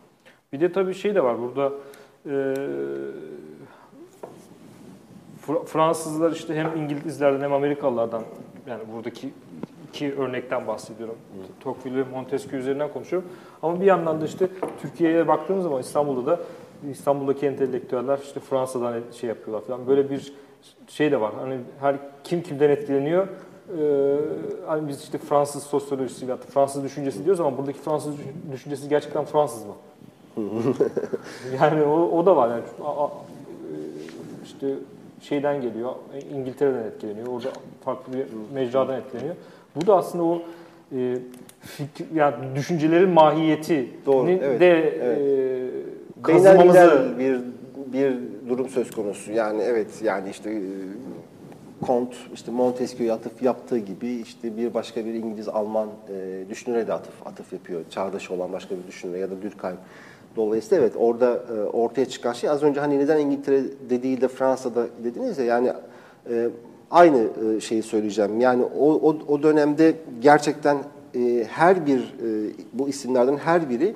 Bir 0.54 0.60
de 0.60 0.72
tabii 0.72 0.94
şey 0.94 1.16
de 1.16 1.24
var 1.24 1.38
burada 1.42 1.74
e, 2.26 2.32
Fra- 5.48 5.66
Fransızlar 5.66 6.32
işte 6.32 6.56
hem 6.56 6.78
İngilizlerden 6.78 7.42
hem 7.42 7.54
Amerikalılardan 7.54 8.24
yani 8.68 8.84
buradaki 8.96 9.30
iki 9.96 10.16
örnekten 10.16 10.68
bahsediyorum. 10.68 11.16
Tocqueville 11.60 12.06
ve 12.06 12.10
Montesquieu 12.10 12.62
üzerinden 12.62 12.94
konuşuyorum. 12.94 13.30
Ama 13.62 13.82
bir 13.82 13.86
yandan 13.86 14.22
da 14.22 14.26
işte 14.26 14.48
Türkiye'ye 14.82 15.28
baktığımız 15.28 15.64
zaman 15.64 15.82
İstanbul'da 15.82 16.32
da 16.32 16.40
İstanbul'daki 16.92 17.46
entelektüeller 17.46 18.20
işte 18.24 18.40
Fransa'dan 18.40 19.02
şey 19.20 19.30
yapıyorlar 19.30 19.68
falan. 19.68 19.88
Böyle 19.88 20.10
bir 20.10 20.34
şey 20.88 21.12
de 21.12 21.22
var. 21.22 21.34
Hani 21.40 21.58
her 21.80 21.96
kim 22.24 22.44
kimden 22.44 22.70
etkileniyor? 22.70 23.28
Ee, 23.28 24.18
hani 24.68 24.88
biz 24.88 25.04
işte 25.04 25.18
Fransız 25.18 25.64
sosyolojisi 25.64 26.26
ya 26.26 26.38
Fransız 26.38 26.84
düşüncesi 26.84 27.26
diyoruz 27.26 27.40
ama 27.40 27.58
buradaki 27.58 27.80
Fransız 27.80 28.16
düşüncesi 28.52 28.90
gerçekten 28.90 29.26
Fransız 29.26 29.64
mı? 29.66 29.74
yani 31.62 31.84
o, 31.84 32.20
o 32.20 32.26
da 32.26 32.36
var. 32.36 32.50
Yani 32.50 32.64
işte 34.44 34.68
şeyden 35.22 35.62
geliyor, 35.62 35.92
İngiltere'den 36.34 36.84
etkileniyor, 36.84 37.28
orada 37.28 37.50
farklı 37.86 38.14
bir 38.14 38.26
mecradan 38.54 38.98
etkileniyor. 38.98 39.36
Bu 39.76 39.88
da 39.88 39.96
aslında 39.96 40.24
o 40.24 40.42
e, 40.96 41.18
fikir, 41.62 42.06
yani 42.16 42.36
düşüncelerin 42.56 43.10
mahiyeti 43.10 43.90
Doğru, 44.06 44.30
evet, 44.30 44.60
de 44.60 45.00
evet. 45.02 45.18
e, 45.18 46.24
kazımamızı 46.24 47.16
bir 47.20 47.40
bir 47.94 48.16
durum 48.50 48.70
söz 48.70 48.92
konusu. 48.92 49.32
Yani 49.32 49.62
evet 49.62 49.88
yani 50.04 50.30
işte 50.30 50.50
e, 50.50 50.62
Comte 51.86 52.16
işte 52.34 52.52
Montesquieu'ya 52.52 53.14
atıf 53.14 53.44
yaptığı 53.44 53.78
gibi 53.78 54.08
işte 54.08 54.58
bir 54.58 54.74
başka 54.74 55.06
bir 55.06 55.14
İngiliz 55.14 55.48
Alman 55.48 55.88
e, 56.10 56.50
düşünüre 56.50 56.88
de 56.88 56.94
atıf 56.94 57.28
atıf 57.28 57.54
yapıyor. 57.54 57.82
Çağdaş 57.90 58.32
olan 58.32 58.54
başka 58.54 58.76
bir 58.76 58.88
düşünüre 58.88 59.18
ya 59.18 59.32
da 59.32 59.42
Durkheim. 59.42 59.78
Dolayısıyla 60.36 60.84
evet 60.84 60.94
orada 60.98 61.44
e, 61.58 61.62
ortaya 61.62 62.06
çıkan 62.06 62.34
şey 62.34 62.50
az 62.50 62.64
önce 62.64 62.80
hani 62.80 63.00
neden 63.00 63.20
İngiltere 63.20 63.64
dediği 63.90 64.22
de 64.22 64.28
Fransa'da 64.28 64.88
dediniz 65.04 65.38
ya 65.38 65.46
yani 65.46 65.74
e, 66.30 66.50
aynı 66.92 67.28
e, 67.58 67.60
şeyi 67.60 67.84
söyleyeceğim. 67.84 68.42
Yani 68.42 68.64
o, 68.64 68.94
o, 68.94 69.18
o 69.28 69.44
dönemde 69.44 69.96
gerçekten 70.22 70.78
e, 71.16 71.48
her 71.50 71.86
bir 71.86 72.00
e, 72.00 72.54
bu 72.74 72.90
isimlerden 72.90 73.38
her 73.38 73.70
biri 73.70 73.96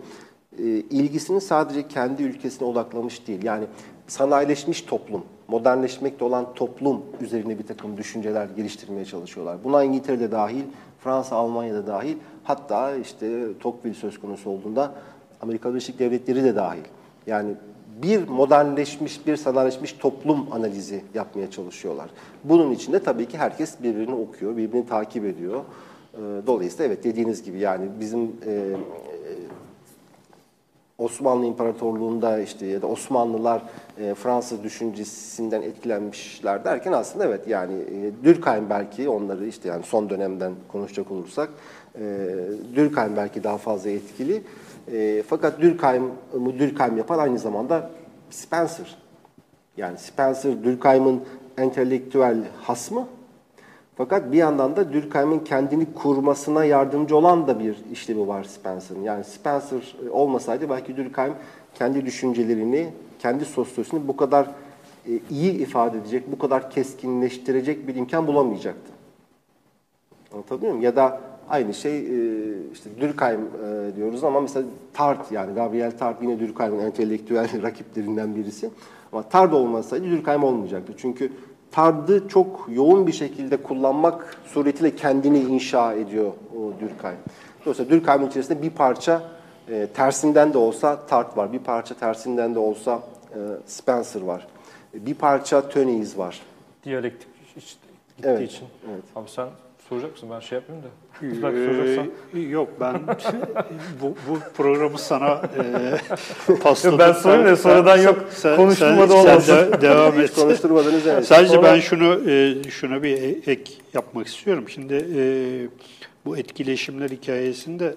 e, 0.58 0.64
ilgisini 0.68 1.42
sadece 1.42 1.88
kendi 1.88 2.24
ülkesine 2.24 2.68
odaklamış 2.68 3.28
değil. 3.28 3.44
Yani 3.44 3.66
sanayileşmiş 4.08 4.82
toplum, 4.82 5.24
modernleşmekte 5.48 6.26
olan 6.26 6.54
toplum 6.54 7.02
üzerine 7.22 7.60
bir 7.60 7.68
takım 7.68 7.98
düşünceler 7.98 8.48
geliştirmeye 8.56 9.06
çalışıyorlar. 9.06 9.64
Buna 9.64 9.84
İngiltere'de 9.84 10.32
dahil, 10.32 10.64
Fransa, 11.00 11.36
Almanya'da 11.36 11.88
dahil, 11.88 12.16
hatta 12.44 12.96
işte 12.96 13.58
Tocqueville 13.60 14.00
söz 14.00 14.20
konusu 14.20 14.50
olduğunda 14.50 14.94
Amerika 15.42 15.70
Birleşik 15.70 16.00
Devletleri 16.00 16.44
de 16.44 16.56
dahil. 16.56 16.84
Yani 17.28 17.54
bir 18.02 18.28
modernleşmiş, 18.28 19.28
bir 19.28 19.36
sanayileşmiş 19.36 19.93
toplum 19.93 20.47
analizi 20.52 21.04
yapmaya 21.14 21.52
çalışıyorlar. 21.52 22.10
Bunun 22.43 22.72
için 22.72 22.93
de 22.93 23.04
tabii 23.04 23.26
ki 23.26 23.38
herkes 23.38 23.76
birbirini 23.84 24.16
okuyor, 24.16 24.58
birbirini 24.58 24.88
takip 24.88 25.26
ediyor. 25.26 25.62
Ee, 26.14 26.18
Dolayısıyla 26.47 26.86
evet 26.86 27.04
dediğiniz 27.04 27.43
gibi 27.43 27.60
yani 27.60 27.86
bizim 28.00 28.20
e, 28.22 28.76
Osmanlı 30.97 31.45
İmparatorluğu'nda 31.45 32.39
işte 32.39 32.66
ya 32.66 32.82
da 32.82 32.88
Osmanlılar 32.88 33.62
e, 34.02 34.14
Fransız 34.14 34.64
düşüncesinden 34.64 35.62
etkilenmişler 35.62 36.66
derken 36.66 36.91
aslında 36.91 37.26
evet 37.26 37.47
yani 37.47 37.74
e, 37.74 38.26
Durkheim 38.26 38.70
belki 38.70 39.10
onları 39.10 39.47
işte 39.47 39.70
yani 39.70 39.84
son 39.84 40.10
dönemden 40.10 40.54
konuşacak 40.68 41.12
olursak 41.12 41.50
e, 41.95 42.28
Durkheim 42.76 43.16
belki 43.18 43.43
daha 43.43 43.58
fazla 43.58 43.89
etkili. 43.89 44.43
E, 44.91 45.23
fakat 45.27 45.61
Durkheim'ı 45.61 46.59
Durkheim 46.59 46.97
yapan 46.97 47.19
aynı 47.19 47.39
zamanda 47.39 47.89
Spencer. 48.30 48.97
Yani 49.77 49.97
Spencer 49.97 50.63
Durkheim'ın 50.63 51.21
entelektüel 51.57 52.38
hasmı 52.61 53.07
fakat 53.99 54.32
bir 54.32 54.38
yandan 54.38 54.75
da 54.75 54.93
Durkheim'in 54.93 55.39
kendini 55.39 55.93
kurmasına 55.93 56.65
yardımcı 56.65 57.17
olan 57.17 57.47
da 57.47 57.59
bir 57.59 57.75
işlevi 57.91 58.27
var 58.27 58.43
Spencer'ın. 58.43 59.03
Yani 59.03 59.23
Spencer 59.23 59.95
olmasaydı 60.11 60.69
belki 60.69 60.97
Durkheim 60.97 61.34
kendi 61.75 62.05
düşüncelerini, 62.05 62.89
kendi 63.19 63.45
sosyolojisini 63.45 64.07
bu 64.07 64.17
kadar 64.17 64.45
e, 65.07 65.11
iyi 65.30 65.53
ifade 65.53 65.97
edecek, 65.97 66.32
bu 66.32 66.39
kadar 66.39 66.71
keskinleştirecek 66.71 67.88
bir 67.88 67.95
imkan 67.95 68.27
bulamayacaktı. 68.27 68.91
Anlatabiliyor 70.34 70.71
muyum? 70.71 70.86
Ya 70.86 70.95
da 70.95 71.21
aynı 71.50 71.74
şey 71.74 71.97
e, 72.00 72.54
işte 72.74 72.89
Durkheim 73.02 73.39
e, 73.39 73.95
diyoruz 73.95 74.24
ama 74.24 74.41
mesela 74.41 74.66
Tart 74.93 75.32
yani 75.32 75.54
Gabriel 75.54 75.97
Tart 75.97 76.22
yine 76.22 76.39
Durkheim'in 76.39 76.80
entelektüel 76.80 77.62
rakiplerinden 77.64 78.36
birisi. 78.36 78.70
Ama 79.14 79.24
Tart 79.24 79.54
olmasaydı 79.54 80.12
Durkheim 80.12 80.43
olmayacaktı. 80.43 80.93
Çünkü 80.97 81.32
Tard'ı 81.72 82.28
çok 82.28 82.68
yoğun 82.72 83.08
bir 83.08 83.12
şekilde 83.12 83.58
kullanmak 83.58 84.38
suretiyle 84.45 84.95
kendini 84.95 85.39
inşa 85.39 85.93
ediyor 85.93 86.32
o 86.56 86.60
Durkheim. 86.82 87.18
Dolayısıyla 87.66 87.91
Durkheim'in 87.91 88.28
içerisinde 88.28 88.62
bir 88.62 88.70
parça 88.70 89.22
e, 89.70 89.88
tersinden 89.93 90.54
de 90.54 90.58
olsa 90.58 91.06
Tart 91.06 91.38
var, 91.38 91.54
bir 91.54 91.60
parça 91.60 91.95
tersinden 91.95 92.56
de 92.56 92.60
olsa 92.60 93.00
e, 93.34 93.38
Spencer 93.66 94.22
var, 94.22 94.47
bir 94.93 95.14
parça 95.14 95.70
Tönnies 95.70 96.18
var. 96.18 96.41
diyalektik 96.84 97.28
işte 97.58 97.80
gittiği 98.18 98.28
Evet, 98.30 98.52
için. 98.52 98.66
evet. 98.91 99.04
Abi 99.16 99.30
sen 99.30 99.47
soracak 99.90 100.12
mısın? 100.12 100.30
Ben 100.36 100.40
şey 100.40 100.56
yapmayayım 100.58 100.88
da. 100.88 100.92
Belki 101.22 101.76
soracaksan. 101.76 102.12
Ee, 102.36 102.40
yok 102.40 102.70
ben 102.80 103.02
bu, 104.02 104.16
bu 104.30 104.40
programı 104.58 104.98
sana 104.98 105.42
e, 106.50 106.56
pasladım. 106.64 107.00
Ben 107.00 107.12
sorayım 107.12 107.46
da 107.46 107.56
sonradan 107.56 107.98
yok, 107.98 108.26
konuşturma 108.56 109.10
da 109.10 109.14
olmasın. 109.14 109.56
de- 109.72 109.82
devam 109.82 110.20
et. 110.20 110.34
konuşturmadınız 110.36 111.08
evet. 111.08 111.26
Sadece 111.26 111.54
Sonra- 111.54 111.64
ben 111.74 111.80
şunu 111.80 112.30
e, 112.32 112.56
şuna 112.70 113.04
bir 113.04 113.22
e- 113.22 113.52
ek 113.52 113.72
yapmak 113.94 114.28
istiyorum. 114.28 114.70
Şimdi 114.70 114.94
e, 115.16 115.22
bu 116.26 116.38
etkileşimler 116.38 117.10
hikayesinde 117.10 117.96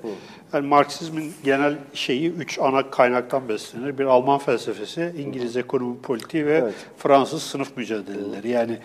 yani 0.52 0.66
Marksizmin 0.66 1.32
genel 1.44 1.74
şeyi 1.94 2.32
üç 2.32 2.58
ana 2.58 2.90
kaynaktan 2.90 3.48
beslenir. 3.48 3.98
Bir 3.98 4.04
Alman 4.04 4.38
felsefesi, 4.38 5.12
İngiliz 5.18 5.56
ekonomi 5.56 5.98
politiği 6.02 6.46
ve 6.46 6.58
Evet. 6.62 6.74
Fransız 6.98 7.42
sınıf 7.42 7.76
mücadeleleri. 7.76 8.48
Yani 8.48 8.78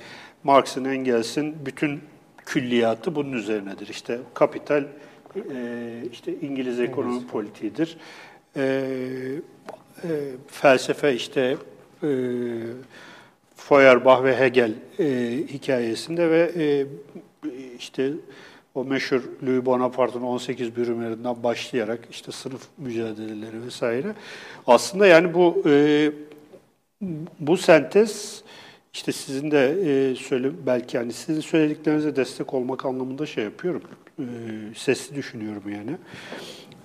Marx'ın, 0.43 0.86
Engels'in 0.86 1.55
bütün 1.66 1.99
külliyatı 2.47 3.15
bunun 3.15 3.31
üzerinedir. 3.31 3.87
İşte 3.87 4.19
kapital, 4.33 4.83
e, 5.35 6.03
işte 6.11 6.33
İngiliz 6.41 6.79
ekonomi 6.79 7.27
politiğidir. 7.27 7.97
E, 8.55 8.63
e, 10.03 10.09
felsefe 10.47 11.13
işte 11.13 11.57
e, 12.03 12.09
Feuerbach 13.55 14.23
ve 14.23 14.39
Hegel 14.39 14.73
e, 14.99 15.05
hikayesinde 15.53 16.29
ve 16.31 16.51
e, 16.55 16.85
işte 17.77 18.11
o 18.75 18.83
meşhur 18.83 19.21
Louis 19.47 19.65
Bonaparte'ın 19.65 20.23
18 20.23 20.75
bürümlerinden 20.75 21.43
başlayarak 21.43 21.99
işte 22.11 22.31
sınıf 22.31 22.61
mücadeleleri 22.77 23.65
vesaire. 23.65 24.15
Aslında 24.67 25.07
yani 25.07 25.33
bu 25.33 25.63
e, 25.65 26.11
bu 27.39 27.57
sentez 27.57 28.43
işte 28.97 29.11
sizin 29.11 29.51
de 29.51 29.69
e, 29.85 30.15
söyle 30.15 30.51
belki 30.65 30.97
yani 30.97 31.13
sizin 31.13 31.41
söylediklerinize 31.41 32.15
destek 32.15 32.53
olmak 32.53 32.85
anlamında 32.85 33.25
şey 33.25 33.43
yapıyorum. 33.43 33.81
E, 34.19 34.23
sesli 34.75 35.15
düşünüyorum 35.15 35.63
yani. 35.71 35.91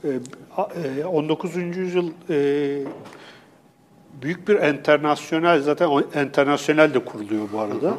E, 0.05 0.09
a- 0.57 0.69
e, 1.01 1.05
19. 1.05 1.57
yüzyıl 1.77 2.11
e, 2.31 2.37
büyük 4.23 4.49
bir 4.49 4.55
internasyonel 4.55 5.61
zaten 5.63 5.87
o 5.87 6.01
internasyonel 6.01 6.95
de 6.95 6.99
kuruluyor 7.05 7.49
bu 7.53 7.59
arada. 7.61 7.99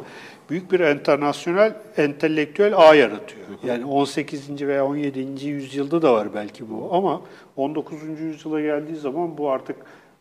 büyük 0.50 0.72
bir 0.72 0.80
internasyonel 0.80 1.74
entelektüel 1.96 2.72
ağ 2.76 2.94
yaratıyor. 2.94 3.46
Yani 3.64 3.84
18. 3.84 4.66
veya 4.66 4.86
17. 4.86 5.48
yüzyılda 5.48 6.02
da 6.02 6.12
var 6.14 6.34
belki 6.34 6.70
bu 6.70 6.88
ama 6.94 7.20
19. 7.56 8.02
yüzyıla 8.20 8.60
geldiği 8.60 8.96
zaman 8.96 9.38
bu 9.38 9.50
artık 9.50 9.76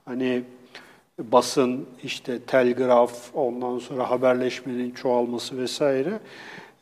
hani 0.05 0.43
basın, 1.19 1.85
işte 2.03 2.39
telgraf, 2.39 3.13
ondan 3.33 3.79
sonra 3.79 4.09
haberleşmenin 4.09 4.91
çoğalması 4.91 5.57
vesaire. 5.57 6.19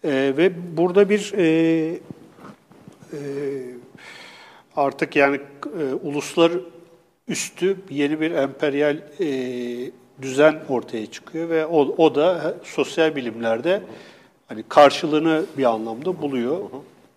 Ee, 0.04 0.34
ve 0.38 0.78
burada 0.78 1.10
bir 1.10 1.34
e, 1.38 2.00
e, 3.14 3.20
artık 4.76 5.16
yani 5.16 5.40
e, 5.80 5.94
uluslar 5.94 6.52
üstü 7.28 7.78
yeni 7.90 8.22
bir 8.22 8.32
emperyal 8.32 8.98
e, 9.20 9.28
düzen 10.22 10.60
ortaya 10.70 11.06
çıkıyor 11.06 11.50
ve 11.50 11.66
o, 11.66 11.80
o 11.98 12.16
da 12.16 12.56
sosyal 12.64 13.16
bilimlerde 13.16 13.82
hani 14.48 14.64
karşılığını 14.70 15.46
bir 15.58 15.64
anlamda 15.64 16.22
buluyor 16.22 16.60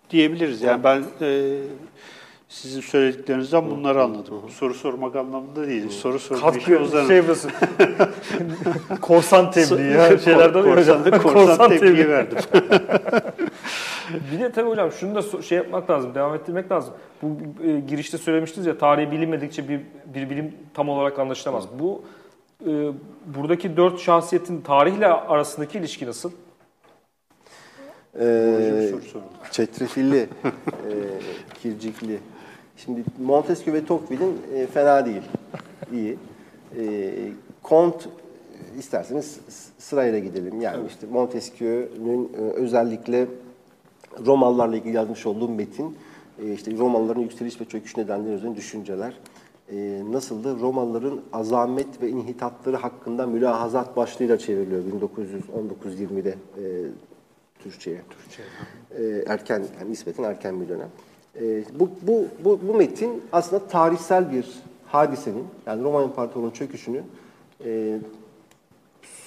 diyebiliriz. 0.09 0.61
Yani 0.61 0.83
ben 0.83 1.03
e, 1.21 1.59
sizin 2.49 2.81
söylediklerinizden 2.81 3.71
bunları 3.71 4.03
anladım. 4.03 4.49
Soru 4.49 4.73
sormak 4.73 5.15
anlamında 5.15 5.67
değil. 5.67 5.89
Soru 5.89 6.19
sorma 6.19 6.49
işi 6.49 6.75
Katkı 6.75 7.07
şey 7.07 7.27
burası. 7.27 7.49
korsan 9.01 9.51
tebliği 9.51 9.91
ya. 9.91 10.17
Şeylerden 10.17 10.63
korsan, 10.63 10.99
hocam. 10.99 11.21
korsan, 11.21 11.69
tepkiyi 11.69 12.09
verdim. 12.09 12.37
Bir 14.31 14.39
de 14.39 14.51
tabii 14.51 14.69
hocam 14.69 14.91
şunu 14.91 15.15
da 15.15 15.41
şey 15.41 15.57
yapmak 15.57 15.89
lazım, 15.89 16.15
devam 16.15 16.35
ettirmek 16.35 16.71
lazım. 16.71 16.93
Bu 17.21 17.37
e, 17.63 17.79
girişte 17.79 18.17
söylemiştiniz 18.17 18.67
ya 18.67 18.77
tarihi 18.77 19.11
bilinmedikçe 19.11 19.69
bir, 19.69 19.81
bir 20.05 20.29
bilim 20.29 20.53
tam 20.73 20.89
olarak 20.89 21.19
anlaşılamaz. 21.19 21.65
Bu 21.79 22.01
e, 22.61 22.71
buradaki 23.25 23.77
dört 23.77 23.99
şahsiyetin 23.99 24.61
tarihle 24.61 25.07
arasındaki 25.07 25.77
ilişki 25.77 26.05
nasıl? 26.05 26.31
Ee, 28.19 28.91
soru 28.91 29.21
çetrefilli, 29.51 30.17
e, 30.17 30.29
kircikli. 31.61 32.19
Şimdi 32.77 33.03
Montesquieu 33.19 33.73
ve 33.73 33.85
Tocqueville'in 33.85 34.41
e, 34.53 34.67
fena 34.67 35.05
değil, 35.05 35.21
iyi. 35.91 36.17
E, 36.77 37.13
Comte 37.63 38.09
isterseniz 38.79 39.39
sırayla 39.77 40.19
gidelim. 40.19 40.61
Yani 40.61 40.87
işte 40.87 41.07
Montesquieu'nun 41.07 42.31
e, 42.37 42.41
özellikle 42.41 43.27
Romalılarla 44.25 44.75
ilgili 44.75 44.95
yazmış 44.95 45.25
olduğu 45.25 45.49
metin, 45.49 45.97
e, 46.41 46.53
işte 46.53 46.77
Romalıların 46.77 47.21
yükseliş 47.21 47.61
ve 47.61 47.65
çöküş 47.65 47.97
nedenleri 47.97 48.33
üzerine 48.33 48.55
düşünceler. 48.55 49.13
E, 49.71 50.01
nasıldı? 50.11 50.59
Romalıların 50.59 51.21
azamet 51.33 52.01
ve 52.01 52.09
inhitatları 52.09 52.75
hakkında 52.75 53.27
mülahazat 53.27 53.97
başlığıyla 53.97 54.37
çevriliyor 54.37 54.83
1919-20'de 54.83 56.29
e, 56.29 56.63
Türkçe'ye. 57.65 58.01
Ee, 58.97 59.23
erken, 59.27 59.65
yani 59.79 59.91
nispeten 59.91 60.23
erken 60.23 60.61
bir 60.61 60.69
dönem. 60.69 60.89
Ee, 61.41 61.63
bu, 61.79 61.89
bu, 62.01 62.25
bu, 62.45 62.59
bu 62.67 62.73
metin 62.73 63.23
aslında 63.31 63.67
tarihsel 63.67 64.31
bir 64.31 64.45
hadisenin, 64.85 65.43
yani 65.65 65.83
Roma 65.83 66.03
İmparatorluğu'nun 66.03 66.51
çöküşünü 66.51 67.03
e, 67.65 67.99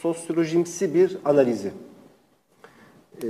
sosyolojimsi 0.02 0.94
bir 0.94 1.18
analizi. 1.24 1.70
Ee, 3.22 3.26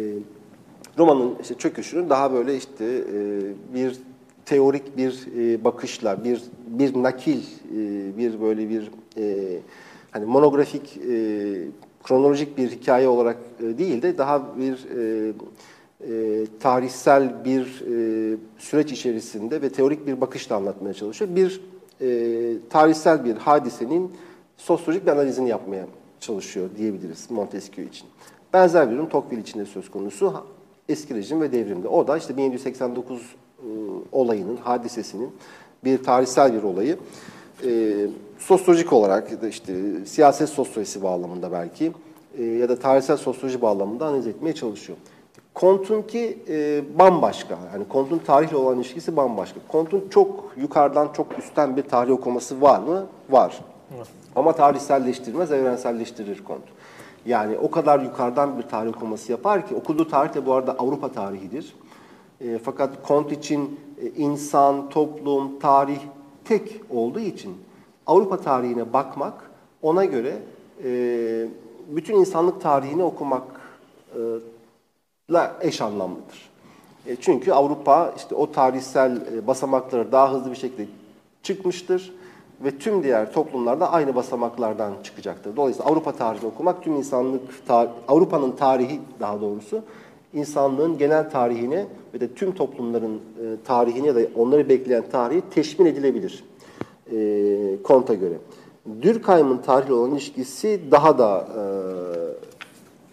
Roma'nın 0.98 1.36
işte 1.40 1.54
çöküşünü 1.54 2.10
daha 2.10 2.32
böyle 2.32 2.56
işte 2.56 2.84
e, 2.84 3.40
bir 3.74 3.98
teorik 4.46 4.96
bir 4.96 5.26
e, 5.38 5.64
bakışla, 5.64 6.24
bir 6.24 6.42
bir 6.66 7.02
nakil, 7.02 7.38
e, 7.38 8.18
bir 8.18 8.40
böyle 8.40 8.68
bir 8.68 8.90
e, 9.16 9.58
hani 10.10 10.24
monografik, 10.24 10.96
e, 10.96 11.54
kronolojik 12.04 12.58
bir 12.58 12.70
hikaye 12.70 13.08
olarak 13.08 13.36
e, 13.62 13.78
değil 13.78 14.02
de 14.02 14.18
daha 14.18 14.58
bir 14.58 14.86
e, 14.96 15.32
e, 16.06 16.44
tarihsel 16.60 17.44
bir 17.44 17.60
e, 17.62 18.36
süreç 18.58 18.92
içerisinde 18.92 19.62
ve 19.62 19.68
teorik 19.68 20.06
bir 20.06 20.20
bakışla 20.20 20.56
anlatmaya 20.56 20.94
çalışıyor. 20.94 21.36
Bir 21.36 21.60
e, 22.00 22.68
tarihsel 22.70 23.24
bir 23.24 23.36
hadisenin 23.36 24.12
sosyolojik 24.56 25.06
bir 25.06 25.12
analizini 25.12 25.48
yapmaya 25.48 25.86
çalışıyor 26.20 26.68
diyebiliriz 26.76 27.30
Montesquieu 27.30 27.88
için. 27.88 28.06
Benzer 28.52 28.90
bir 28.90 28.96
durum 28.96 29.08
Tocqueville 29.08 29.40
için 29.42 29.60
de 29.60 29.64
söz 29.64 29.90
konusu. 29.90 30.44
Eski 30.88 31.14
rejim 31.14 31.40
ve 31.40 31.52
devrimde. 31.52 31.88
O 31.88 32.08
da 32.08 32.16
işte 32.16 32.36
1789 32.36 33.20
e, 33.58 33.66
olayının, 34.12 34.56
hadisesinin 34.56 35.30
bir 35.84 36.02
tarihsel 36.02 36.54
bir 36.54 36.62
olayı. 36.62 36.98
E, 37.64 37.94
sosyolojik 38.38 38.92
olarak 38.92 39.30
işte 39.50 39.74
siyaset 40.06 40.48
sosyolojisi 40.48 41.02
bağlamında 41.02 41.52
belki 41.52 41.92
e, 42.38 42.44
ya 42.44 42.68
da 42.68 42.78
tarihsel 42.78 43.16
sosyoloji 43.16 43.62
bağlamında 43.62 44.06
analiz 44.06 44.26
etmeye 44.26 44.54
çalışıyor. 44.54 44.98
Comte'unki 45.60 46.38
e, 46.48 46.82
bambaşka. 46.98 47.58
Yani 47.72 47.84
Comte'un 47.92 48.18
tarihle 48.18 48.56
olan 48.56 48.76
ilişkisi 48.76 49.16
bambaşka. 49.16 49.60
Comte'un 49.72 50.08
çok 50.10 50.52
yukarıdan, 50.56 51.08
çok 51.12 51.38
üstten 51.38 51.76
bir 51.76 51.82
tarih 51.82 52.12
okuması 52.12 52.62
var 52.62 52.80
mı? 52.80 53.06
Var. 53.30 53.58
Ama 54.36 54.52
tarihselleştirmez, 54.52 55.52
evrenselleştirir 55.52 56.42
Comte. 56.46 56.68
Yani 57.26 57.58
o 57.58 57.70
kadar 57.70 58.00
yukarıdan 58.00 58.58
bir 58.58 58.62
tarih 58.62 58.90
okuması 58.96 59.32
yapar 59.32 59.68
ki, 59.68 59.74
okuduğu 59.74 60.08
tarih 60.08 60.34
de 60.34 60.46
bu 60.46 60.52
arada 60.52 60.72
Avrupa 60.72 61.12
tarihidir. 61.12 61.74
E, 62.40 62.58
fakat 62.58 63.08
Comte 63.08 63.34
için 63.34 63.80
e, 64.02 64.06
insan, 64.08 64.88
toplum, 64.88 65.58
tarih 65.58 66.00
tek 66.44 66.80
olduğu 66.90 67.20
için 67.20 67.54
Avrupa 68.06 68.36
tarihine 68.36 68.92
bakmak 68.92 69.34
ona 69.82 70.04
göre 70.04 70.36
e, 70.84 70.90
bütün 71.88 72.16
insanlık 72.16 72.60
tarihini 72.60 73.02
okumakla 75.28 75.56
eş 75.60 75.80
anlamlıdır. 75.80 76.50
E, 77.06 77.16
çünkü 77.16 77.52
Avrupa 77.52 78.12
işte 78.16 78.34
o 78.34 78.52
tarihsel 78.52 79.16
e, 79.34 79.46
basamakları 79.46 80.12
daha 80.12 80.32
hızlı 80.32 80.50
bir 80.50 80.56
şekilde 80.56 80.86
çıkmıştır 81.42 82.12
ve 82.64 82.78
tüm 82.78 83.02
diğer 83.02 83.32
toplumlar 83.32 83.80
da 83.80 83.92
aynı 83.92 84.14
basamaklardan 84.14 84.92
çıkacaktır. 85.04 85.56
Dolayısıyla 85.56 85.90
Avrupa 85.90 86.12
tarihini 86.12 86.46
okumak 86.46 86.82
tüm 86.82 86.96
insanlık 86.96 87.42
tar- 87.68 87.88
Avrupa'nın 88.08 88.52
tarihi 88.52 89.00
daha 89.20 89.40
doğrusu 89.40 89.82
insanlığın 90.34 90.98
genel 90.98 91.30
tarihine 91.30 91.86
ve 92.14 92.20
de 92.20 92.34
tüm 92.34 92.54
toplumların 92.54 93.14
e, 93.14 93.56
tarihine 93.64 94.06
ya 94.06 94.14
da 94.14 94.20
onları 94.36 94.68
bekleyen 94.68 95.04
tarihi 95.12 95.42
teşmin 95.50 95.86
edilebilir. 95.86 96.44
E, 97.12 97.16
Comte'a 97.84 98.16
göre. 98.16 98.34
Durkheim'ın 99.02 99.58
tarihle 99.58 99.92
olan 99.92 100.10
ilişkisi 100.10 100.80
daha 100.90 101.18
da 101.18 101.48
e, 101.56 101.62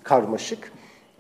karmaşık. 0.04 0.75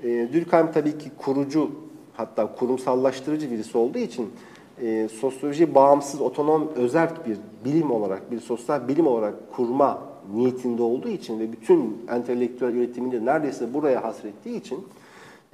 E, 0.05 0.33
Durkheim 0.33 0.71
tabii 0.71 0.97
ki 0.97 1.11
kurucu 1.17 1.71
hatta 2.13 2.55
kurumsallaştırıcı 2.55 3.51
birisi 3.51 3.77
olduğu 3.77 3.97
için 3.97 4.33
e, 4.81 5.07
sosyoloji 5.07 5.75
bağımsız, 5.75 6.21
otonom, 6.21 6.71
özerk 6.75 7.27
bir 7.27 7.37
bilim 7.65 7.91
olarak, 7.91 8.31
bir 8.31 8.39
sosyal 8.39 8.87
bilim 8.87 9.07
olarak 9.07 9.33
kurma 9.55 10.01
niyetinde 10.33 10.81
olduğu 10.83 11.09
için 11.09 11.39
ve 11.39 11.51
bütün 11.51 12.05
entelektüel 12.09 12.73
üretimini 12.73 13.11
de 13.11 13.25
neredeyse 13.25 13.73
buraya 13.73 14.03
hasrettiği 14.03 14.59
için 14.59 14.87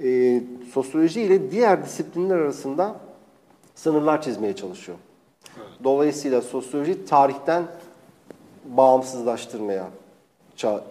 e, 0.02 0.40
sosyoloji 0.72 1.22
ile 1.22 1.50
diğer 1.50 1.84
disiplinler 1.84 2.36
arasında 2.36 2.96
sınırlar 3.74 4.22
çizmeye 4.22 4.56
çalışıyor. 4.56 4.98
Dolayısıyla 5.84 6.40
sosyoloji 6.40 7.04
tarihten 7.04 7.62
bağımsızlaştırmaya 8.64 9.88
ça- 10.56 10.82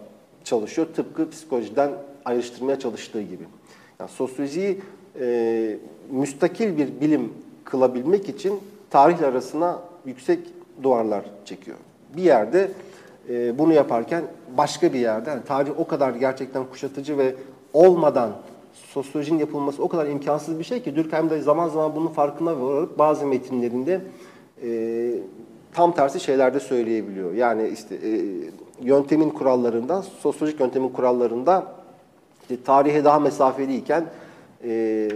çalışıyor. 0.44 0.86
Tıpkı 0.94 1.30
psikolojiden 1.30 1.90
ayrıştırmaya 2.24 2.78
çalıştığı 2.78 3.22
gibi. 3.22 3.44
Yani 4.00 4.10
sosyolojiyi 4.10 4.80
e, 5.20 5.78
müstakil 6.10 6.78
bir 6.78 7.00
bilim 7.00 7.32
kılabilmek 7.64 8.28
için 8.28 8.60
tarihle 8.90 9.26
arasına 9.26 9.78
yüksek 10.06 10.38
duvarlar 10.82 11.24
çekiyor. 11.44 11.76
Bir 12.16 12.22
yerde 12.22 12.70
e, 13.28 13.58
bunu 13.58 13.72
yaparken 13.72 14.24
başka 14.56 14.92
bir 14.92 14.98
yerde, 14.98 15.30
yani 15.30 15.44
tarih 15.44 15.80
o 15.80 15.86
kadar 15.86 16.10
gerçekten 16.10 16.64
kuşatıcı 16.64 17.18
ve 17.18 17.34
olmadan 17.72 18.32
sosyolojinin 18.74 19.38
yapılması 19.38 19.82
o 19.82 19.88
kadar 19.88 20.06
imkansız 20.06 20.58
bir 20.58 20.64
şey 20.64 20.82
ki 20.82 20.96
Durkheim 20.96 21.30
de 21.30 21.40
zaman 21.40 21.68
zaman 21.68 21.96
bunun 21.96 22.08
farkına 22.08 22.60
varıp 22.60 22.98
bazı 22.98 23.26
metinlerinde 23.26 24.00
e, 24.62 25.10
tam 25.74 25.94
tersi 25.94 26.20
şeyler 26.20 26.54
de 26.54 26.60
söyleyebiliyor. 26.60 27.32
Yani 27.34 27.68
işte 27.68 27.94
e, 27.94 28.20
yöntemin 28.82 29.30
kurallarında, 29.30 30.02
sosyolojik 30.02 30.60
yöntemin 30.60 30.88
kurallarında 30.88 31.81
işte 32.52 32.64
tarihe 32.64 33.04
daha 33.04 33.18
mesafeliyken 33.18 34.04
e, 34.64 35.08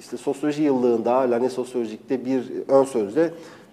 işte 0.00 0.16
sosyoloji 0.16 0.62
yıllığında, 0.62 1.12
Lanet 1.12 1.52
Sosyolojik'te 1.52 2.24
bir 2.24 2.42
ön 2.68 2.84
sözde 2.84 3.30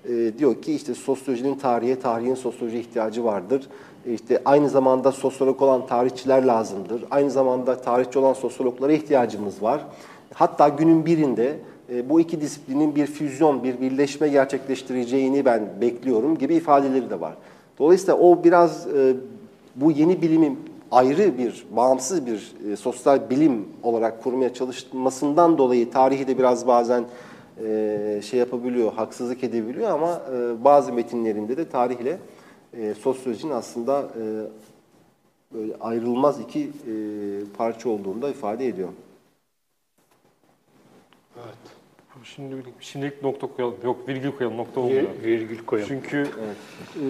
e, 0.09 0.31
diyor 0.37 0.61
ki 0.61 0.73
işte 0.73 0.93
sosyolojinin 0.93 1.55
tarihe, 1.55 1.99
tarihin 1.99 2.35
sosyoloji 2.35 2.79
ihtiyacı 2.79 3.23
vardır. 3.23 3.67
E, 4.05 4.13
işte 4.13 4.41
aynı 4.45 4.69
zamanda 4.69 5.11
sosyolog 5.11 5.61
olan 5.61 5.87
tarihçiler 5.87 6.43
lazımdır. 6.43 7.03
Aynı 7.11 7.31
zamanda 7.31 7.81
tarihçi 7.81 8.19
olan 8.19 8.33
sosyologlara 8.33 8.91
ihtiyacımız 8.91 9.63
var. 9.63 9.85
Hatta 10.33 10.69
günün 10.69 11.05
birinde 11.05 11.59
e, 11.93 12.09
bu 12.09 12.19
iki 12.19 12.41
disiplinin 12.41 12.95
bir 12.95 13.05
füzyon, 13.05 13.63
bir 13.63 13.81
birleşme 13.81 14.27
gerçekleştireceğini 14.27 15.45
ben 15.45 15.69
bekliyorum 15.81 16.37
gibi 16.37 16.55
ifadeleri 16.55 17.09
de 17.09 17.21
var. 17.21 17.33
Dolayısıyla 17.79 18.17
o 18.17 18.43
biraz 18.43 18.87
e, 18.87 19.13
bu 19.75 19.91
yeni 19.91 20.21
bilimin 20.21 20.72
ayrı 20.93 21.37
bir, 21.37 21.65
bağımsız 21.71 22.25
bir 22.25 22.53
e, 22.71 22.75
sosyal 22.75 23.29
bilim 23.29 23.67
olarak 23.83 24.23
kurmaya 24.23 24.53
çalışmasından 24.53 25.57
dolayı 25.57 25.91
tarihi 25.91 26.27
de 26.27 26.37
biraz 26.37 26.67
bazen 26.67 27.05
e, 27.65 28.21
şey 28.23 28.39
yapabiliyor, 28.39 28.93
haksızlık 28.93 29.43
edebiliyor 29.43 29.89
ama 29.89 30.21
e, 30.33 30.63
bazı 30.63 30.93
metinlerinde 30.93 31.57
de 31.57 31.69
tarihle 31.69 32.17
e, 32.73 32.93
sosyolojinin 32.93 33.51
aslında 33.51 34.01
e, 34.01 34.21
böyle 35.53 35.73
ayrılmaz 35.79 36.39
iki 36.39 36.59
e, 36.61 36.93
parça 37.57 37.89
olduğunu 37.89 38.21
da 38.21 38.29
ifade 38.29 38.67
ediyor. 38.67 38.89
Evet. 41.35 41.57
Şimdi 42.23 42.55
şimdilik 42.79 43.23
nokta 43.23 43.47
koyalım. 43.47 43.75
Yok 43.83 44.07
virgül 44.07 44.31
koyalım. 44.31 44.57
Nokta 44.57 44.79
olmuyor. 44.79 45.01
Vir- 45.01 45.23
Virgül 45.23 45.65
koyalım. 45.65 45.89
Çünkü 45.89 46.17
e, 46.21 47.05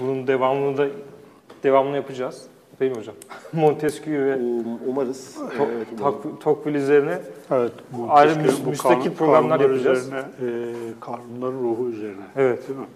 bunun 0.00 0.26
devamını 0.26 0.76
da 0.78 0.88
devamını 1.62 1.96
yapacağız. 1.96 2.46
Değil 2.80 2.90
mi 2.92 2.98
hocam? 2.98 3.14
Montesquieu 3.52 4.24
ve 4.26 4.34
Um- 4.34 4.78
Umarız. 4.86 5.36
Tok- 5.58 5.68
Evet, 5.76 6.40
Tocqueville 6.40 6.78
üzerine 6.78 7.18
Evet. 7.50 7.72
Ayrı 8.08 8.30
bu 8.66 8.70
müstakil 8.70 9.10
programlar 9.10 9.60
yapacağız. 9.60 9.98
Üzerine, 10.06 10.20
e, 10.20 10.74
kanunların 11.00 11.58
ruhu 11.64 11.88
üzerine. 11.88 12.24
Evet. 12.36 12.68
Değil 12.68 12.78
mi? 12.80 12.86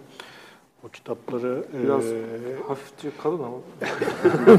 O 0.85 0.89
kitapları 0.89 1.65
Biraz 1.85 2.07
e, 2.07 2.17
hafifçe 2.69 3.09
kalın 3.23 3.39
ama 3.43 3.57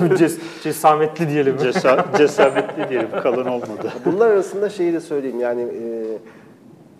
Ces- 0.17 0.39
cesametli 0.63 1.30
diyelim. 1.30 1.57
cesa, 1.57 2.05
cesametli 2.17 2.89
diyelim. 2.89 3.09
Kalın 3.24 3.45
olmadı. 3.45 3.93
Bunlar 4.05 4.32
arasında 4.32 4.70
şeyi 4.70 4.93
de 4.93 4.99
söyleyeyim 4.99 5.39
yani 5.39 5.61
e, 5.61 6.17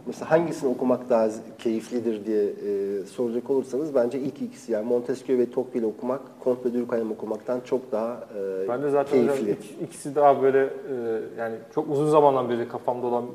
mesela 0.08 0.32
hangisini 0.32 0.70
okumak 0.70 1.10
daha 1.10 1.28
keyiflidir 1.60 2.26
diye 2.26 2.44
e, 2.44 3.04
soracak 3.06 3.50
olursanız 3.50 3.96
bence 3.96 4.20
ilk 4.20 4.42
ikisi 4.42 4.72
yani 4.72 4.86
Montesquieu 4.88 5.40
ve 5.40 5.50
Tocqueville 5.52 5.86
okumak, 5.86 6.22
Comte 6.44 6.74
Durkheim 6.74 7.12
okumaktan 7.12 7.60
çok 7.66 7.92
daha 7.92 8.24
e, 8.64 8.68
Ben 8.70 8.84
de 8.84 8.90
zaten 8.90 9.12
keyifli. 9.28 9.52
ik- 9.52 9.84
ikisi 9.84 10.16
daha 10.16 10.42
böyle 10.42 10.60
e, 10.64 10.70
yani 11.40 11.56
çok 11.76 11.90
uzun 11.90 12.08
zamandan 12.10 12.50
beri 12.50 12.68
kafamda 12.68 13.08
olan 13.08 13.26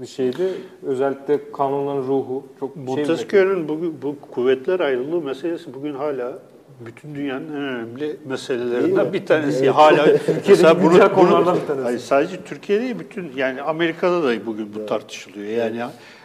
bir 0.00 0.06
şeydi. 0.06 0.48
Özellikle 0.86 1.52
kanunların 1.52 2.02
ruhu 2.08 2.42
çok 2.60 2.74
şey. 2.74 2.84
Montesquieu'nun 2.84 3.68
bu, 3.68 3.78
bu 4.02 4.14
kuvvetler 4.30 4.80
ayrılığı 4.80 5.20
meselesi 5.20 5.74
bugün 5.74 5.94
hala 5.94 6.38
bütün 6.86 7.14
dünyanın 7.14 7.48
en 7.48 7.54
önemli 7.62 8.16
meselelerinden 8.26 9.12
bir 9.12 9.26
tanesi. 9.26 9.70
Hala 9.70 10.06
mesela 10.48 10.82
bunu, 10.82 10.92
bunu- 10.92 11.12
konulardan 11.14 11.56
bir 11.60 11.66
tanesi. 11.66 11.82
Hayır, 11.84 11.98
sadece 11.98 12.44
Türkiye'de 12.44 12.82
değil 12.82 12.98
bütün 12.98 13.32
yani 13.36 13.62
Amerika'da 13.62 14.22
da 14.22 14.46
bugün 14.46 14.74
bu 14.74 14.86
tartışılıyor. 14.86 15.46
Yani 15.46 15.82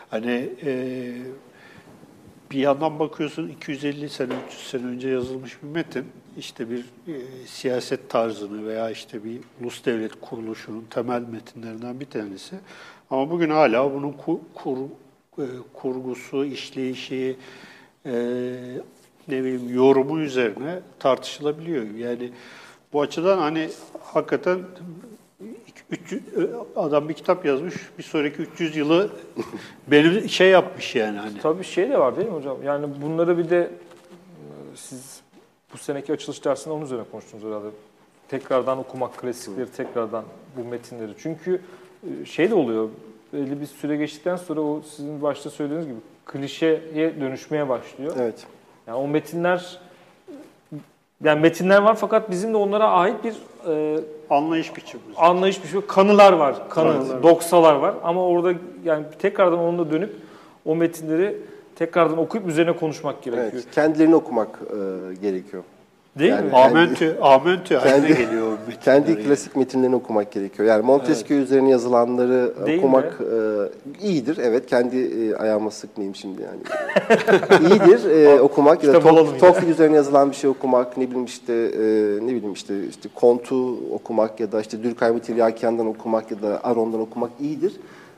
hani 0.09 0.49
e, 0.65 1.13
bir 2.51 2.59
yandan 2.59 2.99
bakıyorsun 2.99 3.47
250 3.47 4.09
sene 4.09 4.33
300 4.47 4.67
sene 4.67 4.85
önce 4.85 5.09
yazılmış 5.09 5.57
bir 5.63 5.67
metin 5.67 6.05
işte 6.37 6.69
bir 6.69 6.79
e, 6.79 7.13
siyaset 7.45 8.09
tarzını 8.09 8.67
veya 8.67 8.89
işte 8.89 9.23
bir 9.23 9.37
ulus 9.61 9.85
devlet 9.85 10.11
kuruluşunun 10.21 10.85
temel 10.89 11.21
metinlerinden 11.21 11.99
bir 11.99 12.05
tanesi. 12.05 12.55
Ama 13.09 13.29
bugün 13.31 13.49
hala 13.49 13.93
bunun 13.93 14.11
ku- 14.13 14.39
kur, 14.55 14.77
e, 15.39 15.45
kurgusu, 15.73 16.45
işleyişi, 16.45 17.35
e, 18.05 18.11
ne 19.27 19.43
bileyim 19.43 19.75
yorumu 19.75 20.19
üzerine 20.19 20.79
tartışılabiliyor. 20.99 21.83
Yani 21.83 22.31
bu 22.93 23.01
açıdan 23.01 23.37
hani 23.37 23.69
hakikaten 24.01 24.59
300, 25.91 26.21
adam 26.75 27.09
bir 27.09 27.13
kitap 27.13 27.45
yazmış, 27.45 27.73
bir 27.97 28.03
sonraki 28.03 28.41
300 28.41 28.75
yılı 28.75 29.09
benim 29.87 30.29
şey 30.29 30.49
yapmış 30.49 30.95
yani 30.95 31.17
hani. 31.17 31.39
Tabii 31.39 31.63
şey 31.63 31.89
de 31.89 31.99
var 31.99 32.17
değil 32.17 32.27
mi 32.27 32.33
hocam? 32.33 32.57
Yani 32.63 32.87
bunları 33.01 33.37
bir 33.37 33.49
de 33.49 33.71
siz 34.75 35.21
bu 35.73 35.77
seneki 35.77 36.13
açılış 36.13 36.45
dersinde 36.45 36.73
onun 36.73 36.85
üzerine 36.85 37.05
konuştunuz 37.11 37.43
herhalde. 37.43 37.67
Tekrardan 38.27 38.77
okumak, 38.77 39.17
klasikleri 39.17 39.71
tekrardan 39.71 40.23
bu 40.57 40.63
metinleri. 40.63 41.11
Çünkü 41.17 41.61
e, 42.03 42.25
şey 42.25 42.49
de 42.49 42.55
oluyor, 42.55 42.89
belli 43.33 43.61
bir 43.61 43.65
süre 43.65 43.95
geçtikten 43.95 44.35
sonra 44.35 44.61
o 44.61 44.81
sizin 44.81 45.21
başta 45.21 45.49
söylediğiniz 45.49 45.87
gibi 45.87 45.99
klişeye 46.25 47.21
dönüşmeye 47.21 47.69
başlıyor. 47.69 48.15
Evet. 48.19 48.47
Yani 48.87 48.97
o 48.97 49.07
metinler 49.07 49.79
yani 51.23 51.39
metinler 51.41 51.81
var 51.81 51.95
fakat 51.95 52.31
bizim 52.31 52.53
de 52.53 52.57
onlara 52.57 52.87
ait 52.89 53.15
bir 53.23 53.35
e, 53.69 53.99
Anlayış 54.29 54.75
biçimimiz. 54.75 55.15
anlayış 55.17 55.63
bir 55.63 55.67
şey. 55.67 55.81
Kanılar 55.87 56.33
var, 56.33 56.69
kanı, 56.69 56.93
Kanılar. 56.93 57.23
doksalar 57.23 57.75
var. 57.75 57.93
Ama 58.03 58.27
orada 58.27 58.53
yani 58.85 59.05
tekrardan 59.19 59.59
onunla 59.59 59.91
dönüp 59.91 60.15
o 60.65 60.75
metinleri 60.75 61.37
tekrardan 61.75 62.17
okuyup 62.17 62.47
üzerine 62.47 62.75
konuşmak 62.75 63.23
gerekiyor. 63.23 63.51
Evet. 63.53 63.65
Kendilerini 63.75 64.15
okumak 64.15 64.59
e, 64.61 65.15
gerekiyor. 65.15 65.63
Değil 66.19 66.31
Yani- 66.31 66.45
mi? 66.47 66.55
Amentü, 66.55 67.17
amentü 67.21 67.75
haline 67.75 68.07
Kendi- 68.07 68.17
geliyor 68.25 68.47
o 68.47 68.51
metinler 68.51 68.79
Kendi 68.83 69.11
yani. 69.11 69.23
klasik 69.23 69.55
metinlerini 69.55 69.95
okumak 69.95 70.31
gerekiyor. 70.31 70.69
Yani 70.69 70.85
Montesquieu 70.85 71.41
üzerine 71.41 71.69
yazılanları 71.69 72.53
Değil 72.65 72.79
okumak 72.79 73.21
e, 74.01 74.07
iyidir. 74.07 74.37
Evet, 74.37 74.65
kendi 74.65 74.97
e, 74.97 75.35
ayağıma 75.35 75.71
sıkmayayım 75.71 76.15
şimdi 76.15 76.41
yani. 76.41 76.59
iyidir 77.69 78.09
e, 78.09 78.41
okumak 78.41 78.83
ya 78.83 78.93
da 78.93 78.97
yine. 79.09 79.37
Tocqueville 79.37 79.71
üzerine 79.71 79.95
yazılan 79.95 80.29
bir 80.31 80.35
şey 80.35 80.49
okumak, 80.49 80.97
ne 80.97 81.07
bileyim 81.07 81.25
işte 81.25 81.53
e, 81.53 81.79
ne 82.25 82.35
bileyim 82.35 82.53
işte 82.53 82.87
işte 82.89 83.09
Comte'u 83.19 83.79
okumak 83.93 84.39
ya 84.39 84.51
da 84.51 84.61
işte 84.61 84.83
Durkheim'i 84.83 85.19
Tiryakian'dan 85.19 85.87
okumak 85.87 86.31
ya 86.31 86.41
da 86.41 86.59
Aron'dan 86.63 86.99
okumak 86.99 87.31
iyidir. 87.41 87.73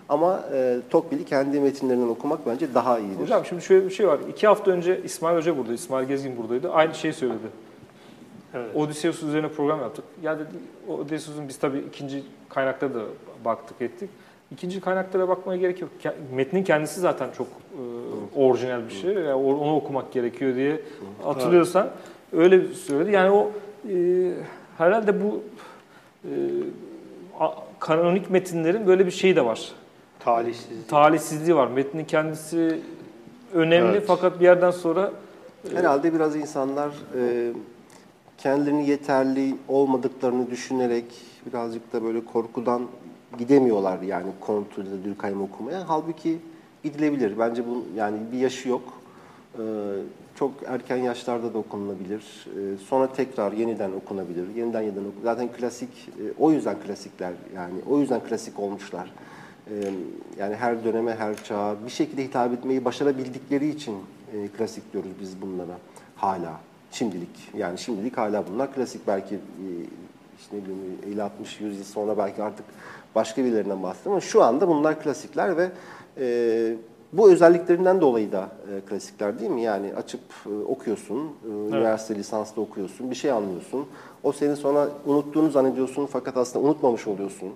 Ama 0.09 0.43
e, 0.53 0.77
Tocqueville'i 0.89 1.25
kendi 1.25 1.59
metinlerinden 1.59 2.07
okumak 2.07 2.39
bence 2.47 2.73
daha 2.73 2.99
iyidir. 2.99 3.19
Hocam 3.23 3.45
şimdi 3.45 3.61
şöyle 3.61 3.85
bir 3.85 3.91
şey 3.93 4.07
var. 4.07 4.19
İki 4.29 4.47
hafta 4.47 4.71
önce 4.71 5.01
İsmail 5.03 5.37
Hoca 5.37 5.57
burada, 5.57 5.73
İsmail 5.73 6.07
Gezgin 6.07 6.37
buradaydı. 6.37 6.71
Aynı 6.71 6.95
şeyi 6.95 7.13
söyledi. 7.13 7.64
Evet. 8.55 8.75
Odysseus 8.75 9.23
üzerine 9.23 9.47
program 9.47 9.79
yaptık. 9.79 10.05
Ya 10.23 10.39
dedi, 10.39 10.49
Odysseus'un 10.87 11.47
biz 11.47 11.57
tabii 11.57 11.79
ikinci 11.79 12.23
kaynaklara 12.49 12.93
da 12.93 13.01
baktık 13.45 13.81
ettik. 13.81 14.09
İkinci 14.51 14.81
kaynaklara 14.81 15.27
bakmaya 15.29 15.59
gerek 15.59 15.81
yok. 15.81 15.89
Metnin 16.35 16.63
kendisi 16.63 16.99
zaten 16.99 17.29
çok 17.37 17.47
e, 17.47 17.81
orijinal 18.39 18.87
bir 18.87 18.93
şey. 18.93 19.13
Yani 19.13 19.33
onu 19.33 19.75
okumak 19.75 20.11
gerekiyor 20.11 20.55
diye 20.55 20.81
hatırlıyorsan 21.23 21.89
öyle 22.33 22.67
söyledi. 22.73 23.11
Yani 23.11 23.31
o 23.31 23.51
e, 23.89 23.95
herhalde 24.77 25.23
bu 25.23 25.43
e, 26.23 26.31
kanonik 27.79 28.29
metinlerin 28.29 28.87
böyle 28.87 29.05
bir 29.05 29.11
şeyi 29.11 29.35
de 29.35 29.45
var. 29.45 29.71
Talihsizlik. 30.19 30.89
Talihsizliği 30.89 31.55
var. 31.55 31.67
Metnin 31.67 32.05
kendisi 32.05 32.79
önemli 33.53 33.97
Evet. 33.97 34.03
fakat 34.07 34.39
bir 34.39 34.45
yerden 34.45 34.71
sonra 34.71 35.11
Herhalde 35.75 36.13
biraz 36.13 36.35
insanlar 36.35 36.89
e, 37.17 37.51
kendilerini 38.37 38.89
yeterli 38.89 39.55
olmadıklarını 39.67 40.51
düşünerek 40.51 41.05
birazcık 41.45 41.93
da 41.93 42.03
böyle 42.03 42.25
korkudan 42.25 42.87
gidemiyorlar 43.37 44.01
yani 44.01 44.27
Comte 44.45 44.81
ya 44.81 44.87
da 44.87 45.03
Durkheim 45.03 45.41
okumaya. 45.41 45.89
Halbuki 45.89 46.39
gidilebilir. 46.83 47.39
Bence 47.39 47.67
bunun 47.67 47.85
yani 47.95 48.17
bir 48.31 48.37
yaşı 48.37 48.69
yok. 48.69 48.93
E, 49.53 49.63
çok 50.35 50.51
erken 50.67 50.97
yaşlarda 50.97 51.53
da 51.53 51.57
okunabilir. 51.57 52.47
E, 52.47 52.77
sonra 52.77 53.13
tekrar 53.13 53.51
yeniden 53.51 53.91
okunabilir. 53.91 54.55
Yeniden 54.55 54.81
yeniden 54.81 55.01
oku. 55.01 55.15
Zaten 55.23 55.49
klasik, 55.51 55.89
e, 55.89 56.23
o 56.39 56.51
yüzden 56.51 56.75
klasikler 56.87 57.33
yani 57.55 57.73
o 57.89 57.99
yüzden 57.99 58.21
klasik 58.23 58.59
olmuşlar. 58.59 59.11
E, 59.69 59.73
yani 60.39 60.55
her 60.55 60.83
döneme, 60.83 61.15
her 61.15 61.43
çağa 61.43 61.75
bir 61.85 61.91
şekilde 61.91 62.23
hitap 62.23 62.53
etmeyi 62.53 62.85
başarabildikleri 62.85 63.69
için 63.69 63.95
e, 64.33 64.47
klasik 64.47 64.93
diyoruz 64.93 65.11
biz 65.21 65.41
bunlara 65.41 65.77
hala. 66.15 66.59
Şimdilik 66.97 67.29
yani 67.57 67.77
şimdilik 67.77 68.17
hala 68.17 68.43
bunlar 68.47 68.73
klasik 68.73 69.07
belki 69.07 69.35
e, 69.35 69.67
işte 70.39 70.57
ne 70.57 70.61
bileyim 70.61 71.19
50-60 71.19 71.63
100 71.63 71.77
yıl 71.77 71.83
sonra 71.83 72.17
belki 72.17 72.43
artık 72.43 72.65
başka 73.15 73.43
birilerinden 73.43 73.83
bahsediyorum 73.83 74.11
ama 74.11 74.21
şu 74.21 74.43
anda 74.43 74.67
bunlar 74.67 75.01
klasikler 75.01 75.57
ve 75.57 75.71
e, 76.17 76.75
bu 77.13 77.31
özelliklerinden 77.31 78.01
dolayı 78.01 78.31
da 78.31 78.49
e, 78.71 78.89
klasikler 78.89 79.39
değil 79.39 79.51
mi? 79.51 79.61
Yani 79.61 79.93
açıp 79.95 80.21
e, 80.45 80.49
okuyorsun, 80.49 81.31
e, 81.45 81.49
üniversite 81.49 82.15
lisanslı 82.15 82.61
okuyorsun, 82.61 83.11
bir 83.11 83.15
şey 83.15 83.31
anlıyorsun. 83.31 83.85
O 84.23 84.31
seni 84.31 84.55
sonra 84.55 84.89
unuttuğunu 85.05 85.51
zannediyorsun 85.51 86.05
fakat 86.05 86.37
aslında 86.37 86.65
unutmamış 86.65 87.07
oluyorsun. 87.07 87.49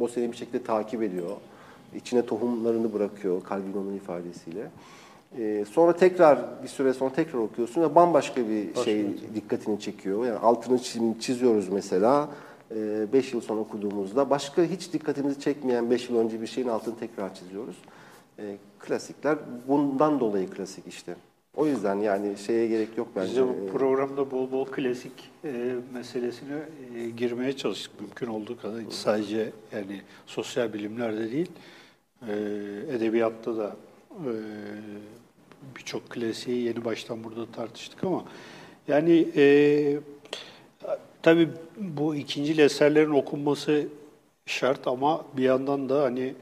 O 0.00 0.08
seni 0.08 0.32
bir 0.32 0.36
şekilde 0.36 0.62
takip 0.62 1.02
ediyor. 1.02 1.36
İçine 1.94 2.26
tohumlarını 2.26 2.92
bırakıyor 2.92 3.42
Calvino'nun 3.50 3.94
ifadesiyle. 3.96 4.70
Ee, 5.38 5.64
sonra 5.70 5.96
tekrar 5.96 6.62
bir 6.62 6.68
süre 6.68 6.92
sonra 6.92 7.12
tekrar 7.12 7.38
okuyorsun 7.38 7.82
ve 7.82 7.94
bambaşka 7.94 8.48
bir 8.48 8.74
şey 8.84 9.06
dikkatini 9.34 9.80
çekiyor. 9.80 10.26
Yani 10.26 10.38
altını 10.38 10.76
çiz- 10.78 11.20
çiziyoruz 11.20 11.68
mesela. 11.68 12.28
5 13.12 13.32
yıl 13.32 13.40
sonra 13.40 13.60
okuduğumuzda 13.60 14.30
başka 14.30 14.62
hiç 14.62 14.92
dikkatimizi 14.92 15.40
çekmeyen 15.40 15.90
5 15.90 16.08
yıl 16.10 16.18
önce 16.18 16.40
bir 16.40 16.46
şeyin 16.46 16.68
altını 16.68 16.98
tekrar 16.98 17.34
çiziyoruz. 17.34 17.76
Ee, 18.38 18.56
klasikler 18.78 19.38
bundan 19.68 20.20
dolayı 20.20 20.50
klasik 20.50 20.86
işte. 20.86 21.14
O 21.56 21.66
yüzden 21.66 21.96
yani 21.96 22.36
şeye 22.38 22.66
gerek 22.66 22.98
yok 22.98 23.08
bence. 23.16 23.28
Biz 23.30 23.36
de 23.36 23.42
bu 23.42 23.68
Ee, 23.68 23.72
programda 23.72 24.30
bol 24.30 24.52
bol 24.52 24.66
klasik 24.66 25.12
e, 25.44 25.74
meselesine 25.94 26.56
e, 26.96 27.10
girmeye 27.10 27.56
çalıştık 27.56 28.00
mümkün 28.00 28.26
olduğu 28.26 28.56
kadar. 28.60 28.80
Hiç 28.80 28.92
sadece 28.92 29.52
yani 29.72 30.00
sosyal 30.26 30.72
bilimlerde 30.72 31.32
değil, 31.32 31.50
e, 32.28 32.32
edebiyatta 32.96 33.56
da 33.56 33.76
e, 34.10 34.32
birçok 35.76 36.10
klasiği 36.10 36.64
yeni 36.64 36.84
baştan 36.84 37.24
burada 37.24 37.46
tartıştık 37.46 38.04
ama 38.04 38.24
yani 38.88 39.28
e, 39.36 39.96
Tabii 41.22 41.48
bu 41.78 42.14
ikinci 42.14 42.62
eserlerin 42.62 43.10
okunması 43.10 43.86
şart 44.46 44.86
ama 44.86 45.24
bir 45.36 45.42
yandan 45.42 45.88
da 45.88 46.02
hani 46.02 46.34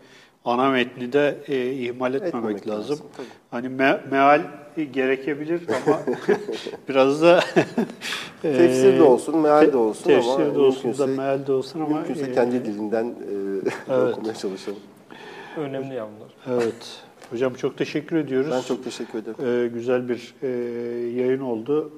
ana 0.45 0.71
metni 0.71 1.13
de 1.13 1.39
e, 1.49 1.73
ihmal 1.73 2.15
etmemek, 2.15 2.35
Etmemek 2.37 2.69
lazım. 2.69 2.81
lazım, 2.93 3.07
tabii. 3.17 3.27
Hani 3.51 3.67
me- 3.67 4.11
meal 4.11 4.41
gerekebilir 4.93 5.63
ama 5.87 6.01
biraz 6.89 7.23
da 7.23 7.41
e, 8.45 8.57
Tefsir 8.57 8.99
de 8.99 9.03
olsun, 9.03 9.39
meal 9.39 9.63
de 9.67 9.71
te- 9.71 9.77
olsun 9.77 10.05
tefsir 10.05 10.31
ama 10.31 10.55
de 10.55 10.59
olsun 10.59 10.99
da 10.99 11.07
meal 11.07 11.47
de 11.47 11.53
olsun 11.53 11.81
ama 11.81 11.97
Mümkünse 11.99 12.25
e, 12.27 12.33
kendi 12.33 12.65
dilinden 12.65 13.05
e, 13.05 13.15
Evet. 13.95 14.13
okumaya 14.13 14.35
çalışalım. 14.35 14.81
Önemli 15.57 15.95
ya 15.95 16.09
bunlar. 16.17 16.61
Evet. 16.63 17.03
Hocam 17.31 17.55
çok 17.55 17.79
teşekkür 17.79 18.17
ediyoruz. 18.17 18.51
Ben 18.51 18.61
çok 18.61 18.85
teşekkür 18.85 19.19
ederim. 19.19 19.65
Ee, 19.65 19.69
güzel 19.69 20.09
bir 20.09 20.35
e, 20.43 20.49
yayın 21.21 21.41
oldu. 21.41 21.93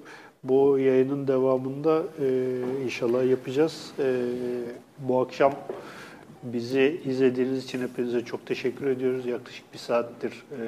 Bu 0.45 0.79
yayının 0.79 1.29
devamında 1.29 2.03
e, 2.21 2.59
inşallah 2.85 3.31
yapacağız. 3.31 3.93
E, 3.99 4.25
bu 4.99 5.21
akşam 5.21 5.55
bizi 6.43 7.01
izlediğiniz 7.05 7.65
için 7.65 7.81
hepinize 7.83 8.25
çok 8.25 8.47
teşekkür 8.47 8.87
ediyoruz. 8.87 9.27
Yaklaşık 9.27 9.73
bir 9.73 9.79
saattir 9.79 10.31
e, 10.31 10.65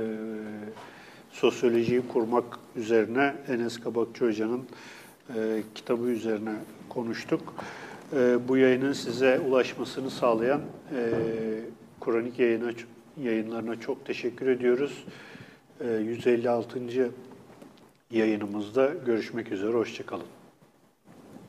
sosyolojiyi 1.31 2.03
kurmak 2.13 2.45
üzerine 2.77 3.35
Enes 3.49 3.81
Kabakçı 3.81 4.27
Hoca'nın 4.27 4.63
e, 5.37 5.63
kitabı 5.75 6.07
üzerine 6.07 6.55
konuştuk. 6.89 7.55
E, 8.13 8.49
bu 8.49 8.57
yayının 8.57 8.93
size 8.93 9.41
ulaşmasını 9.49 10.11
sağlayan 10.11 10.61
e, 10.97 11.11
Kronik 12.01 12.39
yayına, 12.39 12.73
yayınlarına 13.23 13.81
çok 13.81 14.07
teşekkür 14.07 14.47
ediyoruz. 14.47 15.05
E, 15.81 15.91
156. 15.91 16.81
yayınımızda 18.11 18.93
görüşmek 19.07 19.53
üzere, 19.53 19.73
hoşçakalın. 19.73 20.34